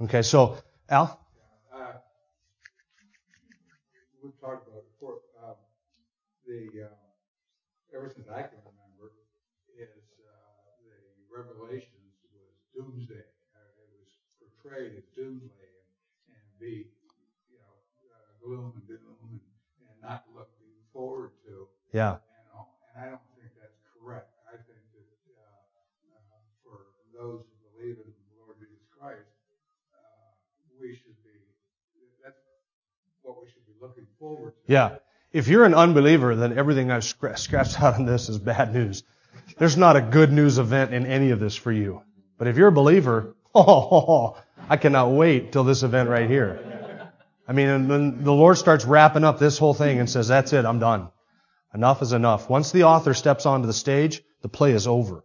Okay, 0.00 0.22
so 0.22 0.56
Al, 0.88 1.20
Uh, 1.72 1.92
We've 4.22 4.32
talked 4.40 4.66
about 4.66 4.78
it 4.80 4.88
before, 4.96 5.20
um, 5.44 5.56
the, 6.48 6.88
um, 6.88 6.96
ever 7.94 8.08
since 8.08 8.28
I 8.28 8.42
can 8.48 8.60
remember, 8.64 9.12
is, 9.76 9.88
uh, 10.24 10.32
the 10.84 10.96
Revelations 11.28 12.16
was 12.32 12.52
doomsday. 12.72 13.28
Uh, 13.52 13.80
It 13.80 13.88
was 13.92 14.08
portrayed 14.40 14.96
as 14.96 15.04
doomsday 15.16 15.72
and, 15.76 16.36
and 16.36 16.48
be, 16.60 16.88
you 17.52 17.58
know, 17.60 17.74
uh, 18.08 18.28
gloom 18.40 18.72
and 18.76 18.88
doom 18.88 19.16
and, 19.28 19.40
and 19.84 19.96
not 20.00 20.24
looking 20.32 20.72
forward 20.92 21.32
to, 21.44 21.68
yeah, 21.92 22.16
you 22.24 22.44
know, 22.52 22.64
and 22.92 23.04
I 23.04 23.06
don't 23.12 23.24
think 23.36 23.52
that's 23.60 23.80
correct. 23.96 24.32
I 24.48 24.56
think 24.64 24.80
that, 24.96 25.08
uh, 25.32 25.44
uh, 26.12 26.40
for 26.64 26.92
those 27.16 27.44
who 27.46 27.56
believe 27.72 27.96
in 28.04 28.10
the 28.10 28.36
Lord 28.36 28.58
Jesus 28.60 28.84
Christ, 28.92 29.32
uh, 29.96 30.28
we 30.80 30.94
should 30.94 31.22
be, 31.22 31.30
that's 32.24 32.36
what 33.22 33.40
we 33.40 33.48
should 33.48 33.66
be 33.66 33.72
looking 33.80 34.06
forward 34.18 34.54
to. 34.66 34.72
yeah. 34.72 34.96
If 35.32 35.46
you're 35.46 35.64
an 35.64 35.74
unbeliever, 35.74 36.34
then 36.34 36.58
everything 36.58 36.90
I've 36.90 37.04
scratched 37.04 37.52
out 37.52 37.94
on 37.94 38.04
this 38.04 38.28
is 38.28 38.38
bad 38.38 38.74
news. 38.74 39.04
There's 39.58 39.76
not 39.76 39.96
a 39.96 40.00
good 40.00 40.32
news 40.32 40.58
event 40.58 40.92
in 40.92 41.06
any 41.06 41.30
of 41.30 41.38
this 41.38 41.54
for 41.54 41.70
you. 41.70 42.02
But 42.38 42.48
if 42.48 42.56
you're 42.56 42.68
a 42.68 42.72
believer, 42.72 43.36
oh, 43.54 44.36
I 44.68 44.76
cannot 44.76 45.10
wait 45.10 45.52
till 45.52 45.64
this 45.64 45.82
event 45.82 46.08
right 46.08 46.28
here. 46.28 47.12
I 47.46 47.52
mean, 47.52 47.68
and 47.68 47.88
when 47.88 48.24
the 48.24 48.32
Lord 48.32 48.58
starts 48.58 48.84
wrapping 48.84 49.24
up 49.24 49.38
this 49.38 49.58
whole 49.58 49.74
thing 49.74 49.98
and 49.98 50.08
says, 50.08 50.28
that's 50.28 50.52
it, 50.52 50.64
I'm 50.64 50.78
done. 50.78 51.08
Enough 51.74 52.02
is 52.02 52.12
enough. 52.12 52.48
Once 52.48 52.72
the 52.72 52.84
author 52.84 53.14
steps 53.14 53.46
onto 53.46 53.66
the 53.66 53.72
stage, 53.72 54.22
the 54.42 54.48
play 54.48 54.72
is 54.72 54.86
over. 54.86 55.24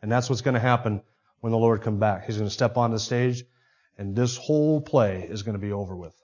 And 0.00 0.10
that's 0.10 0.28
what's 0.30 0.42
going 0.42 0.54
to 0.54 0.60
happen 0.60 1.02
when 1.40 1.52
the 1.52 1.58
Lord 1.58 1.82
comes 1.82 2.00
back. 2.00 2.26
He's 2.26 2.36
going 2.36 2.48
to 2.48 2.54
step 2.54 2.76
onto 2.76 2.96
the 2.96 3.00
stage 3.00 3.44
and 3.98 4.16
this 4.16 4.36
whole 4.36 4.80
play 4.80 5.26
is 5.28 5.42
going 5.42 5.54
to 5.54 5.64
be 5.64 5.72
over 5.72 5.94
with. 5.94 6.14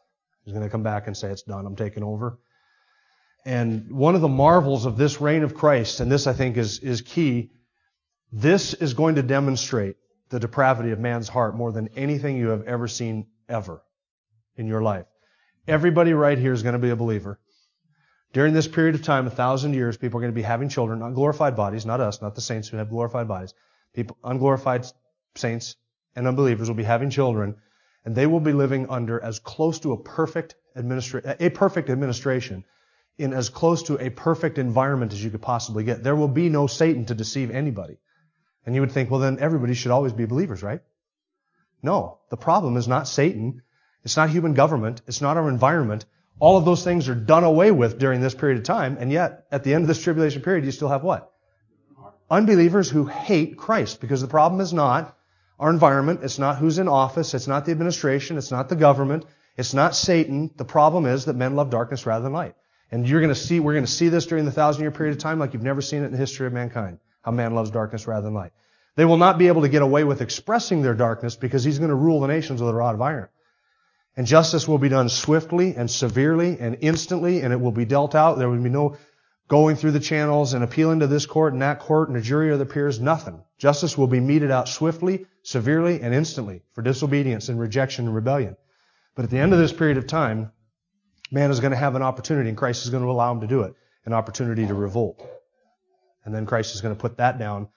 He's 0.45 0.55
going 0.55 0.65
to 0.65 0.71
come 0.71 0.83
back 0.83 1.07
and 1.07 1.17
say, 1.17 1.31
it's 1.31 1.43
done. 1.43 1.67
I'm 1.67 1.77
taking 1.77 2.03
over. 2.03 2.39
And 3.45 3.91
one 3.91 4.15
of 4.15 4.21
the 4.21 4.29
marvels 4.29 4.87
of 4.87 4.97
this 4.97 5.21
reign 5.21 5.43
of 5.43 5.55
Christ, 5.55 6.01
and 6.01 6.11
this 6.11 6.27
I 6.27 6.33
think 6.33 6.57
is, 6.57 6.79
is 6.81 7.03
key, 7.03 7.51
this 8.33 8.75
is 8.75 8.95
going 8.95 9.17
to 9.17 9.23
demonstrate 9.23 9.97
the 10.31 10.41
depravity 10.41 10.91
of 10.91 10.99
man's 10.99 11.29
heart 11.29 11.57
more 11.57 11.73
than 11.73 11.89
anything 11.97 12.37
you 12.37 12.49
have 12.49 12.65
ever 12.65 12.89
seen 12.89 13.27
ever 13.49 13.83
in 14.57 14.67
your 14.67 14.83
life. 14.83 15.07
Everybody 15.67 16.13
right 16.13 16.39
here 16.39 16.53
is 16.53 16.63
going 16.63 16.75
to 16.75 16.79
be 16.79 16.91
a 16.91 16.97
believer. 16.97 17.39
During 18.33 18.53
this 18.53 18.69
period 18.69 18.95
of 18.95 19.03
time, 19.03 19.27
a 19.27 19.31
thousand 19.31 19.75
years, 19.75 19.97
people 19.97 20.19
are 20.19 20.23
going 20.23 20.33
to 20.33 20.37
be 20.37 20.43
having 20.43 20.69
children, 20.69 21.03
unglorified 21.03 21.57
bodies, 21.57 21.87
not 21.87 22.01
us, 22.01 22.21
not 22.21 22.35
the 22.35 22.41
saints 22.41 22.69
who 22.69 22.77
have 22.77 22.91
glorified 22.91 23.29
bodies. 23.29 23.55
People, 23.95 24.19
unglorified 24.23 24.87
saints 25.35 25.77
and 26.17 26.27
unbelievers 26.27 26.69
will 26.69 26.77
be 26.77 26.85
having 26.85 27.11
children, 27.11 27.57
and 28.05 28.15
they 28.15 28.27
will 28.27 28.41
be 28.41 28.53
living 28.53 28.89
under 28.89 29.23
as 29.23 29.39
close 29.39 29.81
to 29.81 29.93
a 29.93 30.03
perfect 30.03 30.55
administra- 30.77 31.37
a 31.41 31.51
perfect 31.51 31.91
administration 31.91 32.65
in 33.19 33.33
as 33.33 33.49
close 33.49 33.83
to 33.85 33.99
a 33.99 34.11
perfect 34.11 34.59
environment 34.59 35.13
as 35.13 35.23
you 35.23 35.31
could 35.31 35.43
possibly 35.43 35.85
get. 35.85 36.03
There 36.03 36.17
will 36.17 36.29
be 36.29 36.49
no 36.49 36.67
Satan 36.67 37.05
to 37.07 37.15
deceive 37.15 37.51
anybody. 37.51 37.99
And 38.65 38.75
you 38.75 38.81
would 38.81 38.93
think, 38.93 39.11
well, 39.11 39.21
then 39.21 39.39
everybody 39.41 39.75
should 39.75 39.91
always 39.91 40.13
be 40.13 40.27
believers, 40.27 40.63
right? 40.63 40.81
No. 41.83 42.19
The 42.31 42.37
problem 42.37 42.77
is 42.77 42.87
not 42.87 43.09
Satan. 43.09 43.63
It's 44.05 44.17
not 44.17 44.31
human 44.31 44.55
government. 44.55 45.03
It's 45.07 45.21
not 45.21 45.37
our 45.37 45.49
environment. 45.49 46.05
All 46.39 46.57
of 46.57 46.65
those 46.65 46.85
things 46.85 47.09
are 47.09 47.15
done 47.15 47.45
away 47.45 47.73
with 47.73 47.99
during 47.99 48.21
this 48.21 48.35
period 48.35 48.59
of 48.59 48.65
time, 48.65 48.97
and 49.01 49.11
yet, 49.11 49.47
at 49.51 49.65
the 49.65 49.75
end 49.75 49.83
of 49.83 49.89
this 49.89 50.01
tribulation 50.01 50.41
period, 50.41 50.65
you 50.65 50.71
still 50.71 50.89
have 50.89 51.03
what? 51.03 51.33
Unbelievers 52.31 52.89
who 52.89 53.07
hate 53.07 53.57
Christ, 53.57 54.01
because 54.01 54.21
the 54.21 54.29
problem 54.29 54.61
is 54.61 54.73
not 54.73 55.18
our 55.59 55.71
environment, 55.71 56.21
it's 56.23 56.39
not 56.39 56.59
who's 56.59 56.79
in 56.79 56.89
office, 56.89 57.35
it's 57.35 57.49
not 57.49 57.65
the 57.65 57.73
administration, 57.73 58.39
it's 58.39 58.51
not 58.51 58.69
the 58.69 58.77
government, 58.77 59.25
it's 59.57 59.75
not 59.75 59.97
Satan. 59.97 60.51
The 60.57 60.65
problem 60.65 61.07
is 61.07 61.25
that 61.25 61.35
men 61.35 61.57
love 61.57 61.71
darkness 61.71 62.07
rather 62.07 62.23
than 62.23 62.33
light. 62.33 62.55
And 62.91 63.07
you're 63.07 63.21
going 63.21 63.35
to 63.35 63.41
see, 63.41 63.61
we're 63.61 63.75
going 63.75 63.85
to 63.85 63.91
see 63.91 64.09
this 64.09 64.27
during 64.27 64.45
the 64.45 64.53
thousand 64.53 64.83
year 64.83 64.91
period 64.91 65.17
of 65.17 65.23
time 65.23 65.39
like 65.39 65.53
you've 65.53 65.63
never 65.63 65.83
seen 65.83 66.03
it 66.03 66.07
in 66.07 66.13
the 66.13 66.19
history 66.19 66.47
of 66.47 66.53
mankind, 66.53 66.99
how 67.23 67.33
man 67.33 67.55
loves 67.55 67.71
darkness 67.71 68.07
rather 68.07 68.23
than 68.23 68.35
light. 68.35 68.53
They 68.97 69.05
will 69.05 69.17
not 69.17 69.39
be 69.39 69.49
able 69.49 69.63
to 69.63 69.69
get 69.69 69.83
away 69.83 70.05
with 70.05 70.23
expressing 70.23 70.83
their 70.83 70.95
darkness 70.95 71.37
because 71.37 71.65
he's 71.65 71.79
going 71.79 71.91
to 71.91 71.95
rule 71.95 72.21
the 72.21 72.29
nations 72.29 72.61
with 72.61 72.71
a 72.71 72.75
rod 72.75 72.95
of 72.95 73.03
iron. 73.03 73.29
And 74.17 74.27
justice 74.27 74.67
will 74.67 74.79
be 74.79 74.89
done 74.89 75.09
swiftly 75.09 75.77
and 75.77 75.89
severely 75.89 76.59
and 76.59 76.79
instantly, 76.81 77.41
and 77.43 77.53
it 77.53 77.61
will 77.61 77.73
be 77.73 77.85
dealt 77.85 78.17
out. 78.17 78.39
There 78.39 78.49
will 78.49 78.61
be 78.61 78.69
no 78.69 78.97
going 79.49 79.77
through 79.77 79.93
the 79.93 80.01
channels 80.01 80.53
and 80.53 80.63
appealing 80.63 81.01
to 81.01 81.07
this 81.07 81.27
court 81.27 81.55
and 81.55 81.63
that 81.63 81.81
court 81.81 82.09
and 82.09 82.19
a 82.19 82.21
jury 82.21 82.53
of 82.53 82.59
the 82.59 82.67
peers. 82.67 83.01
Nothing. 83.01 83.43
Justice 83.57 83.97
will 83.97 84.07
be 84.07 84.21
meted 84.21 84.51
out 84.51 84.69
swiftly, 84.69 85.27
severely, 85.43 86.01
and 86.03 86.15
instantly 86.15 86.63
for 86.75 86.83
disobedience 86.83 87.49
and 87.49 87.59
rejection 87.59 88.07
and 88.07 88.15
rebellion. 88.15 88.57
But 89.17 89.25
at 89.25 89.31
the 89.31 89.39
end 89.39 89.53
of 89.53 89.59
this 89.59 89.73
period 89.73 89.97
of 89.97 90.07
time, 90.07 90.53
man 91.31 91.51
is 91.51 91.61
going 91.61 91.73
to 91.73 91.77
have 91.77 91.95
an 91.95 92.03
opportunity, 92.03 92.49
and 92.51 92.59
Christ 92.59 92.85
is 92.85 92.91
going 92.91 93.03
to 93.03 93.11
allow 93.11 93.33
him 93.33 93.41
to 93.41 93.47
do 93.47 93.63
it, 93.63 93.75
an 94.05 94.13
opportunity 94.13 94.67
to 94.67 94.75
revolt. 94.75 95.27
And 96.25 96.35
then 96.35 96.47
Christ 96.47 96.75
is 96.75 96.83
going 96.83 96.95
to 96.95 97.01
put 97.01 97.17
that 97.17 97.39
down, 97.39 97.69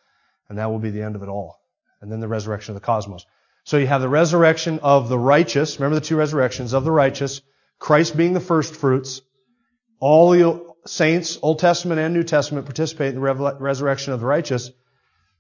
and 0.49 0.57
that 0.57 0.69
will 0.69 0.79
be 0.79 0.91
the 0.91 1.01
end 1.01 1.15
of 1.15 1.23
it 1.23 1.29
all. 1.29 1.61
And 2.01 2.11
then 2.11 2.19
the 2.19 2.27
resurrection 2.27 2.75
of 2.75 2.81
the 2.81 2.85
cosmos. 2.85 3.25
So 3.63 3.77
you 3.77 3.87
have 3.87 4.01
the 4.01 4.09
resurrection 4.09 4.79
of 4.83 5.07
the 5.07 5.17
righteous. 5.17 5.79
Remember 5.79 5.99
the 5.99 6.05
two 6.05 6.17
resurrections 6.17 6.73
of 6.73 6.83
the 6.83 6.91
righteous. 6.91 7.41
Christ 7.79 8.17
being 8.17 8.33
the 8.33 8.39
first 8.39 8.75
fruits. 8.75 9.21
All 9.99 10.31
the 10.31 10.70
saints, 10.85 11.37
Old 11.41 11.59
Testament 11.59 11.99
and 11.99 12.13
New 12.13 12.23
Testament, 12.23 12.65
participate 12.65 13.13
in 13.13 13.21
the 13.21 13.55
resurrection 13.59 14.13
of 14.13 14.19
the 14.19 14.25
righteous. 14.25 14.71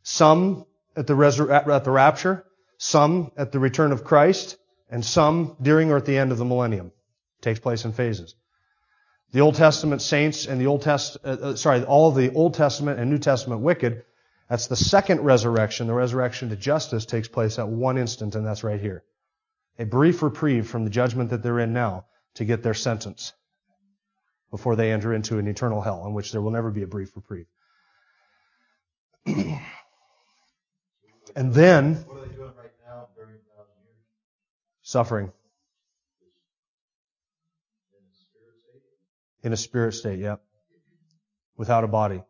Some 0.03 0.65
at 0.95 1.07
the, 1.07 1.13
resur- 1.13 1.51
at 1.51 1.83
the 1.83 1.91
rapture, 1.91 2.45
some 2.77 3.31
at 3.37 3.51
the 3.51 3.59
return 3.59 3.91
of 3.91 4.03
Christ, 4.03 4.57
and 4.89 5.05
some 5.05 5.55
during 5.61 5.91
or 5.91 5.97
at 5.97 6.05
the 6.05 6.17
end 6.17 6.31
of 6.31 6.37
the 6.37 6.45
millennium. 6.45 6.87
It 6.87 7.41
takes 7.41 7.59
place 7.59 7.85
in 7.85 7.93
phases. 7.93 8.35
The 9.31 9.41
Old 9.41 9.55
Testament 9.55 10.01
saints 10.01 10.45
and 10.45 10.59
the 10.59 10.67
Old 10.67 10.81
Test, 10.81 11.17
uh, 11.23 11.27
uh, 11.29 11.55
sorry, 11.55 11.83
all 11.83 12.11
the 12.11 12.33
Old 12.33 12.53
Testament 12.53 12.99
and 12.99 13.09
New 13.09 13.19
Testament 13.19 13.61
wicked 13.61 14.03
that's 14.51 14.67
the 14.67 14.75
second 14.75 15.21
resurrection. 15.21 15.87
The 15.87 15.93
resurrection 15.93 16.49
to 16.49 16.57
justice 16.57 17.05
takes 17.05 17.29
place 17.29 17.57
at 17.57 17.69
one 17.69 17.97
instant, 17.97 18.35
and 18.35 18.45
that's 18.45 18.65
right 18.65 18.81
here. 18.81 19.01
A 19.79 19.85
brief 19.85 20.21
reprieve 20.21 20.67
from 20.67 20.83
the 20.83 20.89
judgment 20.89 21.29
that 21.29 21.41
they're 21.41 21.61
in 21.61 21.71
now 21.71 22.03
to 22.33 22.43
get 22.43 22.61
their 22.61 22.73
sentence 22.73 23.31
before 24.51 24.75
they 24.75 24.91
enter 24.91 25.13
into 25.13 25.39
an 25.39 25.47
eternal 25.47 25.81
hell 25.81 26.05
in 26.05 26.13
which 26.13 26.31
there 26.31 26.41
will 26.41 26.51
never 26.51 26.69
be 26.69 26.83
a 26.83 26.87
brief 26.87 27.15
reprieve. 27.15 27.47
and 29.25 29.59
then, 31.53 31.95
What 31.95 32.17
are 32.17 32.27
they 32.27 32.35
doing 32.35 32.51
right 32.57 32.71
now 32.85 33.07
during 33.15 33.35
a 33.35 33.55
thousand 33.55 33.73
years? 33.83 33.95
suffering 34.81 35.31
In 37.93 38.03
a 38.03 38.13
spirit 38.13 38.55
state? 38.61 39.47
in 39.47 39.53
a 39.53 39.57
spirit 39.57 39.93
state, 39.93 40.19
yep. 40.19 40.41
Without 41.57 41.83
a 41.83 41.87
body. 41.87 42.21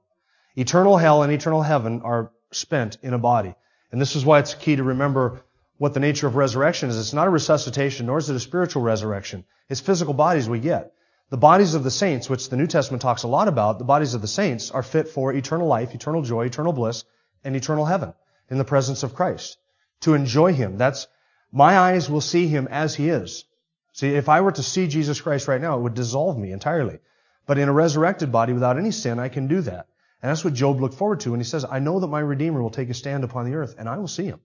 Eternal 0.55 0.97
hell 0.97 1.23
and 1.23 1.31
eternal 1.33 1.61
heaven 1.61 2.01
are 2.03 2.31
spent 2.51 2.97
in 3.01 3.13
a 3.13 3.17
body. 3.19 3.55
And 3.91 3.99
this 4.01 4.15
is 4.15 4.25
why 4.25 4.39
it's 4.39 4.53
key 4.53 4.75
to 4.75 4.83
remember 4.83 5.41
what 5.77 5.93
the 5.93 5.99
nature 5.99 6.27
of 6.27 6.35
resurrection 6.35 6.89
is. 6.89 6.99
It's 6.99 7.13
not 7.13 7.27
a 7.27 7.31
resuscitation, 7.31 8.05
nor 8.05 8.17
is 8.19 8.29
it 8.29 8.35
a 8.35 8.39
spiritual 8.39 8.83
resurrection. 8.83 9.45
It's 9.69 9.79
physical 9.79 10.13
bodies 10.13 10.49
we 10.49 10.59
get. 10.59 10.93
The 11.31 11.37
bodies 11.37 11.75
of 11.75 11.85
the 11.85 11.91
saints, 11.91 12.29
which 12.29 12.49
the 12.49 12.57
New 12.57 12.67
Testament 12.67 13.01
talks 13.01 13.23
a 13.23 13.27
lot 13.29 13.47
about, 13.47 13.79
the 13.79 13.85
bodies 13.85 14.13
of 14.15 14.21
the 14.21 14.27
saints 14.27 14.69
are 14.69 14.83
fit 14.83 15.07
for 15.07 15.31
eternal 15.31 15.65
life, 15.65 15.95
eternal 15.95 16.23
joy, 16.23 16.45
eternal 16.45 16.73
bliss, 16.73 17.05
and 17.45 17.55
eternal 17.55 17.85
heaven 17.85 18.13
in 18.49 18.57
the 18.57 18.65
presence 18.65 19.01
of 19.01 19.15
Christ. 19.15 19.57
To 20.01 20.13
enjoy 20.13 20.51
Him. 20.51 20.77
That's, 20.77 21.07
my 21.49 21.79
eyes 21.79 22.09
will 22.09 22.19
see 22.19 22.47
Him 22.47 22.67
as 22.69 22.95
He 22.95 23.07
is. 23.07 23.45
See, 23.93 24.09
if 24.13 24.27
I 24.27 24.41
were 24.41 24.51
to 24.51 24.61
see 24.61 24.87
Jesus 24.87 25.21
Christ 25.21 25.47
right 25.47 25.61
now, 25.61 25.77
it 25.77 25.81
would 25.83 25.93
dissolve 25.93 26.37
me 26.37 26.51
entirely. 26.51 26.99
But 27.45 27.57
in 27.57 27.69
a 27.69 27.73
resurrected 27.73 28.29
body 28.29 28.51
without 28.51 28.77
any 28.77 28.91
sin, 28.91 29.17
I 29.17 29.29
can 29.29 29.47
do 29.47 29.61
that. 29.61 29.87
And 30.21 30.29
that's 30.29 30.43
what 30.43 30.53
Job 30.53 30.81
looked 30.81 30.95
forward 30.95 31.21
to 31.21 31.31
when 31.31 31.39
he 31.39 31.45
says, 31.45 31.63
I 31.63 31.79
know 31.79 32.01
that 32.01 32.07
my 32.07 32.19
Redeemer 32.19 32.61
will 32.61 32.71
take 32.71 32.89
a 32.89 32.93
stand 32.93 33.23
upon 33.23 33.45
the 33.45 33.55
earth, 33.55 33.75
and 33.77 33.87
I 33.87 33.99
will 33.99 34.09
see 34.09 34.25
him. 34.25 34.41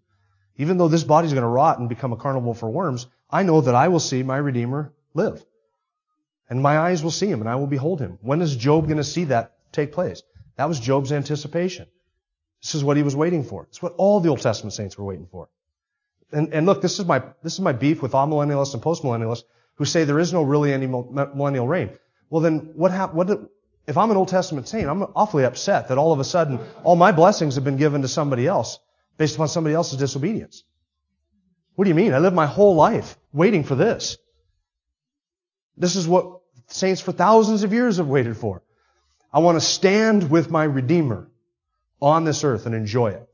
Even 0.57 0.79
though 0.79 0.87
this 0.87 1.03
body 1.03 1.27
is 1.27 1.33
going 1.33 1.43
to 1.43 1.49
rot 1.49 1.81
and 1.81 1.89
become 1.89 2.13
a 2.13 2.17
carnival 2.17 2.55
for 2.55 2.71
worms, 2.71 3.09
I 3.29 3.43
know 3.43 3.61
that 3.61 3.75
I 3.75 3.89
will 3.89 3.99
see 3.99 4.23
my 4.23 4.37
Redeemer 4.37 4.93
live. 5.15 5.45
And 6.49 6.63
my 6.63 6.79
eyes 6.79 7.03
will 7.03 7.11
see 7.11 7.27
him, 7.27 7.41
and 7.41 7.49
I 7.49 7.57
will 7.57 7.67
behold 7.67 8.01
him. 8.01 8.19
When 8.23 8.41
is 8.41 8.55
Job 8.57 8.85
going 8.85 8.99
to 8.99 9.05
see 9.05 9.25
that 9.25 9.57
take 9.73 9.93
place? 9.93 10.23
That 10.57 10.69
was 10.69 10.79
Job's 10.79 11.13
anticipation. 11.13 11.87
This 12.63 12.75
is 12.75 12.85
what 12.85 12.97
he 12.97 13.03
was 13.03 13.17
waiting 13.17 13.45
for. 13.45 13.65
It's 13.65 13.83
what 13.83 13.95
all 13.97 14.21
the 14.21 14.29
Old 14.29 14.41
Testament 14.41 14.73
saints 14.73 14.97
were 14.97 15.05
waiting 15.05 15.29
for. 15.31 15.49
And, 16.33 16.53
and 16.53 16.67
look, 16.67 16.83
this 16.83 16.99
is 16.99 17.07
my 17.07 17.23
this 17.43 17.55
is 17.55 17.61
my 17.61 17.73
beef 17.73 18.03
with 18.03 18.13
amillennialists 18.13 18.75
and 18.75 18.83
postmillennialists 18.83 19.45
who 19.77 19.85
say 19.85 20.05
there 20.05 20.19
is 20.19 20.33
no 20.33 20.43
really 20.43 20.73
any 20.73 20.87
millennial 20.87 21.69
reign. 21.69 21.91
Well, 22.31 22.41
then 22.41 22.73
what 22.75 22.91
hap- 22.91 23.15
what 23.15 23.29
did, 23.29 23.39
if 23.87 23.97
I'm 23.97 24.11
an 24.11 24.17
Old 24.17 24.29
Testament 24.29 24.67
saint, 24.67 24.89
I'm 24.89 25.03
awfully 25.15 25.45
upset 25.45 25.89
that 25.89 25.99
all 25.99 26.13
of 26.13 26.19
a 26.19 26.25
sudden 26.25 26.59
all 26.83 26.97
my 26.97 27.13
blessings 27.13 27.55
have 27.55 27.65
been 27.65 27.77
given 27.77 28.03
to 28.03 28.09
somebody 28.09 28.47
else 28.47 28.81
based 29.17 29.37
upon 29.37 29.49
somebody 29.49 29.75
else's 29.75 29.99
disobedience. 29.99 30.65
What 31.77 31.85
do 31.85 31.91
you 31.91 31.95
mean? 31.95 32.15
I 32.15 32.19
lived 32.19 32.35
my 32.35 32.47
whole 32.47 32.75
life 32.75 33.17
waiting 33.33 33.63
for 33.63 33.77
this. 33.77 34.17
This 35.77 35.95
is 35.95 36.09
what 36.09 36.36
saints 36.67 37.01
for 37.01 37.13
thousands 37.13 37.63
of 37.63 37.73
years 37.73 37.97
have 37.99 38.09
waited 38.09 38.37
for. 38.37 38.63
I 39.33 39.41
want 39.41 39.57
to 39.57 39.61
stand 39.61 40.31
with 40.31 40.51
my 40.51 40.65
Redeemer 40.65 41.29
on 42.01 42.25
this 42.25 42.45
earth 42.45 42.67
and 42.67 42.75
enjoy 42.75 43.09
it. 43.09 43.29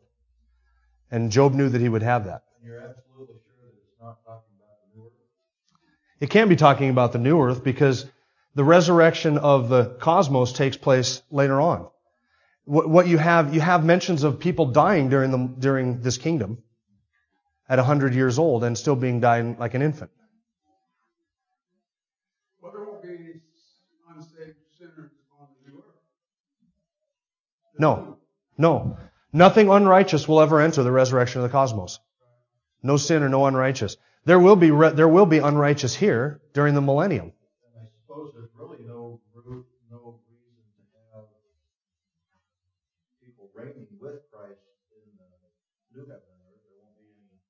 And 1.10 1.30
Job 1.30 1.54
knew 1.54 1.68
that 1.68 1.80
he 1.80 1.88
would 1.88 2.02
have 2.02 2.24
that. 2.24 2.42
You're 2.64 2.78
absolutely 2.78 3.36
sure 3.44 3.54
that 3.62 3.72
it's 3.76 4.00
not 4.00 4.24
talking 4.24 4.54
about 4.56 4.78
the 4.82 4.98
new 4.98 5.06
earth? 5.06 5.12
It 6.20 6.30
can 6.30 6.48
be 6.48 6.56
talking 6.56 6.90
about 6.90 7.12
the 7.12 7.18
new 7.18 7.40
earth 7.40 7.62
because 7.62 8.06
the 8.54 8.64
resurrection 8.64 9.38
of 9.38 9.68
the 9.68 9.96
cosmos 10.00 10.52
takes 10.52 10.76
place 10.76 11.22
later 11.30 11.60
on. 11.60 11.88
What 12.64 13.08
you 13.08 13.18
have, 13.18 13.54
you 13.54 13.60
have 13.60 13.84
mentions 13.84 14.22
of 14.22 14.38
people 14.38 14.66
dying 14.66 15.08
during 15.08 15.30
the, 15.32 15.38
during 15.58 16.00
this 16.00 16.16
kingdom 16.16 16.62
at 17.68 17.78
100 17.78 18.14
years 18.14 18.38
old 18.38 18.62
and 18.62 18.78
still 18.78 18.94
being 18.94 19.18
dying 19.18 19.56
like 19.58 19.74
an 19.74 19.82
infant. 19.82 20.10
Well, 22.60 22.70
there 22.70 22.84
won't 22.84 23.02
be 23.02 23.08
any 23.08 23.40
unsaved 24.14 24.56
sinners 24.78 25.10
on 25.40 25.48
the 25.64 25.70
new 25.70 25.78
earth. 25.78 25.98
No. 27.78 28.18
No. 28.58 28.98
Nothing 29.32 29.70
unrighteous 29.70 30.28
will 30.28 30.40
ever 30.40 30.60
enter 30.60 30.82
the 30.82 30.92
resurrection 30.92 31.40
of 31.40 31.50
the 31.50 31.52
cosmos. 31.52 31.98
No 32.82 32.96
sin 32.96 33.22
or 33.22 33.28
no 33.28 33.46
unrighteous. 33.46 33.96
There 34.24 34.38
will 34.38 34.56
be, 34.56 34.70
re- 34.70 34.92
there 34.92 35.08
will 35.08 35.26
be 35.26 35.38
unrighteous 35.38 35.94
here 35.94 36.40
during 36.52 36.74
the 36.74 36.82
millennium. 36.82 37.32
And 37.74 37.82
I 37.82 37.88
suppose 38.02 38.32
there's 38.34 38.50
really 38.58 38.84
no 38.86 39.20
root, 39.34 39.66
no 39.90 40.20
reason 40.28 40.84
to 40.92 41.16
have 41.16 41.24
people 43.24 43.50
reigning 43.54 43.86
with 44.00 44.20
Christ 44.30 44.60
in 44.92 45.00
the 45.16 45.98
new 45.98 46.06
heaven. 46.06 46.22
There 46.38 46.76
won't 46.78 46.98
be 46.98 47.06
any 47.08 47.40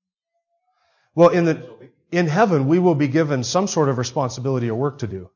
Well, 1.14 1.28
in 1.30 1.44
the, 1.44 1.90
in 2.12 2.28
heaven, 2.28 2.68
we 2.68 2.78
will 2.78 2.94
be 2.94 3.08
given 3.08 3.42
some 3.42 3.66
sort 3.66 3.88
of 3.88 3.98
responsibility 3.98 4.70
or 4.70 4.76
work 4.76 4.98
to 4.98 5.08
do. 5.08 5.30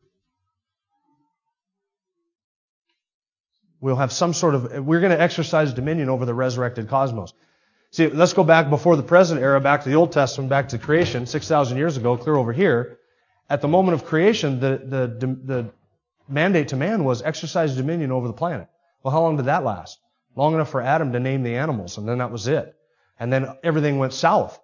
We'll 3.87 3.95
have 3.95 4.11
some 4.11 4.35
sort 4.35 4.57
of, 4.57 4.85
we're 4.85 4.99
going 4.99 5.13
to 5.13 5.21
exercise 5.21 5.73
dominion 5.73 6.09
over 6.09 6.27
the 6.27 6.35
resurrected 6.35 6.89
cosmos. 6.89 7.33
See, 7.93 8.09
let's 8.09 8.33
go 8.33 8.43
back 8.43 8.69
before 8.69 8.97
the 8.97 9.05
present 9.05 9.41
era, 9.41 9.61
back 9.61 9.85
to 9.85 9.89
the 9.89 9.95
Old 9.95 10.11
Testament, 10.11 10.51
back 10.51 10.71
to 10.71 10.79
creation, 10.79 11.25
6,000 11.25 11.79
years 11.79 11.97
ago, 11.97 12.17
clear 12.17 12.35
over 12.35 12.53
here. 12.53 12.99
At 13.49 13.61
the 13.61 13.69
moment 13.69 13.95
of 13.95 14.05
creation, 14.05 14.59
the, 14.59 14.83
the, 14.85 15.39
the 15.45 15.71
mandate 16.29 16.67
to 16.69 16.77
man 16.77 17.05
was 17.05 17.23
exercise 17.23 17.77
dominion 17.77 18.11
over 18.11 18.27
the 18.27 18.33
planet. 18.33 18.67
Well, 19.05 19.13
how 19.13 19.23
long 19.23 19.37
did 19.37 19.47
that 19.47 19.63
last? 19.63 20.01
Long 20.35 20.55
enough 20.55 20.71
for 20.71 20.81
Adam 20.83 21.13
to 21.13 21.21
name 21.21 21.45
the 21.45 21.55
animals, 21.55 21.97
and 21.97 22.09
then 22.09 22.19
that 22.19 22.33
was 22.33 22.49
it. 22.49 22.75
And 23.21 23.33
then 23.33 23.57
everything 23.63 24.01
went 24.01 24.15
south. 24.15 24.59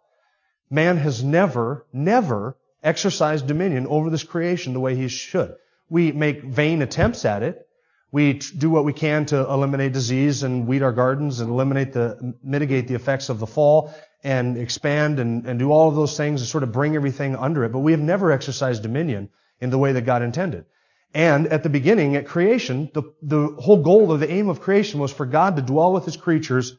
Man 0.68 0.96
has 0.96 1.22
never, 1.22 1.86
never 1.92 2.56
exercised 2.82 3.46
dominion 3.46 3.86
over 3.86 4.10
this 4.10 4.24
creation 4.24 4.72
the 4.72 4.80
way 4.80 4.96
he 4.96 5.06
should. 5.06 5.54
We 5.88 6.10
make 6.10 6.42
vain 6.42 6.82
attempts 6.82 7.24
at 7.24 7.44
it. 7.44 7.68
We 8.12 8.34
do 8.34 8.68
what 8.68 8.84
we 8.84 8.92
can 8.92 9.24
to 9.26 9.38
eliminate 9.38 9.92
disease 9.92 10.42
and 10.42 10.66
weed 10.66 10.82
our 10.82 10.92
gardens 10.92 11.40
and 11.40 11.50
eliminate 11.50 11.94
the, 11.94 12.34
mitigate 12.44 12.86
the 12.86 12.94
effects 12.94 13.30
of 13.30 13.38
the 13.38 13.46
fall 13.46 13.92
and 14.22 14.58
expand 14.58 15.18
and, 15.18 15.46
and 15.46 15.58
do 15.58 15.72
all 15.72 15.88
of 15.88 15.94
those 15.94 16.14
things 16.16 16.42
and 16.42 16.48
sort 16.48 16.62
of 16.62 16.72
bring 16.72 16.94
everything 16.94 17.34
under 17.34 17.64
it. 17.64 17.72
But 17.72 17.78
we 17.78 17.92
have 17.92 18.00
never 18.00 18.30
exercised 18.30 18.82
dominion 18.82 19.30
in 19.60 19.70
the 19.70 19.78
way 19.78 19.92
that 19.92 20.02
God 20.02 20.22
intended. 20.22 20.66
And 21.14 21.46
at 21.46 21.62
the 21.62 21.70
beginning, 21.70 22.16
at 22.16 22.26
creation, 22.26 22.90
the, 22.92 23.02
the 23.22 23.48
whole 23.58 23.82
goal 23.82 24.12
or 24.12 24.18
the 24.18 24.30
aim 24.30 24.50
of 24.50 24.60
creation 24.60 25.00
was 25.00 25.12
for 25.12 25.24
God 25.24 25.56
to 25.56 25.62
dwell 25.62 25.92
with 25.92 26.04
his 26.04 26.16
creatures 26.16 26.76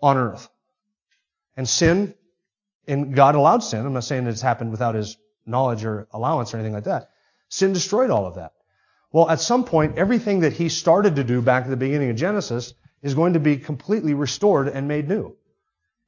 on 0.00 0.16
earth. 0.16 0.48
And 1.56 1.68
sin, 1.68 2.14
and 2.88 3.14
God 3.14 3.36
allowed 3.36 3.62
sin. 3.62 3.86
I'm 3.86 3.92
not 3.92 4.04
saying 4.04 4.26
it's 4.26 4.40
happened 4.40 4.72
without 4.72 4.96
his 4.96 5.16
knowledge 5.46 5.84
or 5.84 6.08
allowance 6.12 6.52
or 6.52 6.56
anything 6.56 6.74
like 6.74 6.84
that. 6.84 7.10
Sin 7.48 7.72
destroyed 7.72 8.10
all 8.10 8.26
of 8.26 8.34
that. 8.34 8.52
Well, 9.12 9.28
at 9.28 9.40
some 9.40 9.64
point, 9.64 9.98
everything 9.98 10.40
that 10.40 10.54
he 10.54 10.70
started 10.70 11.16
to 11.16 11.24
do 11.24 11.42
back 11.42 11.64
at 11.64 11.70
the 11.70 11.76
beginning 11.76 12.10
of 12.10 12.16
Genesis 12.16 12.74
is 13.02 13.14
going 13.14 13.34
to 13.34 13.40
be 13.40 13.58
completely 13.58 14.14
restored 14.14 14.68
and 14.68 14.88
made 14.88 15.08
new. 15.08 15.36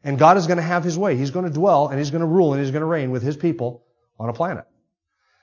And 0.02 0.18
God 0.18 0.36
is 0.36 0.46
going 0.46 0.56
to 0.56 0.62
have 0.62 0.84
his 0.84 0.98
way. 0.98 1.16
He's 1.16 1.30
going 1.30 1.44
to 1.44 1.50
dwell 1.50 1.88
and 1.88 1.98
he's 1.98 2.10
going 2.10 2.20
to 2.20 2.26
rule 2.26 2.52
and 2.52 2.62
he's 2.62 2.70
going 2.70 2.80
to 2.80 2.86
reign 2.86 3.10
with 3.10 3.22
his 3.22 3.36
people 3.36 3.84
on 4.18 4.28
a 4.28 4.32
planet. 4.32 4.64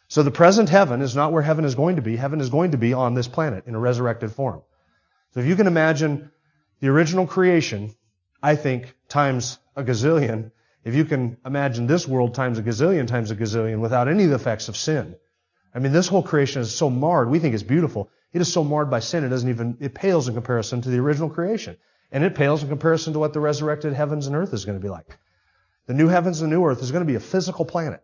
So 0.07 0.23
the 0.23 0.31
present 0.31 0.69
heaven 0.69 1.01
is 1.01 1.15
not 1.15 1.31
where 1.31 1.41
heaven 1.41 1.65
is 1.65 1.75
going 1.75 1.95
to 1.95 2.01
be. 2.01 2.15
Heaven 2.15 2.41
is 2.41 2.49
going 2.49 2.71
to 2.71 2.77
be 2.77 2.93
on 2.93 3.13
this 3.13 3.27
planet 3.27 3.65
in 3.67 3.75
a 3.75 3.79
resurrected 3.79 4.31
form. 4.31 4.61
So 5.33 5.39
if 5.39 5.45
you 5.45 5.55
can 5.55 5.67
imagine 5.67 6.31
the 6.79 6.89
original 6.89 7.27
creation, 7.27 7.95
I 8.41 8.55
think, 8.55 8.93
times 9.07 9.57
a 9.75 9.83
gazillion, 9.83 10.51
if 10.83 10.95
you 10.95 11.05
can 11.05 11.37
imagine 11.45 11.87
this 11.87 12.07
world 12.07 12.33
times 12.33 12.57
a 12.57 12.63
gazillion 12.63 13.07
times 13.07 13.31
a 13.31 13.35
gazillion 13.35 13.79
without 13.79 14.07
any 14.07 14.23
of 14.25 14.31
the 14.31 14.35
effects 14.35 14.67
of 14.67 14.75
sin, 14.75 15.15
I 15.73 15.79
mean, 15.79 15.91
this 15.91 16.07
whole 16.07 16.23
creation 16.23 16.61
is 16.61 16.73
so 16.73 16.89
marred. 16.89 17.29
We 17.29 17.39
think 17.39 17.53
it's 17.53 17.63
beautiful. 17.63 18.09
It 18.33 18.41
is 18.41 18.51
so 18.51 18.63
marred 18.63 18.89
by 18.89 18.99
sin, 18.99 19.23
it 19.23 19.29
doesn't 19.29 19.49
even, 19.49 19.77
it 19.79 19.93
pales 19.93 20.27
in 20.27 20.33
comparison 20.33 20.81
to 20.81 20.89
the 20.89 20.99
original 20.99 21.29
creation. 21.29 21.77
And 22.11 22.23
it 22.23 22.35
pales 22.35 22.63
in 22.63 22.69
comparison 22.69 23.13
to 23.13 23.19
what 23.19 23.33
the 23.33 23.39
resurrected 23.39 23.93
heavens 23.93 24.27
and 24.27 24.35
earth 24.35 24.53
is 24.53 24.65
going 24.65 24.77
to 24.77 24.83
be 24.83 24.89
like. 24.89 25.17
The 25.87 25.93
new 25.93 26.07
heavens 26.07 26.41
and 26.41 26.51
the 26.51 26.55
new 26.55 26.65
earth 26.65 26.81
is 26.81 26.91
going 26.91 27.05
to 27.05 27.11
be 27.11 27.15
a 27.15 27.21
physical 27.21 27.65
planet. 27.65 28.03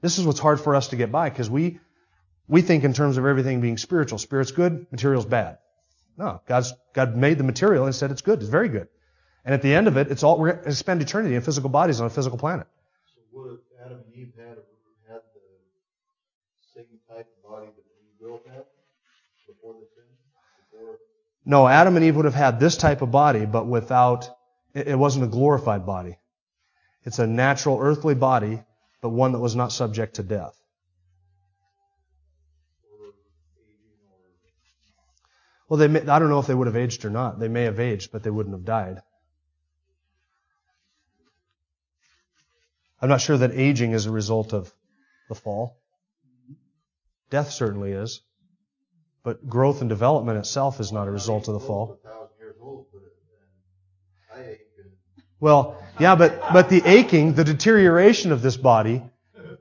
This 0.00 0.18
is 0.18 0.26
what's 0.26 0.40
hard 0.40 0.60
for 0.60 0.74
us 0.74 0.88
to 0.88 0.96
get 0.96 1.12
by 1.12 1.30
because 1.30 1.48
we, 1.48 1.78
we 2.48 2.60
think 2.60 2.84
in 2.84 2.92
terms 2.92 3.16
of 3.16 3.26
everything 3.26 3.60
being 3.60 3.78
spiritual. 3.78 4.18
Spirit's 4.18 4.50
good, 4.50 4.86
material's 4.90 5.26
bad. 5.26 5.58
No, 6.18 6.40
God's, 6.46 6.74
God 6.92 7.16
made 7.16 7.38
the 7.38 7.44
material 7.44 7.86
and 7.86 7.94
said 7.94 8.10
it's 8.10 8.22
good. 8.22 8.40
It's 8.40 8.50
very 8.50 8.68
good. 8.68 8.88
And 9.44 9.54
at 9.54 9.62
the 9.62 9.74
end 9.74 9.88
of 9.88 9.96
it, 9.96 10.10
it's 10.10 10.22
all, 10.22 10.38
we're 10.38 10.52
going 10.52 10.64
to 10.64 10.74
spend 10.74 11.02
eternity 11.02 11.34
in 11.34 11.42
physical 11.42 11.70
bodies 11.70 12.00
on 12.00 12.06
a 12.06 12.10
physical 12.10 12.38
planet. 12.38 12.66
So 13.14 13.20
would 13.32 13.58
Adam 13.84 13.98
and 14.04 14.14
Eve 14.14 14.32
had, 14.36 14.58
had 15.08 15.20
the 15.34 15.40
same 16.74 16.84
type 17.08 17.28
of 17.38 17.41
body 17.52 17.66
that 18.20 18.54
have 18.54 18.64
before 19.46 19.74
the 19.74 19.86
sin? 19.94 20.04
Before 20.70 20.96
No, 21.44 21.68
Adam 21.68 21.96
and 21.96 22.04
Eve 22.04 22.16
would 22.16 22.24
have 22.24 22.34
had 22.34 22.58
this 22.58 22.76
type 22.76 23.02
of 23.02 23.10
body, 23.10 23.44
but 23.44 23.66
without, 23.66 24.30
it 24.74 24.98
wasn't 24.98 25.24
a 25.24 25.28
glorified 25.28 25.84
body. 25.84 26.18
It's 27.04 27.18
a 27.18 27.26
natural 27.26 27.78
earthly 27.78 28.14
body, 28.14 28.62
but 29.02 29.10
one 29.10 29.32
that 29.32 29.40
was 29.40 29.54
not 29.54 29.72
subject 29.72 30.16
to 30.16 30.22
death. 30.22 30.58
Well, 35.68 35.78
they 35.78 35.88
may, 35.88 36.00
I 36.00 36.18
don't 36.18 36.28
know 36.28 36.38
if 36.38 36.46
they 36.46 36.54
would 36.54 36.68
have 36.68 36.76
aged 36.76 37.04
or 37.04 37.10
not. 37.10 37.38
They 37.38 37.48
may 37.48 37.64
have 37.64 37.80
aged, 37.80 38.12
but 38.12 38.22
they 38.22 38.30
wouldn't 38.30 38.54
have 38.54 38.64
died. 38.64 39.02
I'm 43.00 43.08
not 43.08 43.20
sure 43.20 43.36
that 43.38 43.52
aging 43.52 43.92
is 43.92 44.06
a 44.06 44.10
result 44.10 44.52
of 44.54 44.72
the 45.28 45.34
fall. 45.34 45.81
Death 47.32 47.50
certainly 47.50 47.92
is. 47.92 48.20
But 49.24 49.48
growth 49.48 49.80
and 49.80 49.88
development 49.88 50.38
itself 50.38 50.80
is 50.80 50.92
not 50.92 51.08
a 51.08 51.10
result 51.10 51.48
of 51.48 51.54
the 51.54 51.60
fall. 51.60 51.98
Well, 55.40 55.82
yeah, 55.98 56.14
but, 56.14 56.38
but 56.52 56.68
the 56.68 56.82
aching, 56.84 57.32
the 57.32 57.42
deterioration 57.42 58.32
of 58.32 58.42
this 58.42 58.58
body 58.58 59.02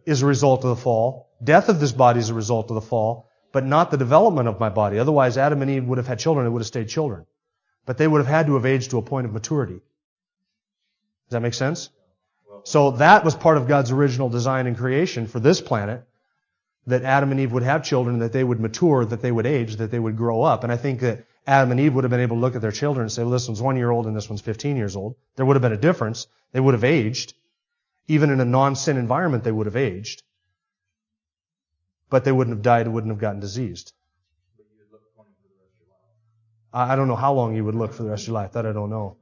is 0.05 0.21
a 0.21 0.25
result 0.25 0.65
of 0.65 0.71
the 0.71 0.83
fall. 0.83 1.29
Death 1.41 1.69
of 1.69 1.79
this 1.79 1.93
body 1.93 2.19
is 2.19 2.29
a 2.29 2.33
result 2.33 2.69
of 2.69 2.75
the 2.75 2.81
fall, 2.81 3.29
but 3.53 3.65
not 3.65 3.89
the 3.89 3.97
development 3.97 4.49
of 4.49 4.59
my 4.59 4.69
body. 4.69 4.99
Otherwise, 4.99 5.37
Adam 5.37 5.61
and 5.61 5.71
Eve 5.71 5.85
would 5.85 5.97
have 5.97 6.07
had 6.07 6.19
children. 6.19 6.45
and 6.45 6.53
would 6.53 6.61
have 6.61 6.67
stayed 6.67 6.89
children. 6.89 7.25
But 7.85 7.97
they 7.97 8.07
would 8.07 8.19
have 8.19 8.27
had 8.27 8.47
to 8.47 8.55
have 8.55 8.65
aged 8.65 8.91
to 8.91 8.97
a 8.97 9.01
point 9.01 9.25
of 9.25 9.31
maturity. 9.31 9.75
Does 9.75 11.31
that 11.31 11.41
make 11.41 11.53
sense? 11.53 11.89
So 12.65 12.91
that 12.91 13.23
was 13.23 13.33
part 13.33 13.55
of 13.55 13.69
God's 13.69 13.91
original 13.91 14.27
design 14.27 14.67
and 14.67 14.77
creation 14.77 15.25
for 15.25 15.39
this 15.39 15.61
planet, 15.61 16.05
that 16.87 17.03
Adam 17.03 17.31
and 17.31 17.39
Eve 17.39 17.51
would 17.51 17.63
have 17.63 17.83
children, 17.83 18.19
that 18.19 18.33
they 18.33 18.43
would 18.43 18.59
mature, 18.59 19.05
that 19.05 19.21
they 19.21 19.31
would 19.31 19.45
age, 19.45 19.75
that 19.77 19.91
they 19.91 19.99
would 19.99 20.17
grow 20.17 20.41
up. 20.41 20.63
And 20.63 20.71
I 20.71 20.77
think 20.77 21.01
that 21.01 21.25
Adam 21.45 21.71
and 21.71 21.79
Eve 21.79 21.93
would 21.93 22.03
have 22.03 22.11
been 22.11 22.19
able 22.19 22.37
to 22.37 22.41
look 22.41 22.55
at 22.55 22.61
their 22.61 22.71
children 22.71 23.03
and 23.03 23.11
say, 23.11 23.23
well, 23.23 23.31
this 23.31 23.47
one's 23.47 23.61
one 23.61 23.77
year 23.77 23.91
old 23.91 24.07
and 24.07 24.15
this 24.15 24.29
one's 24.29 24.41
15 24.41 24.77
years 24.77 24.95
old. 24.95 25.15
There 25.35 25.45
would 25.45 25.55
have 25.55 25.61
been 25.61 25.73
a 25.73 25.77
difference. 25.77 26.27
They 26.51 26.59
would 26.59 26.73
have 26.73 26.83
aged. 26.83 27.33
Even 28.07 28.29
in 28.31 28.39
a 28.39 28.45
non-sin 28.45 28.97
environment, 28.97 29.43
they 29.43 29.51
would 29.51 29.67
have 29.67 29.75
aged. 29.75 30.23
But 32.09 32.25
they 32.25 32.31
wouldn't 32.31 32.55
have 32.55 32.63
died, 32.63 32.87
wouldn't 32.87 33.11
have 33.11 33.21
gotten 33.21 33.39
diseased. 33.39 33.93
I 36.73 36.95
don't 36.95 37.07
know 37.07 37.15
how 37.15 37.33
long 37.33 37.55
you 37.55 37.65
would 37.65 37.75
look 37.75 37.93
for 37.93 38.03
the 38.03 38.09
rest 38.09 38.23
of 38.23 38.27
your 38.29 38.35
life. 38.35 38.53
That 38.53 38.65
I 38.65 38.71
don't 38.71 38.89
know. 38.89 39.17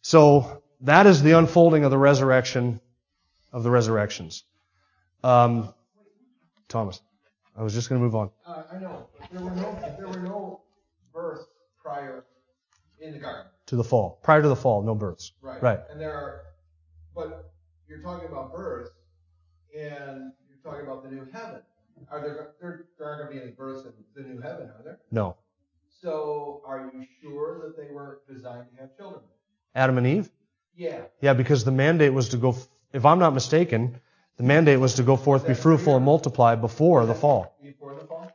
So 0.00 0.62
that 0.82 1.06
is 1.06 1.22
the 1.22 1.32
unfolding 1.32 1.84
of 1.84 1.90
the 1.90 1.98
resurrection 1.98 2.80
of 3.52 3.62
the 3.62 3.70
resurrections. 3.70 4.44
Um, 5.26 5.74
Thomas, 6.68 7.02
I 7.56 7.62
was 7.64 7.74
just 7.74 7.88
going 7.88 8.00
to 8.00 8.04
move 8.04 8.14
on. 8.14 8.30
Uh, 8.46 8.62
I 8.72 8.78
know. 8.78 9.08
There 9.32 9.42
were 9.42 9.50
no 9.50 9.78
there 9.98 10.06
were 10.06 10.20
no 10.20 10.60
births 11.12 11.46
prior 11.82 12.24
in 13.00 13.12
the 13.12 13.18
garden. 13.18 13.46
To 13.66 13.76
the 13.76 13.82
fall. 13.82 14.20
Prior 14.22 14.40
to 14.40 14.48
the 14.48 14.54
fall, 14.54 14.82
no 14.82 14.94
births. 14.94 15.32
Right. 15.42 15.60
Right. 15.60 15.80
And 15.90 16.00
there 16.00 16.12
are 16.12 16.42
but 17.12 17.52
you're 17.88 18.02
talking 18.02 18.28
about 18.28 18.54
births 18.54 18.90
and 19.76 20.32
you're 20.48 20.62
talking 20.62 20.86
about 20.86 21.02
the 21.02 21.10
new 21.10 21.26
heaven. 21.32 21.60
Are 22.08 22.20
there 22.20 22.50
there, 22.60 22.84
there 22.96 23.08
aren't 23.08 23.22
gonna 23.22 23.34
be 23.34 23.42
any 23.42 23.50
births 23.50 23.84
in 23.84 24.22
the 24.22 24.28
new 24.28 24.40
heaven, 24.40 24.70
are 24.78 24.84
there? 24.84 25.00
No. 25.10 25.36
So 26.00 26.62
are 26.64 26.88
you 26.94 27.04
sure 27.20 27.60
that 27.66 27.76
they 27.76 27.92
were 27.92 28.20
designed 28.32 28.66
to 28.76 28.80
have 28.80 28.96
children? 28.96 29.22
Adam 29.74 29.98
and 29.98 30.06
Eve? 30.06 30.30
Yeah. 30.76 31.00
Yeah, 31.20 31.32
because 31.32 31.64
the 31.64 31.72
mandate 31.72 32.12
was 32.12 32.28
to 32.28 32.36
go, 32.36 32.54
if 32.92 33.04
I'm 33.04 33.18
not 33.18 33.34
mistaken, 33.34 33.98
the 34.36 34.42
mandate 34.42 34.78
was 34.78 34.94
to 34.94 35.02
go 35.02 35.16
forth, 35.16 35.46
be 35.46 35.54
fruitful, 35.54 35.96
and 35.96 36.04
multiply 36.04 36.54
before 36.54 37.06
the 37.06 37.14
fall 37.14 37.56
Before 37.62 37.94
the 37.94 38.04
fall? 38.06 38.30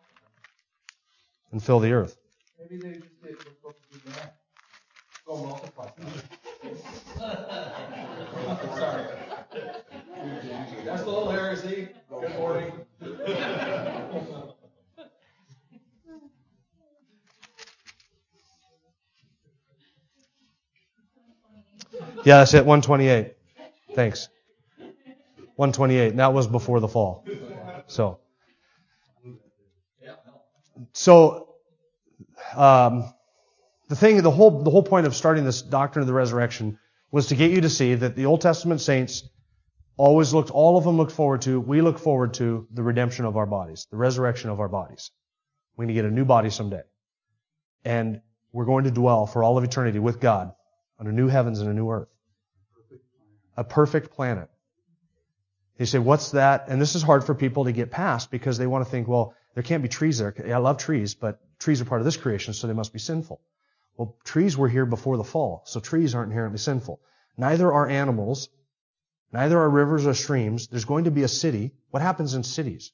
and 1.51 1.63
fill 1.63 1.79
the 1.79 1.91
earth. 1.91 2.17
Maybe 2.59 2.81
they 2.81 2.93
just 2.99 3.21
did 3.21 3.37
supposed 3.39 3.77
to 3.91 3.99
do 3.99 4.09
that. 4.11 4.35
Go 5.25 5.45
multiply. 5.45 5.89
Sorry. 8.79 9.05
That's 10.85 11.03
a 11.03 11.05
little 11.05 11.29
heresy. 11.29 11.89
Good 12.09 12.37
morning. 12.37 12.71
Yeah, 22.23 22.37
that's 22.37 22.53
it, 22.53 22.65
128. 22.65 23.33
Thanks. 23.95 24.29
128. 25.55 26.09
And 26.09 26.19
that 26.19 26.33
was 26.33 26.47
before 26.47 26.79
the 26.79 26.87
fall. 26.87 27.25
So. 27.87 28.19
So, 30.93 31.55
um, 32.55 33.13
the 33.87 33.95
thing, 33.95 34.21
the 34.21 34.31
whole, 34.31 34.63
the 34.63 34.71
whole 34.71 34.83
point 34.83 35.05
of 35.05 35.15
starting 35.15 35.43
this 35.43 35.61
doctrine 35.61 36.01
of 36.01 36.07
the 36.07 36.13
resurrection 36.13 36.79
was 37.11 37.27
to 37.27 37.35
get 37.35 37.51
you 37.51 37.61
to 37.61 37.69
see 37.69 37.93
that 37.95 38.15
the 38.15 38.25
Old 38.25 38.41
Testament 38.41 38.81
saints 38.81 39.29
always 39.97 40.33
looked, 40.33 40.49
all 40.49 40.77
of 40.77 40.83
them 40.83 40.97
looked 40.97 41.11
forward 41.11 41.41
to, 41.41 41.59
we 41.59 41.81
look 41.81 41.99
forward 41.99 42.33
to 42.35 42.67
the 42.71 42.83
redemption 42.83 43.25
of 43.25 43.37
our 43.37 43.45
bodies, 43.45 43.87
the 43.91 43.97
resurrection 43.97 44.49
of 44.49 44.59
our 44.59 44.69
bodies. 44.69 45.11
We're 45.75 45.85
going 45.85 45.95
to 45.95 46.01
get 46.01 46.05
a 46.05 46.13
new 46.13 46.25
body 46.25 46.49
someday. 46.49 46.83
And 47.83 48.21
we're 48.53 48.65
going 48.65 48.85
to 48.85 48.91
dwell 48.91 49.25
for 49.25 49.43
all 49.43 49.57
of 49.57 49.63
eternity 49.63 49.99
with 49.99 50.19
God 50.19 50.51
on 50.99 51.07
a 51.07 51.11
new 51.11 51.27
heavens 51.27 51.59
and 51.59 51.69
a 51.69 51.73
new 51.73 51.89
earth. 51.89 52.09
A 53.57 53.63
perfect 53.63 54.13
planet. 54.13 54.49
You 55.81 55.87
say, 55.87 55.97
what's 55.97 56.29
that? 56.31 56.65
And 56.67 56.79
this 56.79 56.93
is 56.93 57.01
hard 57.01 57.23
for 57.23 57.33
people 57.33 57.65
to 57.65 57.71
get 57.71 57.89
past 57.89 58.29
because 58.29 58.59
they 58.59 58.67
want 58.67 58.85
to 58.85 58.91
think, 58.91 59.07
well, 59.07 59.33
there 59.55 59.63
can't 59.63 59.81
be 59.81 59.89
trees 59.89 60.19
there. 60.19 60.31
I 60.47 60.57
love 60.57 60.77
trees, 60.77 61.15
but 61.15 61.39
trees 61.57 61.81
are 61.81 61.85
part 61.85 62.01
of 62.01 62.05
this 62.05 62.17
creation, 62.17 62.53
so 62.53 62.67
they 62.67 62.73
must 62.73 62.93
be 62.93 62.99
sinful. 62.99 63.41
Well, 63.97 64.15
trees 64.23 64.55
were 64.55 64.69
here 64.69 64.85
before 64.85 65.17
the 65.17 65.23
fall, 65.23 65.63
so 65.65 65.79
trees 65.79 66.13
aren't 66.13 66.29
inherently 66.29 66.59
sinful. 66.59 66.99
Neither 67.35 67.73
are 67.73 67.87
animals. 67.87 68.49
Neither 69.33 69.57
are 69.57 69.71
rivers 69.71 70.05
or 70.05 70.13
streams. 70.13 70.67
There's 70.67 70.85
going 70.85 71.05
to 71.05 71.11
be 71.11 71.23
a 71.23 71.27
city. 71.27 71.71
What 71.89 72.03
happens 72.03 72.35
in 72.35 72.43
cities? 72.43 72.91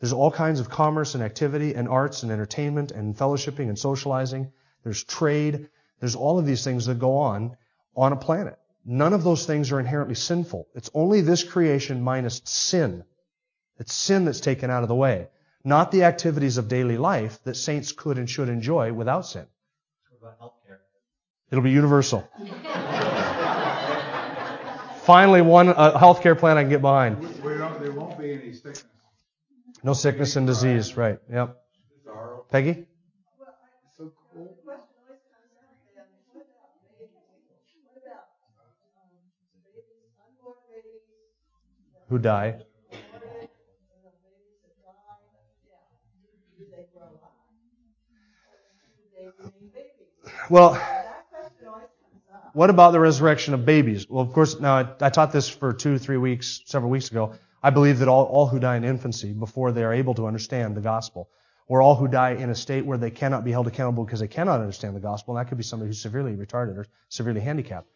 There's 0.00 0.14
all 0.14 0.30
kinds 0.30 0.60
of 0.60 0.70
commerce 0.70 1.14
and 1.14 1.22
activity 1.22 1.74
and 1.74 1.90
arts 1.90 2.22
and 2.22 2.32
entertainment 2.32 2.90
and 2.90 3.14
fellowshipping 3.14 3.68
and 3.68 3.78
socializing. 3.78 4.50
There's 4.82 5.04
trade. 5.04 5.68
There's 5.98 6.16
all 6.16 6.38
of 6.38 6.46
these 6.46 6.64
things 6.64 6.86
that 6.86 6.98
go 6.98 7.18
on 7.18 7.58
on 7.94 8.14
a 8.14 8.16
planet. 8.16 8.58
None 8.84 9.12
of 9.12 9.24
those 9.24 9.46
things 9.46 9.72
are 9.72 9.80
inherently 9.80 10.14
sinful. 10.14 10.66
It's 10.74 10.90
only 10.94 11.20
this 11.20 11.44
creation 11.44 12.02
minus 12.02 12.40
sin. 12.44 13.04
It's 13.78 13.92
sin 13.92 14.24
that's 14.24 14.40
taken 14.40 14.70
out 14.70 14.82
of 14.82 14.88
the 14.88 14.94
way, 14.94 15.28
not 15.64 15.90
the 15.90 16.04
activities 16.04 16.58
of 16.58 16.68
daily 16.68 16.96
life 16.98 17.42
that 17.44 17.56
saints 17.56 17.92
could 17.92 18.18
and 18.18 18.28
should 18.28 18.48
enjoy 18.48 18.92
without 18.92 19.26
sin. 19.26 19.46
What 20.10 20.34
about 20.34 20.40
healthcare? 20.40 20.78
It'll 21.50 21.64
be 21.64 21.70
universal. 21.70 22.28
Finally, 25.04 25.42
one 25.42 25.68
a 25.68 25.98
healthcare 25.98 26.38
plan 26.38 26.56
I 26.58 26.62
can 26.62 26.70
get 26.70 26.82
behind. 26.82 27.18
We 27.42 27.54
don't, 27.54 27.80
there 27.80 27.92
won't 27.92 28.18
be 28.18 28.32
any 28.32 28.52
sickness. 28.52 28.84
No 29.82 29.94
sickness 29.94 30.36
and 30.36 30.46
disease, 30.46 30.96
right? 30.96 31.18
Yep. 31.32 31.56
Sorrow. 32.04 32.44
Peggy? 32.50 32.86
Who 42.10 42.18
die? 42.18 42.56
Well, 50.50 50.74
what 52.52 52.68
about 52.68 52.90
the 52.90 52.98
resurrection 52.98 53.54
of 53.54 53.64
babies? 53.64 54.10
Well, 54.10 54.24
of 54.24 54.32
course, 54.32 54.58
now 54.58 54.74
I, 54.74 54.88
I 55.00 55.10
taught 55.10 55.30
this 55.30 55.48
for 55.48 55.72
two, 55.72 55.98
three 55.98 56.16
weeks, 56.16 56.62
several 56.66 56.90
weeks 56.90 57.12
ago. 57.12 57.34
I 57.62 57.70
believe 57.70 58.00
that 58.00 58.08
all, 58.08 58.24
all 58.24 58.48
who 58.48 58.58
die 58.58 58.74
in 58.74 58.82
infancy 58.82 59.32
before 59.32 59.70
they 59.70 59.84
are 59.84 59.92
able 59.92 60.14
to 60.14 60.26
understand 60.26 60.76
the 60.76 60.80
gospel, 60.80 61.30
or 61.68 61.80
all 61.80 61.94
who 61.94 62.08
die 62.08 62.32
in 62.32 62.50
a 62.50 62.56
state 62.56 62.84
where 62.84 62.98
they 62.98 63.12
cannot 63.12 63.44
be 63.44 63.52
held 63.52 63.68
accountable 63.68 64.04
because 64.04 64.18
they 64.18 64.26
cannot 64.26 64.58
understand 64.58 64.96
the 64.96 65.00
gospel, 65.00 65.36
and 65.36 65.46
that 65.46 65.48
could 65.48 65.58
be 65.58 65.62
somebody 65.62 65.90
who's 65.90 66.02
severely 66.02 66.34
retarded 66.34 66.76
or 66.76 66.86
severely 67.08 67.40
handicapped. 67.40 67.88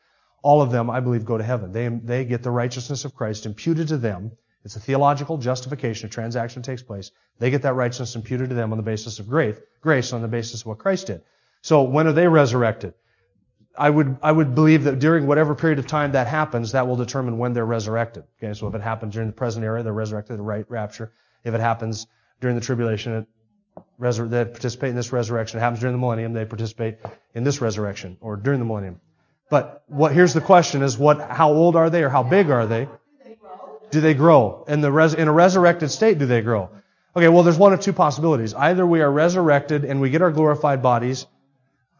All 0.44 0.60
of 0.60 0.70
them, 0.70 0.90
I 0.90 1.00
believe, 1.00 1.24
go 1.24 1.38
to 1.38 1.42
heaven. 1.42 1.72
They, 1.72 1.88
they 1.88 2.26
get 2.26 2.42
the 2.42 2.50
righteousness 2.50 3.06
of 3.06 3.14
Christ 3.14 3.46
imputed 3.46 3.88
to 3.88 3.96
them. 3.96 4.32
It's 4.62 4.76
a 4.76 4.80
theological 4.80 5.38
justification. 5.38 6.08
A 6.08 6.10
transaction 6.10 6.60
takes 6.60 6.82
place. 6.82 7.10
They 7.38 7.50
get 7.50 7.62
that 7.62 7.72
righteousness 7.72 8.14
imputed 8.14 8.50
to 8.50 8.54
them 8.54 8.70
on 8.70 8.76
the 8.76 8.84
basis 8.84 9.18
of 9.18 9.26
grace, 9.26 9.56
grace 9.80 10.12
on 10.12 10.20
the 10.20 10.28
basis 10.28 10.60
of 10.60 10.66
what 10.66 10.78
Christ 10.78 11.06
did. 11.06 11.22
So 11.62 11.84
when 11.84 12.06
are 12.06 12.12
they 12.12 12.28
resurrected? 12.28 12.92
I 13.76 13.88
would, 13.88 14.18
I 14.22 14.30
would 14.30 14.54
believe 14.54 14.84
that 14.84 14.98
during 14.98 15.26
whatever 15.26 15.54
period 15.54 15.78
of 15.78 15.86
time 15.86 16.12
that 16.12 16.26
happens, 16.26 16.72
that 16.72 16.86
will 16.86 16.96
determine 16.96 17.38
when 17.38 17.54
they're 17.54 17.64
resurrected. 17.64 18.24
Okay, 18.36 18.52
so 18.52 18.68
if 18.68 18.74
it 18.74 18.82
happens 18.82 19.14
during 19.14 19.30
the 19.30 19.34
present 19.34 19.64
era, 19.64 19.82
they're 19.82 19.94
resurrected 19.94 20.34
at 20.34 20.36
the 20.36 20.42
right 20.42 20.66
rapture. 20.68 21.10
If 21.42 21.54
it 21.54 21.60
happens 21.60 22.06
during 22.42 22.54
the 22.54 22.62
tribulation, 22.62 23.26
resur- 23.98 24.28
they 24.28 24.44
participate 24.44 24.90
in 24.90 24.96
this 24.96 25.10
resurrection. 25.10 25.58
It 25.58 25.62
happens 25.62 25.80
during 25.80 25.94
the 25.94 26.00
millennium, 26.00 26.34
they 26.34 26.44
participate 26.44 26.98
in 27.34 27.44
this 27.44 27.62
resurrection, 27.62 28.18
or 28.20 28.36
during 28.36 28.60
the 28.60 28.66
millennium. 28.66 29.00
But 29.54 29.84
what, 29.86 30.10
here's 30.10 30.34
the 30.34 30.40
question 30.40 30.82
is 30.82 30.98
what, 30.98 31.30
how 31.30 31.52
old 31.52 31.76
are 31.76 31.88
they 31.88 32.02
or 32.02 32.08
how 32.08 32.24
big 32.24 32.50
are 32.50 32.66
they? 32.66 32.88
Do 33.92 34.00
they 34.00 34.12
grow? 34.12 34.64
In 34.66 34.80
the 34.80 34.90
res, 34.90 35.14
in 35.14 35.28
a 35.28 35.32
resurrected 35.32 35.92
state, 35.92 36.18
do 36.18 36.26
they 36.26 36.40
grow? 36.40 36.70
Okay, 37.14 37.28
well, 37.28 37.44
there's 37.44 37.56
one 37.56 37.72
of 37.72 37.78
two 37.78 37.92
possibilities. 37.92 38.52
Either 38.52 38.84
we 38.84 39.00
are 39.00 39.12
resurrected 39.12 39.84
and 39.84 40.00
we 40.00 40.10
get 40.10 40.22
our 40.22 40.32
glorified 40.32 40.82
bodies. 40.82 41.26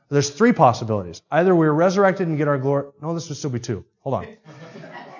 There's 0.09 0.31
three 0.31 0.53
possibilities. 0.53 1.23
Either 1.31 1.55
we're 1.55 1.71
resurrected 1.71 2.27
and 2.27 2.37
get 2.37 2.49
our 2.49 2.59
glory. 2.59 2.91
No, 3.01 3.15
this 3.15 3.29
would 3.29 3.39
still 3.39 3.51
be 3.51 3.61
two. 3.61 3.85
Hold 4.01 4.17
on. 4.17 4.27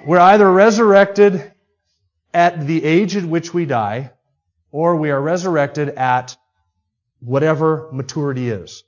We're 0.05 0.19
either 0.19 0.51
resurrected 0.51 1.53
at 2.33 2.67
the 2.67 2.85
age 2.85 3.15
at 3.15 3.25
which 3.25 3.55
we 3.55 3.65
die, 3.65 4.11
or 4.73 4.97
we 4.97 5.13
are 5.13 5.21
resurrected 5.21 5.91
at 5.91 6.37
whatever 7.21 7.91
maturity 7.93 8.51
is. 8.51 8.83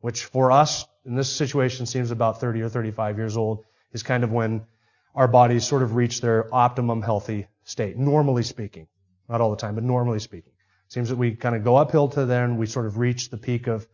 Which 0.00 0.24
for 0.24 0.50
us, 0.50 0.86
in 1.08 1.14
this 1.14 1.34
situation, 1.34 1.86
seems 1.86 2.10
about 2.10 2.38
30 2.38 2.60
or 2.60 2.68
35 2.68 3.16
years 3.16 3.36
old, 3.36 3.64
is 3.92 4.02
kind 4.02 4.22
of 4.22 4.30
when 4.30 4.66
our 5.14 5.26
bodies 5.26 5.66
sort 5.66 5.82
of 5.82 5.96
reach 5.96 6.20
their 6.20 6.54
optimum 6.54 7.00
healthy 7.00 7.48
state, 7.64 7.96
normally 7.96 8.42
speaking. 8.42 8.86
Not 9.26 9.40
all 9.40 9.50
the 9.50 9.56
time, 9.56 9.74
but 9.74 9.84
normally 9.84 10.20
speaking. 10.20 10.52
It 10.86 10.92
Seems 10.92 11.08
that 11.08 11.16
we 11.16 11.34
kind 11.34 11.56
of 11.56 11.64
go 11.64 11.76
uphill 11.76 12.08
to 12.08 12.26
then, 12.26 12.58
we 12.58 12.66
sort 12.66 12.84
of 12.84 12.98
reach 12.98 13.30
the 13.30 13.38
peak 13.38 13.66
of 13.66 13.88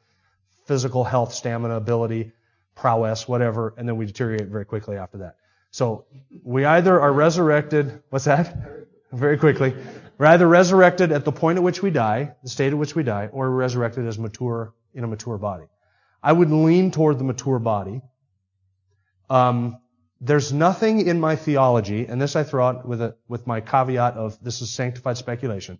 physical 0.66 1.04
health, 1.04 1.32
stamina, 1.32 1.76
ability, 1.76 2.32
prowess, 2.74 3.28
whatever, 3.28 3.74
and 3.76 3.88
then 3.88 3.96
we 3.96 4.06
deteriorate 4.06 4.48
very 4.48 4.64
quickly 4.64 4.96
after 4.96 5.18
that. 5.18 5.36
So 5.70 6.06
we 6.42 6.64
either 6.64 7.00
are 7.00 7.12
resurrected, 7.12 8.02
what's 8.10 8.24
that? 8.24 8.56
Very 9.12 9.38
quickly. 9.38 9.76
We're 10.18 10.26
either 10.26 10.48
resurrected 10.48 11.12
at 11.12 11.24
the 11.24 11.30
point 11.30 11.58
at 11.58 11.62
which 11.62 11.82
we 11.82 11.90
die, 11.90 12.34
the 12.42 12.48
state 12.48 12.72
at 12.72 12.78
which 12.78 12.96
we 12.96 13.04
die, 13.04 13.28
or 13.30 13.48
resurrected 13.48 14.06
as 14.08 14.18
mature, 14.18 14.72
in 14.92 15.04
a 15.04 15.06
mature 15.06 15.38
body. 15.38 15.66
I 16.24 16.32
would 16.32 16.50
lean 16.50 16.90
toward 16.90 17.18
the 17.18 17.24
mature 17.24 17.58
body. 17.58 18.00
Um, 19.28 19.78
there's 20.20 20.52
nothing 20.52 21.06
in 21.06 21.20
my 21.20 21.36
theology, 21.36 22.06
and 22.06 22.20
this 22.20 22.34
I 22.34 22.44
throw 22.44 22.66
out 22.66 22.88
with, 22.88 23.02
a, 23.02 23.14
with 23.28 23.46
my 23.46 23.60
caveat 23.60 24.14
of 24.14 24.42
this 24.42 24.62
is 24.62 24.70
sanctified 24.72 25.18
speculation. 25.18 25.78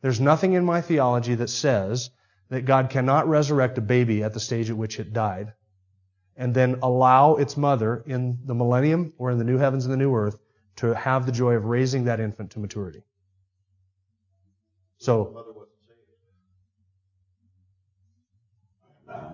There's 0.00 0.18
nothing 0.18 0.54
in 0.54 0.64
my 0.64 0.80
theology 0.80 1.34
that 1.34 1.50
says 1.50 2.08
that 2.48 2.62
God 2.62 2.88
cannot 2.88 3.28
resurrect 3.28 3.76
a 3.76 3.82
baby 3.82 4.22
at 4.24 4.32
the 4.32 4.40
stage 4.40 4.70
at 4.70 4.76
which 4.76 4.98
it 4.98 5.12
died 5.12 5.52
and 6.36 6.54
then 6.54 6.78
allow 6.82 7.34
its 7.34 7.58
mother 7.58 8.02
in 8.06 8.38
the 8.46 8.54
millennium 8.54 9.12
or 9.18 9.30
in 9.30 9.38
the 9.38 9.44
new 9.44 9.58
heavens 9.58 9.84
and 9.84 9.92
the 9.92 9.98
new 9.98 10.14
earth 10.14 10.38
to 10.76 10.94
have 10.94 11.26
the 11.26 11.32
joy 11.32 11.52
of 11.52 11.66
raising 11.66 12.04
that 12.04 12.18
infant 12.18 12.52
to 12.52 12.58
maturity. 12.58 13.02
So, 14.98 15.32
Mother 15.34 15.52
wasn't 15.52 15.76
saved. 15.86 15.98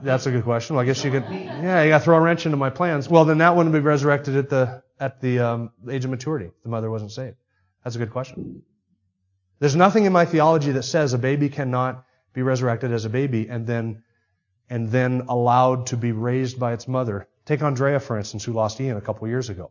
That's 0.03 0.27
a 0.27 0.31
good 0.31 0.45
question. 0.45 0.77
Well, 0.77 0.83
I 0.83 0.87
guess 0.87 1.05
you 1.05 1.11
could, 1.11 1.25
yeah, 1.31 1.83
you 1.83 1.91
got 1.91 1.99
to 1.99 2.05
throw 2.05 2.17
a 2.17 2.21
wrench 2.21 2.47
into 2.47 2.57
my 2.57 2.71
plans. 2.71 3.09
Well, 3.09 3.25
then 3.25 3.39
that 3.39 3.57
one 3.57 3.67
would 3.67 3.79
be 3.79 3.85
resurrected 3.85 4.37
at 4.37 4.49
the 4.49 4.83
at 5.01 5.21
the 5.21 5.39
um, 5.39 5.71
age 5.91 6.05
of 6.05 6.11
maturity. 6.11 6.51
The 6.63 6.69
mother 6.69 6.91
wasn't 6.91 7.13
saved. 7.13 7.37
That's 7.85 7.97
a 7.97 7.99
good 7.99 8.11
question. 8.11 8.63
There's 9.61 9.77
nothing 9.77 10.05
in 10.05 10.13
my 10.13 10.25
theology 10.25 10.73
that 10.73 10.85
says 10.85 11.13
a 11.15 11.19
baby 11.19 11.49
cannot 11.49 12.05
be 12.33 12.43
resurrected 12.43 12.93
as 12.93 13.05
a 13.05 13.09
baby 13.09 13.49
and 13.49 13.67
then 13.67 14.03
and 14.71 14.91
then 14.91 15.23
allowed 15.29 15.87
to 15.87 15.97
be 15.97 16.13
raised 16.13 16.61
by 16.61 16.73
its 16.75 16.87
mother. 16.87 17.27
Take 17.47 17.63
Andrea, 17.63 18.01
for 18.01 18.19
instance, 18.19 18.45
who 18.45 18.53
lost 18.53 18.81
Ian 18.81 18.99
a 18.99 19.01
couple 19.01 19.27
years 19.27 19.49
ago. 19.49 19.71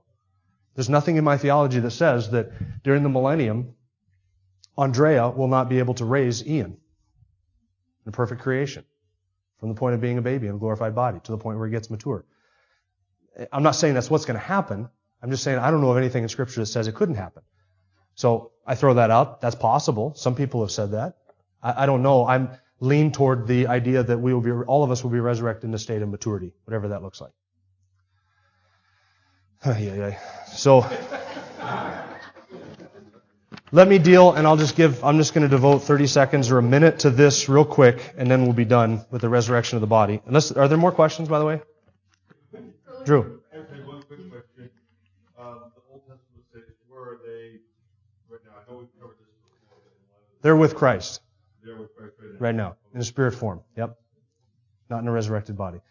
There's 0.75 0.89
nothing 0.89 1.17
in 1.17 1.23
my 1.23 1.37
theology 1.37 1.79
that 1.79 1.91
says 1.91 2.31
that 2.31 2.83
during 2.83 3.03
the 3.03 3.09
millennium, 3.09 3.75
Andrea 4.77 5.29
will 5.29 5.47
not 5.47 5.69
be 5.69 5.79
able 5.79 5.93
to 5.95 6.05
raise 6.05 6.45
Ian 6.45 6.77
in 8.05 8.11
perfect 8.11 8.41
creation 8.41 8.85
from 9.59 9.69
the 9.69 9.75
point 9.75 9.95
of 9.95 10.01
being 10.01 10.17
a 10.17 10.21
baby 10.21 10.47
in 10.47 10.55
a 10.55 10.57
glorified 10.57 10.95
body 10.95 11.19
to 11.23 11.31
the 11.31 11.37
point 11.37 11.57
where 11.57 11.67
he 11.67 11.71
gets 11.71 11.89
mature. 11.89 12.25
I'm 13.51 13.63
not 13.63 13.75
saying 13.75 13.93
that's 13.93 14.09
what's 14.09 14.25
going 14.25 14.39
to 14.39 14.45
happen. 14.45 14.89
I'm 15.21 15.31
just 15.31 15.43
saying 15.43 15.59
I 15.59 15.71
don't 15.71 15.81
know 15.81 15.91
of 15.91 15.97
anything 15.97 16.23
in 16.23 16.29
Scripture 16.29 16.59
that 16.61 16.67
says 16.67 16.87
it 16.87 16.95
couldn't 16.95 17.15
happen. 17.15 17.43
So 18.15 18.51
I 18.65 18.75
throw 18.75 18.95
that 18.95 19.11
out. 19.11 19.41
That's 19.41 19.55
possible. 19.55 20.13
Some 20.15 20.35
people 20.35 20.61
have 20.61 20.71
said 20.71 20.91
that. 20.91 21.17
I, 21.61 21.83
I 21.83 21.85
don't 21.85 22.01
know. 22.01 22.25
I'm 22.25 22.49
lean 22.79 23.11
toward 23.11 23.47
the 23.47 23.67
idea 23.67 24.03
that 24.03 24.17
we 24.19 24.33
will 24.33 24.41
be, 24.41 24.51
all 24.51 24.83
of 24.83 24.91
us 24.91 25.03
will 25.03 25.11
be 25.11 25.19
resurrected 25.19 25.67
in 25.67 25.73
a 25.73 25.79
state 25.79 26.01
of 26.01 26.09
maturity, 26.09 26.53
whatever 26.65 26.89
that 26.89 27.01
looks 27.01 27.21
like. 27.21 27.31
yeah. 29.65 30.19
So 30.47 30.81
let 33.71 33.87
me 33.87 33.97
deal, 33.99 34.31
and 34.33 34.47
I'll 34.47 34.57
just 34.57 34.75
give, 34.75 35.03
I'm 35.03 35.17
just 35.17 35.33
going 35.33 35.43
to 35.43 35.49
devote 35.49 35.79
30 35.79 36.07
seconds 36.07 36.51
or 36.51 36.57
a 36.57 36.63
minute 36.63 36.99
to 36.99 37.09
this 37.09 37.49
real 37.49 37.65
quick, 37.65 38.13
and 38.17 38.29
then 38.29 38.43
we'll 38.43 38.53
be 38.53 38.65
done 38.65 39.05
with 39.11 39.21
the 39.21 39.29
resurrection 39.29 39.75
of 39.75 39.81
the 39.81 39.87
body. 39.87 40.21
Unless, 40.25 40.51
are 40.53 40.67
there 40.67 40.77
more 40.77 40.91
questions, 40.91 41.27
by 41.27 41.39
the 41.39 41.45
way? 41.45 41.61
Drew. 43.05 43.41
Okay, 43.53 43.81
one 43.83 44.01
quick 44.03 44.29
question. 44.29 44.69
Um, 45.37 45.71
the 45.75 45.81
Old 45.91 46.01
Testament 46.01 46.43
saints, 46.53 46.71
where 46.87 47.01
are 47.01 47.19
they 47.25 47.59
right 48.29 48.41
now? 48.45 48.51
I 48.55 48.71
know 48.71 48.79
we've 48.79 49.01
covered 49.01 49.17
this 49.19 49.27
before, 49.41 49.77
but 49.83 49.91
in 49.91 50.03
light 50.11 50.35
of 50.35 50.41
They're 50.41 50.55
with 50.55 50.75
Christ 50.75 51.21
they're 51.63 51.75
with 51.75 51.95
Christ 51.95 52.13
right 52.19 52.31
now. 52.31 52.39
right 52.39 52.55
now, 52.55 52.75
in 52.93 53.01
a 53.01 53.03
spirit 53.03 53.33
form. 53.33 53.61
Yep. 53.75 53.97
Not 54.89 55.01
in 55.01 55.07
a 55.07 55.11
resurrected 55.11 55.57
body. 55.57 55.81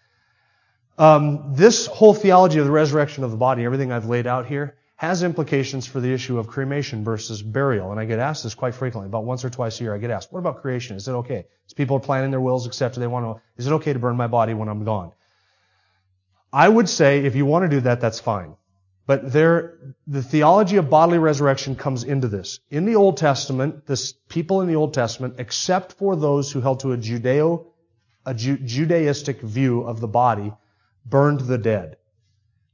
Um, 0.99 1.55
this 1.55 1.87
whole 1.87 2.14
theology 2.14 2.59
of 2.59 2.64
the 2.64 2.72
resurrection 2.72 3.22
of 3.22 3.31
the 3.31 3.37
body, 3.37 3.64
everything 3.64 3.93
I've 3.93 4.07
laid 4.07 4.27
out 4.27 4.47
here, 4.47 4.77
has 4.97 5.23
implications 5.23 5.87
for 5.87 6.01
the 6.01 6.13
issue 6.13 6.39
of 6.39 6.49
cremation 6.49 7.05
versus 7.05 7.43
burial. 7.43 7.91
And 7.91 8.01
I 8.01 8.07
get 8.07 8.19
asked 8.19 8.45
this 8.45 8.55
quite 8.55 8.75
frequently. 8.75 9.09
About 9.09 9.25
once 9.25 9.45
or 9.45 9.51
twice 9.51 9.79
a 9.79 9.85
year, 9.85 9.95
I 9.95 9.99
get 9.99 10.11
asked, 10.11 10.33
what 10.33 10.39
about 10.39 10.63
cremation? 10.63 10.97
Is 10.97 11.07
it 11.07 11.13
okay? 11.13 11.45
As 11.67 11.75
people 11.75 11.99
are 11.99 12.01
planning 12.01 12.31
their 12.31 12.41
wills, 12.41 12.67
etc., 12.67 12.99
they 13.01 13.07
want 13.07 13.27
to 13.27 13.43
is 13.59 13.67
it 13.67 13.73
okay 13.75 13.93
to 13.93 13.99
burn 13.99 14.17
my 14.17 14.27
body 14.27 14.55
when 14.55 14.69
I'm 14.69 14.85
gone? 14.85 15.13
I 16.51 16.67
would 16.67 16.89
say 16.89 17.27
if 17.27 17.37
you 17.37 17.45
want 17.45 17.65
to 17.65 17.69
do 17.69 17.83
that, 17.83 18.01
that's 18.01 18.21
fine. 18.21 18.57
But 19.07 19.31
there, 19.33 19.79
the 20.07 20.23
theology 20.23 20.79
of 20.79 20.89
bodily 20.89 21.19
resurrection 21.19 21.77
comes 21.77 22.03
into 22.03 22.27
this. 22.27 22.59
In 22.71 22.87
the 22.87 22.97
Old 22.97 23.19
Testament, 23.19 23.87
the 23.87 24.13
people 24.29 24.63
in 24.63 24.67
the 24.67 24.77
Old 24.77 24.95
Testament, 24.95 25.35
except 25.39 25.93
for 25.93 26.17
those 26.17 26.51
who 26.51 26.61
held 26.61 26.81
to 26.81 26.93
a 26.93 26.97
Judeo, 26.97 27.67
a 28.25 28.35
Ju- 28.35 28.59
Judaistic 28.59 29.43
view 29.43 29.83
of 29.83 30.01
the 30.01 30.09
body, 30.09 30.53
burned 31.05 31.41
the 31.41 31.59
dead. 31.59 31.99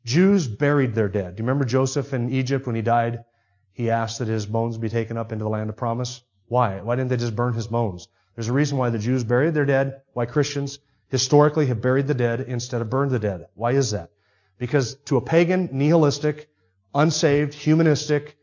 Jews 0.04 0.48
buried 0.48 0.94
their 0.94 1.08
dead. 1.08 1.36
Do 1.36 1.42
you 1.42 1.46
remember 1.46 1.64
Joseph 1.64 2.12
in 2.12 2.30
Egypt 2.30 2.66
when 2.66 2.76
he 2.76 2.82
died? 2.82 3.24
He 3.72 3.90
asked 3.90 4.18
that 4.18 4.28
his 4.28 4.46
bones 4.46 4.76
be 4.78 4.88
taken 4.88 5.16
up 5.16 5.32
into 5.32 5.44
the 5.44 5.50
land 5.50 5.70
of 5.70 5.76
promise. 5.76 6.22
Why? 6.48 6.80
Why 6.80 6.96
didn't 6.96 7.10
they 7.10 7.16
just 7.16 7.36
burn 7.36 7.54
his 7.54 7.68
bones? 7.68 8.08
There's 8.34 8.48
a 8.48 8.52
reason 8.52 8.78
why 8.78 8.90
the 8.90 8.98
Jews 8.98 9.24
buried 9.24 9.54
their 9.54 9.64
dead, 9.64 10.02
why 10.12 10.26
Christians 10.26 10.78
historically 11.08 11.66
have 11.66 11.80
buried 11.80 12.06
the 12.06 12.14
dead 12.14 12.40
instead 12.40 12.80
of 12.80 12.90
burned 12.90 13.10
the 13.10 13.18
dead. 13.18 13.46
Why 13.54 13.72
is 13.72 13.92
that? 13.92 14.10
Because 14.58 14.94
to 15.06 15.18
a 15.18 15.20
pagan, 15.20 15.68
nihilistic, 15.72 16.48
unsaved, 16.94 17.54
humanistic, 17.54 18.36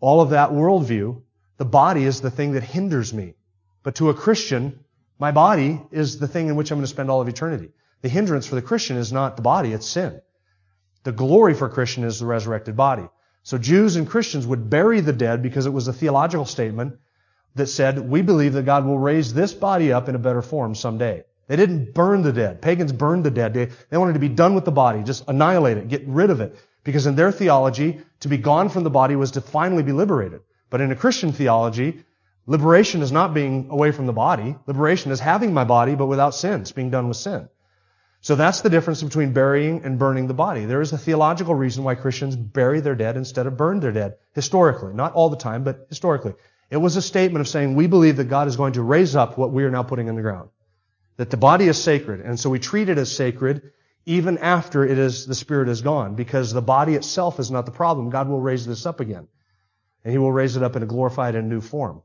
all 0.00 0.20
of 0.20 0.30
that 0.30 0.50
worldview, 0.50 1.22
the 1.56 1.64
body 1.64 2.04
is 2.04 2.20
the 2.20 2.30
thing 2.30 2.52
that 2.52 2.62
hinders 2.62 3.12
me. 3.12 3.34
But 3.82 3.96
to 3.96 4.10
a 4.10 4.14
Christian, 4.14 4.80
my 5.18 5.32
body 5.32 5.80
is 5.90 6.18
the 6.18 6.28
thing 6.28 6.48
in 6.48 6.56
which 6.56 6.70
I'm 6.70 6.78
going 6.78 6.84
to 6.84 6.88
spend 6.88 7.10
all 7.10 7.20
of 7.20 7.28
eternity. 7.28 7.70
The 8.02 8.08
hindrance 8.08 8.46
for 8.46 8.54
the 8.54 8.62
Christian 8.62 8.96
is 8.96 9.12
not 9.12 9.36
the 9.36 9.42
body, 9.42 9.72
it's 9.72 9.86
sin. 9.86 10.20
The 11.06 11.12
glory 11.12 11.54
for 11.54 11.68
Christian 11.68 12.02
is 12.02 12.18
the 12.18 12.26
resurrected 12.26 12.76
body. 12.76 13.08
So 13.44 13.58
Jews 13.58 13.94
and 13.94 14.08
Christians 14.08 14.44
would 14.44 14.68
bury 14.68 14.98
the 14.98 15.12
dead 15.12 15.40
because 15.40 15.64
it 15.64 15.72
was 15.72 15.86
a 15.86 15.92
theological 15.92 16.46
statement 16.46 16.96
that 17.54 17.68
said, 17.68 18.10
we 18.10 18.22
believe 18.22 18.54
that 18.54 18.64
God 18.64 18.84
will 18.84 18.98
raise 18.98 19.32
this 19.32 19.54
body 19.54 19.92
up 19.92 20.08
in 20.08 20.16
a 20.16 20.18
better 20.18 20.42
form 20.42 20.74
someday. 20.74 21.22
They 21.46 21.54
didn't 21.54 21.94
burn 21.94 22.22
the 22.22 22.32
dead. 22.32 22.60
Pagans 22.60 22.90
burned 22.90 23.22
the 23.22 23.30
dead. 23.30 23.54
They, 23.54 23.66
they 23.88 23.96
wanted 23.96 24.14
to 24.14 24.18
be 24.18 24.28
done 24.28 24.56
with 24.56 24.64
the 24.64 24.72
body, 24.72 25.04
just 25.04 25.22
annihilate 25.28 25.76
it, 25.76 25.86
get 25.86 26.04
rid 26.08 26.30
of 26.30 26.40
it. 26.40 26.56
Because 26.82 27.06
in 27.06 27.14
their 27.14 27.30
theology, 27.30 28.00
to 28.18 28.28
be 28.28 28.36
gone 28.36 28.68
from 28.68 28.82
the 28.82 28.90
body 28.90 29.14
was 29.14 29.30
to 29.30 29.40
finally 29.40 29.84
be 29.84 29.92
liberated. 29.92 30.40
But 30.70 30.80
in 30.80 30.90
a 30.90 30.96
Christian 30.96 31.30
theology, 31.30 32.02
liberation 32.46 33.00
is 33.00 33.12
not 33.12 33.32
being 33.32 33.68
away 33.70 33.92
from 33.92 34.06
the 34.06 34.12
body. 34.12 34.56
Liberation 34.66 35.12
is 35.12 35.20
having 35.20 35.54
my 35.54 35.62
body, 35.62 35.94
but 35.94 36.06
without 36.06 36.34
sin. 36.34 36.62
It's 36.62 36.72
being 36.72 36.90
done 36.90 37.06
with 37.06 37.16
sin. 37.16 37.48
So 38.26 38.34
that's 38.34 38.60
the 38.60 38.70
difference 38.70 39.04
between 39.04 39.32
burying 39.32 39.84
and 39.84 40.00
burning 40.00 40.26
the 40.26 40.34
body. 40.34 40.64
There 40.64 40.80
is 40.80 40.92
a 40.92 40.98
theological 40.98 41.54
reason 41.54 41.84
why 41.84 41.94
Christians 41.94 42.34
bury 42.34 42.80
their 42.80 42.96
dead 42.96 43.16
instead 43.16 43.46
of 43.46 43.56
burn 43.56 43.78
their 43.78 43.92
dead, 43.92 44.16
historically. 44.34 44.94
Not 44.94 45.12
all 45.12 45.30
the 45.30 45.36
time, 45.36 45.62
but 45.62 45.86
historically. 45.88 46.34
It 46.68 46.78
was 46.78 46.96
a 46.96 47.02
statement 47.02 47.40
of 47.42 47.46
saying, 47.46 47.76
we 47.76 47.86
believe 47.86 48.16
that 48.16 48.24
God 48.24 48.48
is 48.48 48.56
going 48.56 48.72
to 48.72 48.82
raise 48.82 49.14
up 49.14 49.38
what 49.38 49.52
we 49.52 49.62
are 49.62 49.70
now 49.70 49.84
putting 49.84 50.08
in 50.08 50.16
the 50.16 50.22
ground. 50.22 50.48
That 51.18 51.30
the 51.30 51.36
body 51.36 51.68
is 51.68 51.80
sacred, 51.80 52.20
and 52.20 52.40
so 52.40 52.50
we 52.50 52.58
treat 52.58 52.88
it 52.88 52.98
as 52.98 53.14
sacred 53.14 53.70
even 54.06 54.38
after 54.38 54.84
it 54.84 54.98
is, 54.98 55.26
the 55.26 55.36
spirit 55.36 55.68
is 55.68 55.82
gone, 55.82 56.16
because 56.16 56.52
the 56.52 56.60
body 56.60 56.96
itself 56.96 57.38
is 57.38 57.52
not 57.52 57.64
the 57.64 57.70
problem. 57.70 58.10
God 58.10 58.28
will 58.28 58.40
raise 58.40 58.66
this 58.66 58.86
up 58.86 58.98
again. 58.98 59.28
And 60.02 60.10
He 60.10 60.18
will 60.18 60.32
raise 60.32 60.56
it 60.56 60.64
up 60.64 60.74
in 60.74 60.82
a 60.82 60.86
glorified 60.86 61.36
and 61.36 61.48
new 61.48 61.60
form. 61.60 62.02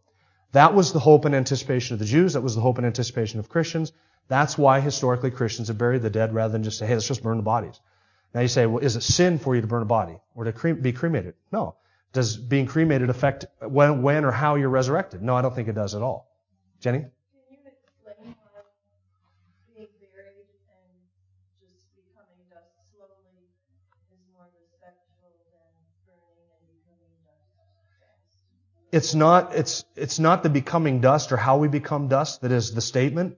That 0.51 0.76
was 0.76 0.93
the 0.93 0.99
hope 0.99 1.26
and 1.26 1.34
anticipation 1.34 1.95
of 1.95 1.99
the 1.99 2.05
Jews. 2.05 2.34
That 2.34 2.41
was 2.41 2.53
the 2.53 2.61
hope 2.61 2.78
and 2.78 2.86
anticipation 2.86 3.39
of 3.39 3.49
Christians. 3.49 3.91
That's 4.32 4.57
why 4.57 4.79
historically 4.79 5.29
Christians 5.29 5.67
have 5.67 5.77
buried 5.77 6.03
the 6.03 6.09
dead 6.09 6.34
rather 6.34 6.53
than 6.53 6.63
just 6.63 6.77
say, 6.77 6.88
hey, 6.88 6.93
let's 6.93 7.05
just 7.05 7.21
burn 7.21 7.36
the 7.36 7.43
bodies. 7.43 7.82
Now 8.34 8.39
you 8.39 8.47
say, 8.47 8.65
well, 8.65 8.82
is 8.82 8.95
it 8.95 9.03
sin 9.03 9.38
for 9.39 9.55
you 9.55 9.59
to 9.59 9.67
burn 9.67 9.82
a 9.82 9.86
body 9.86 10.21
or 10.36 10.45
to 10.45 10.53
cre- 10.53 10.71
be 10.71 10.93
cremated? 10.93 11.34
No. 11.51 11.75
Does 12.13 12.38
being 12.38 12.65
cremated 12.65 13.09
affect 13.09 13.43
when, 13.59 14.01
when 14.03 14.23
or 14.23 14.32
how 14.32 14.55
you're 14.55 14.69
resurrected? 14.69 15.21
No, 15.21 15.36
I 15.36 15.41
don't 15.41 15.53
think 15.53 15.67
it 15.67 15.75
does 15.75 15.95
at 15.95 16.01
all. 16.01 16.32
Jenny? 16.79 16.99
Can 16.99 17.09
you 17.49 17.57
explain 17.67 18.34
why 18.53 18.61
being 19.75 19.89
buried 19.99 20.47
and 20.71 20.95
just 21.59 21.75
becoming 21.93 22.47
dust 22.49 22.71
slowly 22.95 23.51
is 24.15 24.19
more 24.32 24.47
respectful 24.55 25.36
than 25.43 25.59
burning 26.07 26.47
and 26.55 26.71
becoming 26.71 27.11
dust? 27.27 28.39
It's 28.93 29.13
not, 29.13 29.53
it's, 29.55 29.84
it's 29.97 30.19
not 30.19 30.41
the 30.41 30.49
becoming 30.49 31.01
dust 31.01 31.34
or 31.34 31.38
how 31.38 31.57
we 31.57 31.67
become 31.67 32.07
dust 32.07 32.39
that 32.43 32.53
is 32.53 32.73
the 32.73 32.79
statement. 32.79 33.36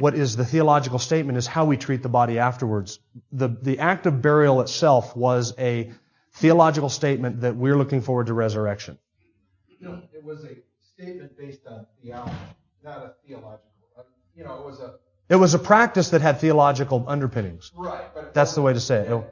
What 0.00 0.14
is 0.14 0.34
the 0.34 0.46
theological 0.46 0.98
statement 0.98 1.36
is 1.36 1.46
how 1.46 1.66
we 1.66 1.76
treat 1.76 2.02
the 2.02 2.08
body 2.08 2.38
afterwards. 2.38 3.00
The, 3.32 3.48
the 3.48 3.80
act 3.80 4.06
of 4.06 4.22
burial 4.22 4.62
itself 4.62 5.14
was 5.14 5.52
a 5.58 5.92
theological 6.32 6.88
statement 6.88 7.42
that 7.42 7.54
we're 7.54 7.76
looking 7.76 8.00
forward 8.00 8.28
to 8.28 8.32
resurrection. 8.34 8.96
No, 9.78 10.00
it 10.14 10.24
was 10.24 10.44
a 10.44 10.56
statement 10.94 11.36
based 11.36 11.66
on 11.66 11.86
theology, 12.02 12.32
not 12.82 12.98
a 12.98 13.14
theological. 13.26 13.68
uh, 13.98 14.02
You 14.34 14.44
know, 14.44 14.54
it 14.60 14.64
was 14.64 14.80
a 14.80 14.94
It 15.28 15.36
was 15.36 15.52
a 15.52 15.58
practice 15.58 16.10
that 16.10 16.22
had 16.22 16.40
theological 16.40 17.04
underpinnings. 17.06 17.70
right, 17.74 18.04
but 18.14 18.32
That's 18.32 18.54
the 18.54 18.62
way 18.62 18.72
to 18.72 18.80
say 18.80 19.00
it. 19.02 19.10
It 19.10 19.22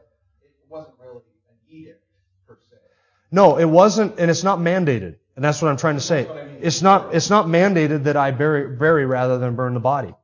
wasn't 0.68 0.96
really 1.00 1.22
an 1.48 1.56
edict 1.70 2.02
per 2.46 2.58
se. 2.70 2.76
No, 3.30 3.58
it 3.58 3.64
wasn't, 3.64 4.18
and 4.18 4.30
it's 4.30 4.44
not 4.44 4.58
mandated. 4.58 5.16
And 5.34 5.42
that's 5.44 5.62
what 5.62 5.70
I'm 5.70 5.78
trying 5.78 5.96
to 5.96 6.02
say. 6.02 6.28
I 6.28 6.44
mean. 6.44 6.58
It's 6.60 6.82
not, 6.82 7.14
it's 7.14 7.30
not 7.30 7.46
mandated 7.46 8.04
that 8.04 8.16
I 8.18 8.32
bury, 8.32 8.76
bury 8.76 9.06
rather 9.06 9.38
than 9.38 9.54
burn 9.56 9.72
the 9.72 9.80
body. 9.80 10.14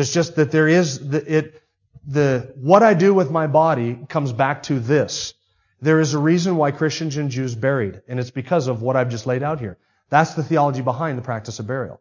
There's 0.00 0.14
just 0.14 0.36
that 0.36 0.50
there 0.50 0.66
is, 0.66 1.10
the, 1.10 1.18
it, 1.30 1.62
the, 2.06 2.54
what 2.56 2.82
I 2.82 2.94
do 2.94 3.12
with 3.12 3.30
my 3.30 3.46
body 3.46 3.98
comes 4.08 4.32
back 4.32 4.62
to 4.62 4.80
this. 4.80 5.34
There 5.82 6.00
is 6.00 6.14
a 6.14 6.18
reason 6.18 6.56
why 6.56 6.70
Christians 6.70 7.18
and 7.18 7.30
Jews 7.30 7.54
buried, 7.54 8.00
and 8.08 8.18
it's 8.18 8.30
because 8.30 8.66
of 8.66 8.80
what 8.80 8.96
I've 8.96 9.10
just 9.10 9.26
laid 9.26 9.42
out 9.42 9.60
here. 9.60 9.76
That's 10.08 10.32
the 10.32 10.42
theology 10.42 10.80
behind 10.80 11.18
the 11.18 11.22
practice 11.22 11.58
of 11.58 11.66
burial. 11.66 12.00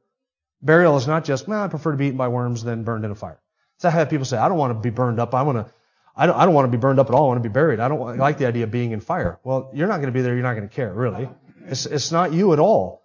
Burial 0.62 0.96
is 0.96 1.08
not 1.08 1.26
just, 1.26 1.46
well, 1.46 1.62
I 1.62 1.68
prefer 1.68 1.92
to 1.92 1.98
be 1.98 2.06
eaten 2.06 2.18
by 2.18 2.30
worms 2.30 2.64
than 2.64 2.86
burned 2.86 3.04
in 3.04 3.12
a 3.12 3.16
fire. 3.16 3.42
So 3.80 3.90
I 3.90 3.92
have 3.92 4.10
people 4.10 4.24
say, 4.24 4.38
I 4.38 4.48
don't 4.48 4.58
want 4.58 4.74
to 4.74 4.80
be 4.80 4.92
burned 4.92 5.20
up. 5.20 5.36
I 5.36 5.42
want 5.42 5.58
to, 5.58 5.74
I 6.16 6.26
don't, 6.26 6.38
I 6.38 6.46
don't 6.46 6.54
want 6.54 6.72
to 6.72 6.78
be 6.78 6.80
burned 6.80 7.02
up 7.02 7.10
at 7.10 7.14
all. 7.14 7.26
I 7.26 7.28
want 7.28 7.44
to 7.44 7.50
be 7.50 7.52
buried. 7.52 7.82
I 7.82 7.90
don't 7.90 8.00
want- 8.00 8.18
I 8.18 8.24
like 8.24 8.38
the 8.38 8.46
idea 8.48 8.64
of 8.64 8.72
being 8.72 8.94
in 8.94 9.02
fire. 9.02 9.40
Well, 9.44 9.72
you're 9.74 9.90
not 9.90 9.98
going 9.98 10.08
to 10.08 10.14
be 10.14 10.22
there. 10.22 10.36
You're 10.36 10.44
not 10.44 10.54
going 10.54 10.70
to 10.70 10.74
care, 10.74 10.94
really. 10.94 11.28
It's, 11.68 11.86
it's 11.86 12.14
not 12.14 12.32
you 12.32 12.54
at 12.54 12.60
all. 12.60 13.04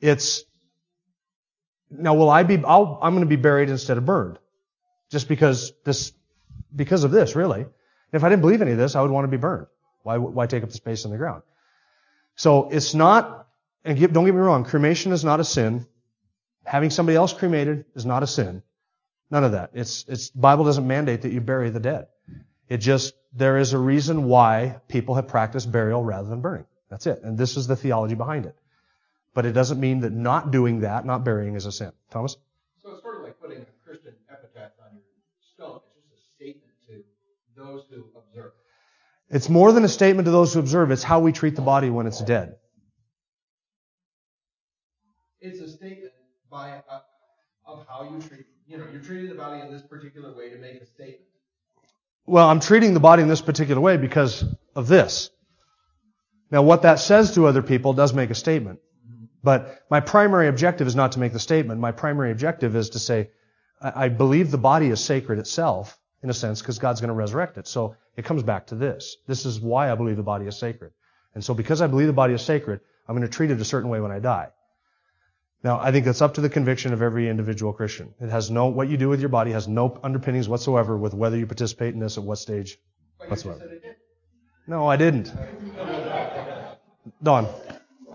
It's, 0.00 0.44
now 1.90 2.14
will 2.14 2.30
I 2.30 2.42
be, 2.42 2.62
I'll, 2.64 2.98
I'm 3.02 3.14
going 3.14 3.24
to 3.24 3.28
be 3.28 3.40
buried 3.40 3.70
instead 3.70 3.98
of 3.98 4.04
burned. 4.04 4.38
Just 5.10 5.28
because 5.28 5.72
this, 5.84 6.12
because 6.74 7.04
of 7.04 7.10
this, 7.10 7.36
really. 7.36 7.66
If 8.12 8.24
I 8.24 8.28
didn't 8.28 8.42
believe 8.42 8.62
any 8.62 8.72
of 8.72 8.78
this, 8.78 8.96
I 8.96 9.02
would 9.02 9.10
want 9.10 9.24
to 9.24 9.28
be 9.28 9.36
burned. 9.36 9.66
Why, 10.02 10.18
why 10.18 10.46
take 10.46 10.62
up 10.62 10.70
the 10.70 10.76
space 10.76 11.04
in 11.04 11.10
the 11.10 11.16
ground? 11.16 11.42
So 12.36 12.68
it's 12.70 12.94
not, 12.94 13.48
and 13.84 13.98
don't 13.98 14.24
get 14.24 14.34
me 14.34 14.40
wrong, 14.40 14.64
cremation 14.64 15.12
is 15.12 15.24
not 15.24 15.40
a 15.40 15.44
sin. 15.44 15.86
Having 16.64 16.90
somebody 16.90 17.16
else 17.16 17.32
cremated 17.32 17.84
is 17.94 18.04
not 18.04 18.22
a 18.22 18.26
sin. 18.26 18.62
None 19.30 19.44
of 19.44 19.52
that. 19.52 19.70
It's, 19.74 20.04
it's, 20.08 20.30
Bible 20.30 20.64
doesn't 20.64 20.86
mandate 20.86 21.22
that 21.22 21.32
you 21.32 21.40
bury 21.40 21.70
the 21.70 21.80
dead. 21.80 22.06
It 22.68 22.78
just, 22.78 23.14
there 23.32 23.58
is 23.58 23.72
a 23.72 23.78
reason 23.78 24.24
why 24.24 24.80
people 24.88 25.14
have 25.14 25.28
practiced 25.28 25.70
burial 25.70 26.02
rather 26.02 26.28
than 26.28 26.40
burning. 26.40 26.66
That's 26.90 27.06
it. 27.06 27.22
And 27.22 27.36
this 27.36 27.56
is 27.56 27.66
the 27.66 27.76
theology 27.76 28.14
behind 28.14 28.46
it. 28.46 28.56
But 29.36 29.44
it 29.44 29.52
doesn't 29.52 29.78
mean 29.78 30.00
that 30.00 30.14
not 30.14 30.50
doing 30.50 30.80
that, 30.80 31.04
not 31.04 31.22
burying 31.22 31.56
is 31.56 31.66
a 31.66 31.70
sin. 31.70 31.92
Thomas? 32.10 32.38
So 32.82 32.92
it's 32.92 33.02
sort 33.02 33.18
of 33.18 33.22
like 33.22 33.38
putting 33.38 33.58
a 33.58 33.66
Christian 33.86 34.14
epitaph 34.30 34.72
on 34.82 34.94
your 34.94 35.02
stone. 35.54 35.80
It's 35.84 36.08
just 36.08 36.24
a 36.24 36.34
statement 36.34 36.72
to 36.88 37.04
those 37.54 37.84
who 37.90 38.06
observe. 38.16 38.52
It's 39.28 39.50
more 39.50 39.72
than 39.72 39.84
a 39.84 39.90
statement 39.90 40.24
to 40.24 40.30
those 40.30 40.54
who 40.54 40.60
observe. 40.60 40.90
It's 40.90 41.02
how 41.02 41.20
we 41.20 41.32
treat 41.32 41.54
the 41.54 41.60
body 41.60 41.90
when 41.90 42.06
it's 42.06 42.18
dead. 42.22 42.56
It's 45.42 45.60
a 45.60 45.68
statement 45.68 46.14
by 46.50 46.80
uh, 46.88 47.00
of 47.66 47.86
how 47.86 48.04
you 48.04 48.22
treat. 48.26 48.46
You 48.66 48.78
know, 48.78 48.86
you're 48.90 49.02
treating 49.02 49.28
the 49.28 49.34
body 49.34 49.60
in 49.60 49.70
this 49.70 49.82
particular 49.82 50.34
way 50.34 50.48
to 50.48 50.56
make 50.56 50.80
a 50.80 50.86
statement. 50.86 51.28
Well, 52.24 52.48
I'm 52.48 52.60
treating 52.60 52.94
the 52.94 53.00
body 53.00 53.20
in 53.20 53.28
this 53.28 53.42
particular 53.42 53.82
way 53.82 53.98
because 53.98 54.46
of 54.74 54.88
this. 54.88 55.28
Now, 56.50 56.62
what 56.62 56.82
that 56.82 57.00
says 57.00 57.34
to 57.34 57.46
other 57.46 57.62
people 57.62 57.92
does 57.92 58.14
make 58.14 58.30
a 58.30 58.34
statement. 58.34 58.80
But 59.46 59.84
my 59.88 60.00
primary 60.00 60.48
objective 60.48 60.88
is 60.88 60.96
not 60.96 61.12
to 61.12 61.20
make 61.20 61.32
the 61.32 61.38
statement. 61.38 61.78
My 61.78 61.92
primary 61.92 62.32
objective 62.32 62.74
is 62.74 62.90
to 62.90 62.98
say, 62.98 63.30
I, 63.80 64.08
believe 64.08 64.50
the 64.50 64.58
body 64.58 64.88
is 64.88 64.98
sacred 64.98 65.38
itself, 65.38 65.96
in 66.20 66.30
a 66.30 66.34
sense, 66.34 66.60
because 66.60 66.80
God's 66.80 67.00
going 67.00 67.10
to 67.10 67.14
resurrect 67.14 67.56
it. 67.56 67.68
So 67.68 67.94
it 68.16 68.24
comes 68.24 68.42
back 68.42 68.66
to 68.68 68.74
this. 68.74 69.16
This 69.28 69.46
is 69.46 69.60
why 69.60 69.92
I 69.92 69.94
believe 69.94 70.16
the 70.16 70.24
body 70.24 70.46
is 70.46 70.58
sacred. 70.58 70.90
And 71.32 71.44
so 71.44 71.54
because 71.54 71.80
I 71.80 71.86
believe 71.86 72.08
the 72.08 72.12
body 72.12 72.34
is 72.34 72.42
sacred, 72.42 72.80
I'm 73.06 73.14
going 73.14 73.28
to 73.28 73.32
treat 73.32 73.52
it 73.52 73.60
a 73.60 73.64
certain 73.64 73.88
way 73.88 74.00
when 74.00 74.10
I 74.10 74.18
die. 74.18 74.48
Now, 75.62 75.78
I 75.78 75.92
think 75.92 76.06
that's 76.06 76.22
up 76.22 76.34
to 76.34 76.40
the 76.40 76.50
conviction 76.50 76.92
of 76.92 77.00
every 77.00 77.28
individual 77.28 77.72
Christian. 77.72 78.14
It 78.20 78.30
has 78.30 78.50
no, 78.50 78.66
what 78.66 78.88
you 78.88 78.96
do 78.96 79.08
with 79.08 79.20
your 79.20 79.28
body 79.28 79.52
has 79.52 79.68
no 79.68 80.00
underpinnings 80.02 80.48
whatsoever 80.48 80.96
with 80.98 81.14
whether 81.14 81.36
you 81.36 81.46
participate 81.46 81.94
in 81.94 82.00
this 82.00 82.18
at 82.18 82.24
what 82.24 82.38
stage 82.38 82.78
whatsoever. 83.28 83.60
just 83.60 83.70
said 83.70 83.76
it 83.76 83.82
did. 83.82 83.96
No, 84.66 84.88
I 84.88 84.96
didn't. 84.96 85.32
Don. 87.22 87.46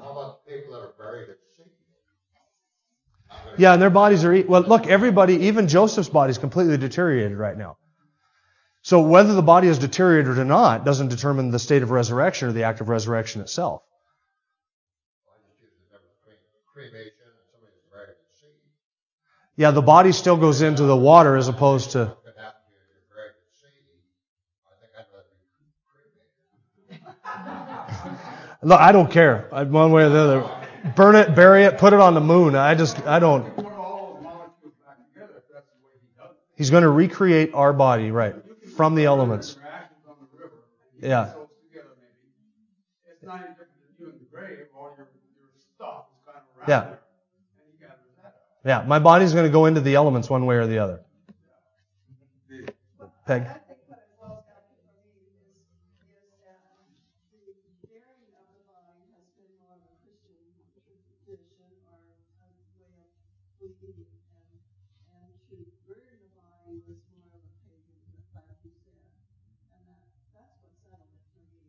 How 0.02 0.12
about 0.12 0.46
people 0.46 0.74
that 0.74 0.82
are 0.82 0.94
buried 0.98 1.30
at 1.30 1.38
sea? 1.56 1.64
Yeah, 3.58 3.74
and 3.74 3.82
their 3.82 3.90
bodies 3.90 4.24
are, 4.24 4.44
well, 4.48 4.62
look, 4.62 4.88
everybody, 4.88 5.48
even 5.48 5.68
Joseph's 5.68 6.10
body 6.10 6.32
is 6.32 6.38
completely 6.38 6.78
deteriorated 6.78 7.38
right 7.38 7.58
now. 7.58 7.78
So 8.84 9.02
whether 9.02 9.34
the 9.34 9.44
body 9.44 9.68
is 9.68 9.78
deteriorated 9.78 10.40
or 10.40 10.46
not 10.46 10.86
doesn't 10.86 11.10
determine 11.10 11.52
the 11.52 11.60
state 11.60 11.84
of 11.84 11.92
resurrection 11.92 12.50
or 12.50 12.52
the 12.52 12.64
act 12.64 12.82
of 12.82 12.90
resurrection 12.90 13.42
itself. 13.42 13.84
Yeah, 19.58 19.72
the 19.72 19.82
body 19.82 20.12
still 20.12 20.38
goes 20.38 20.64
into 20.64 20.84
the 20.84 20.96
water 20.96 21.36
as 21.36 21.48
opposed 21.48 21.92
to, 21.92 22.00
look, 28.64 28.80
I 28.80 28.92
don't 28.92 29.12
care. 29.12 29.48
One 29.52 29.92
way 29.92 30.06
or 30.06 30.10
the 30.10 30.18
other. 30.18 30.61
Burn 30.96 31.16
it, 31.16 31.36
bury 31.36 31.64
it, 31.64 31.78
put 31.78 31.94
it 31.94 32.00
on 32.00 32.14
the 32.16 32.22
moon. 32.22 32.56
I 32.56 32.76
just, 32.76 33.06
I 33.06 33.20
don't. 33.20 33.44
Put 33.56 33.66
all 33.66 34.14
those 34.16 34.24
molecules 34.24 34.74
back 34.86 34.98
together 35.14 35.34
if 35.38 35.44
that's 35.54 35.68
the 35.68 35.86
way 35.86 35.94
he 36.02 36.08
does 36.18 36.32
it. 36.32 36.38
He's 36.58 36.70
going 36.70 36.84
to 36.84 36.90
recreate 36.90 37.54
our 37.54 37.72
body, 37.74 38.12
right, 38.12 38.36
from 38.76 38.96
the 38.96 39.06
elements. 39.06 39.56
Your 39.56 39.68
ashes 39.68 39.90
on 40.08 40.16
the 40.20 40.38
river. 40.38 40.54
and 40.96 41.04
you 41.04 41.10
Yeah. 41.10 41.24
mix 41.24 41.34
those 41.36 41.48
together 41.70 41.96
maybe. 42.02 43.14
It's 43.14 43.24
not 43.24 43.36
any 43.40 43.50
different 43.50 43.70
than 43.78 43.94
you 44.00 44.06
in 44.12 44.20
the 44.20 44.26
grave. 44.34 44.68
All 44.76 44.94
your, 44.98 45.08
your 45.38 45.50
stuff 45.76 46.06
is 46.18 46.26
kind 46.26 46.38
of 46.38 46.68
around 46.68 46.90
Yeah. 46.90 46.98
Yeah, 48.64 48.84
my 48.88 49.00
body's 49.00 49.34
going 49.34 49.46
to 49.46 49.52
go 49.52 49.66
into 49.66 49.82
the 49.82 49.96
elements 49.96 50.30
one 50.30 50.46
way 50.46 50.56
or 50.56 50.68
the 50.68 50.78
other. 50.78 51.00
Peg. 53.26 53.42
I 53.42 53.58
think 53.66 53.82
what 53.90 53.98
it 53.98 54.14
boils 54.22 54.46
down 54.46 54.62
to 54.70 54.78
for 54.86 55.02
me 55.02 55.18
is, 55.50 55.66
is 56.14 56.30
that 56.46 56.62
the 57.34 57.58
bearing 57.90 58.30
of 58.38 58.46
the 58.54 58.62
body 58.70 59.02
has 59.18 59.26
been 59.34 59.50
more 59.66 59.74
of 59.78 59.82
a 59.82 59.94
Christian 60.06 60.38
tradition 61.26 61.58
or 61.58 61.98
a 61.98 62.06
way 62.06 62.06
of 62.46 63.02
believing, 63.58 64.14
and, 64.30 64.62
and 65.10 65.30
to 65.50 65.58
burn 65.90 66.22
the 66.22 66.30
body 66.38 66.86
was 66.86 67.02
more 67.18 67.34
of 67.34 67.42
a 67.42 67.54
pagan, 67.66 67.98
like 68.46 68.62
you 68.62 68.74
said. 68.86 69.10
And 69.74 69.82
that, 69.90 70.06
that's 70.38 70.54
what 70.62 70.74
settled 70.86 71.10
it 71.18 71.26
for 71.34 71.42
me. 71.50 71.66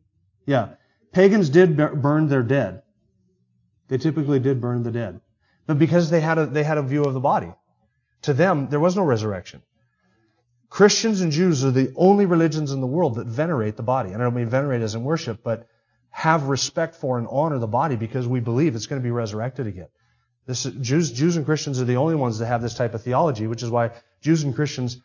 Yeah. 0.47 0.71
Pagans 1.13 1.51
did 1.51 1.77
burn 1.77 2.29
their 2.29 2.43
dead. 2.43 2.83
They 3.89 3.99
typically 3.99 4.39
did 4.41 4.61
burn 4.61 4.83
the 4.83 4.91
dead. 4.91 5.21
But 5.67 5.79
because 5.79 6.11
they 6.11 6.21
had 6.21 6.39
a, 6.39 6.47
they 6.47 6.63
had 6.63 6.79
a 6.79 6.83
view 6.83 7.05
of 7.05 7.15
the 7.15 7.21
body. 7.21 7.53
To 8.23 8.33
them, 8.33 8.69
there 8.69 8.81
was 8.81 8.97
no 8.97 9.05
resurrection. 9.05 9.63
Christians 10.71 11.21
and 11.21 11.33
Jews 11.33 11.65
are 11.65 11.71
the 11.71 11.93
only 11.97 12.25
religions 12.25 12.73
in 12.73 12.81
the 12.81 12.87
world 12.87 13.17
that 13.17 13.27
venerate 13.27 13.77
the 13.77 13.83
body. 13.83 14.13
And 14.13 14.23
I 14.23 14.25
don't 14.25 14.35
mean 14.35 14.49
venerate 14.49 14.81
as 14.81 14.95
in 14.95 15.05
worship, 15.05 15.43
but 15.45 15.69
have 16.09 16.45
respect 16.45 16.95
for 16.95 17.19
and 17.19 17.27
honor 17.31 17.59
the 17.59 17.67
body 17.67 17.97
because 17.97 18.27
we 18.27 18.41
believe 18.41 18.75
it's 18.75 18.87
going 18.87 19.01
to 19.01 19.05
be 19.05 19.11
resurrected 19.11 19.67
again. 19.67 19.89
This, 20.47 20.65
Jews, 20.65 21.13
Jews 21.13 21.37
and 21.37 21.45
Christians 21.45 21.81
are 21.81 21.85
the 21.85 21.97
only 21.97 22.15
ones 22.15 22.39
that 22.39 22.47
have 22.47 22.63
this 22.63 22.75
type 22.75 22.95
of 22.95 23.03
theology, 23.03 23.47
which 23.47 23.63
is 23.63 23.71
why 23.71 23.91
Jews 24.23 24.43
and 24.45 24.55
Christians 24.55 24.97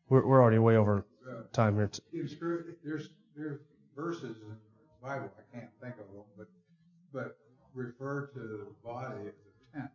We're, 0.09 0.27
we're 0.27 0.41
already 0.41 0.59
way 0.59 0.77
over 0.77 1.05
time 1.53 1.77
here. 1.77 1.91
There's 2.13 3.11
there's 3.37 3.59
verses 3.95 4.37
in 4.43 4.49
the 4.49 4.57
Bible 5.03 5.31
I 5.39 5.57
can't 5.57 5.71
think 5.83 5.95
of 5.95 6.07
them, 6.13 6.25
but 6.37 6.49
but 7.13 7.37
refer 7.75 8.27
to 8.29 8.39
the 8.39 8.67
body 8.85 9.21
as 9.29 9.35
a 9.35 9.79
tent 9.79 9.91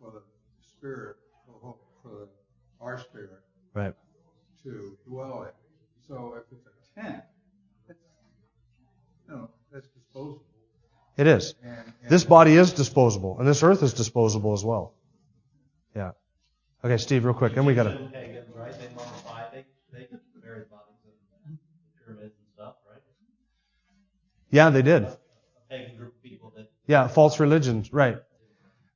for 0.00 0.10
the 0.12 0.22
spirit 0.60 1.16
for, 1.46 1.76
for 2.02 2.08
the, 2.08 2.28
our 2.80 2.98
spirit 2.98 3.30
Right. 3.74 3.94
to 4.64 4.96
dwell 5.06 5.44
in. 5.44 5.48
So 6.06 6.34
if 6.36 6.44
it's 6.52 6.66
a 6.66 7.00
tent, 7.00 7.22
it's 7.88 7.98
you 9.28 9.34
know 9.34 9.48
that's 9.72 9.88
disposable. 9.88 10.44
It 11.16 11.26
is. 11.26 11.54
And, 11.62 11.72
and 11.72 12.10
This 12.10 12.24
body 12.24 12.54
is 12.54 12.72
disposable, 12.72 13.38
and 13.38 13.46
this 13.46 13.62
earth 13.62 13.82
is 13.82 13.92
disposable 13.92 14.52
as 14.52 14.64
well. 14.64 14.94
Yeah. 15.94 16.12
Okay, 16.84 16.96
Steve, 16.96 17.24
real 17.24 17.34
quick, 17.34 17.56
and 17.56 17.66
we 17.66 17.74
got 17.74 17.84
to. 17.84 17.90
Egyptian 17.90 18.10
pagans, 18.12 18.48
right? 18.56 18.72
They 18.72 18.88
mummified, 18.88 19.44
they, 19.52 19.64
they 19.92 20.06
buried 20.42 20.70
bodies 20.70 20.96
in 21.46 21.58
pyramids 22.04 22.34
and 22.38 22.48
stuff, 22.54 22.74
right? 22.90 23.02
Yeah, 24.50 24.70
they 24.70 24.82
did. 24.82 25.04
A 25.04 25.16
pagan 25.70 25.96
group 25.96 26.14
of 26.16 26.22
people 26.22 26.52
that 26.56 26.70
Yeah, 26.86 27.06
false 27.08 27.38
religions, 27.38 27.92
right. 27.92 28.18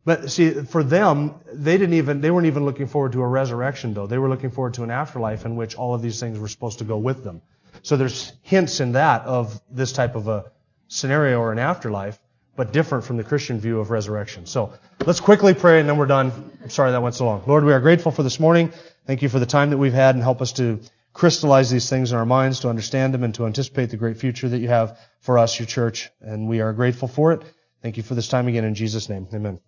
But 0.05 0.31
see, 0.31 0.51
for 0.51 0.85
them, 0.85 1.35
they 1.53 1.79
didn't 1.79 1.95
even, 1.95 2.21
they 2.21 2.31
weren't 2.31 2.47
even 2.47 2.64
looking 2.64 2.87
forward 2.87 3.12
to 3.12 3.23
a 3.23 3.27
resurrection 3.27 3.93
though. 3.93 4.07
They 4.07 4.19
were 4.19 4.29
looking 4.29 4.51
forward 4.51 4.75
to 4.75 4.85
an 4.85 4.91
afterlife 4.91 5.45
in 5.45 5.57
which 5.57 5.75
all 5.75 5.95
of 5.95 6.03
these 6.03 6.21
things 6.21 6.39
were 6.39 6.47
supposed 6.47 6.79
to 6.79 6.85
go 6.85 6.97
with 6.97 7.25
them. 7.25 7.43
So 7.83 7.97
there's 7.97 8.33
hints 8.43 8.79
in 8.81 8.93
that 8.93 9.23
of 9.23 9.61
this 9.69 9.93
type 9.93 10.14
of 10.14 10.29
a 10.29 10.45
scenario 10.89 11.39
or 11.41 11.53
an 11.53 11.59
afterlife, 11.59 12.18
but 12.57 12.72
different 12.72 13.05
from 13.05 13.16
the 13.16 13.24
Christian 13.24 13.61
view 13.61 13.80
of 13.80 13.91
resurrection. 13.91 14.47
So 14.47 14.72
let's 15.05 15.20
quickly 15.20 15.55
pray 15.55 15.80
and 15.80 15.89
then 15.89 15.97
we're 15.97 16.07
done. 16.07 16.32
I'm 16.62 16.70
sorry 16.70 16.93
that 16.93 17.03
went 17.03 17.14
so 17.14 17.26
long. 17.26 17.43
Lord, 17.47 17.64
we 17.64 17.72
are 17.72 17.80
grateful 17.80 18.12
for 18.12 18.22
this 18.22 18.41
morning. 18.41 18.72
Thank 19.07 19.22
you 19.22 19.28
for 19.28 19.39
the 19.39 19.47
time 19.47 19.70
that 19.70 19.78
we've 19.78 19.93
had 19.93 20.14
and 20.14 20.24
help 20.24 20.41
us 20.41 20.53
to 20.53 20.80
crystallize 21.12 21.70
these 21.70 21.89
things 21.89 22.12
in 22.12 22.18
our 22.18 22.26
minds, 22.26 22.61
to 22.61 22.68
understand 22.68 23.14
them 23.14 23.24
and 23.24 23.34
to 23.34 23.47
anticipate 23.47 23.91
the 23.91 23.97
great 23.97 24.18
future 24.18 24.49
that 24.49 24.59
you 24.59 24.68
have 24.68 24.99
for 25.20 25.39
us, 25.39 25.59
your 25.59 25.66
church. 25.66 26.11
And 26.20 26.49
we 26.49 26.61
are 26.61 26.72
grateful 26.72 27.09
for 27.09 27.32
it. 27.32 27.43
Thank 27.82 27.97
you 27.97 28.03
for 28.03 28.14
this 28.14 28.28
time 28.28 28.49
again 28.49 28.64
in 28.64 28.74
Jesus' 28.74 29.09
name. 29.09 29.26
Amen. 29.32 29.61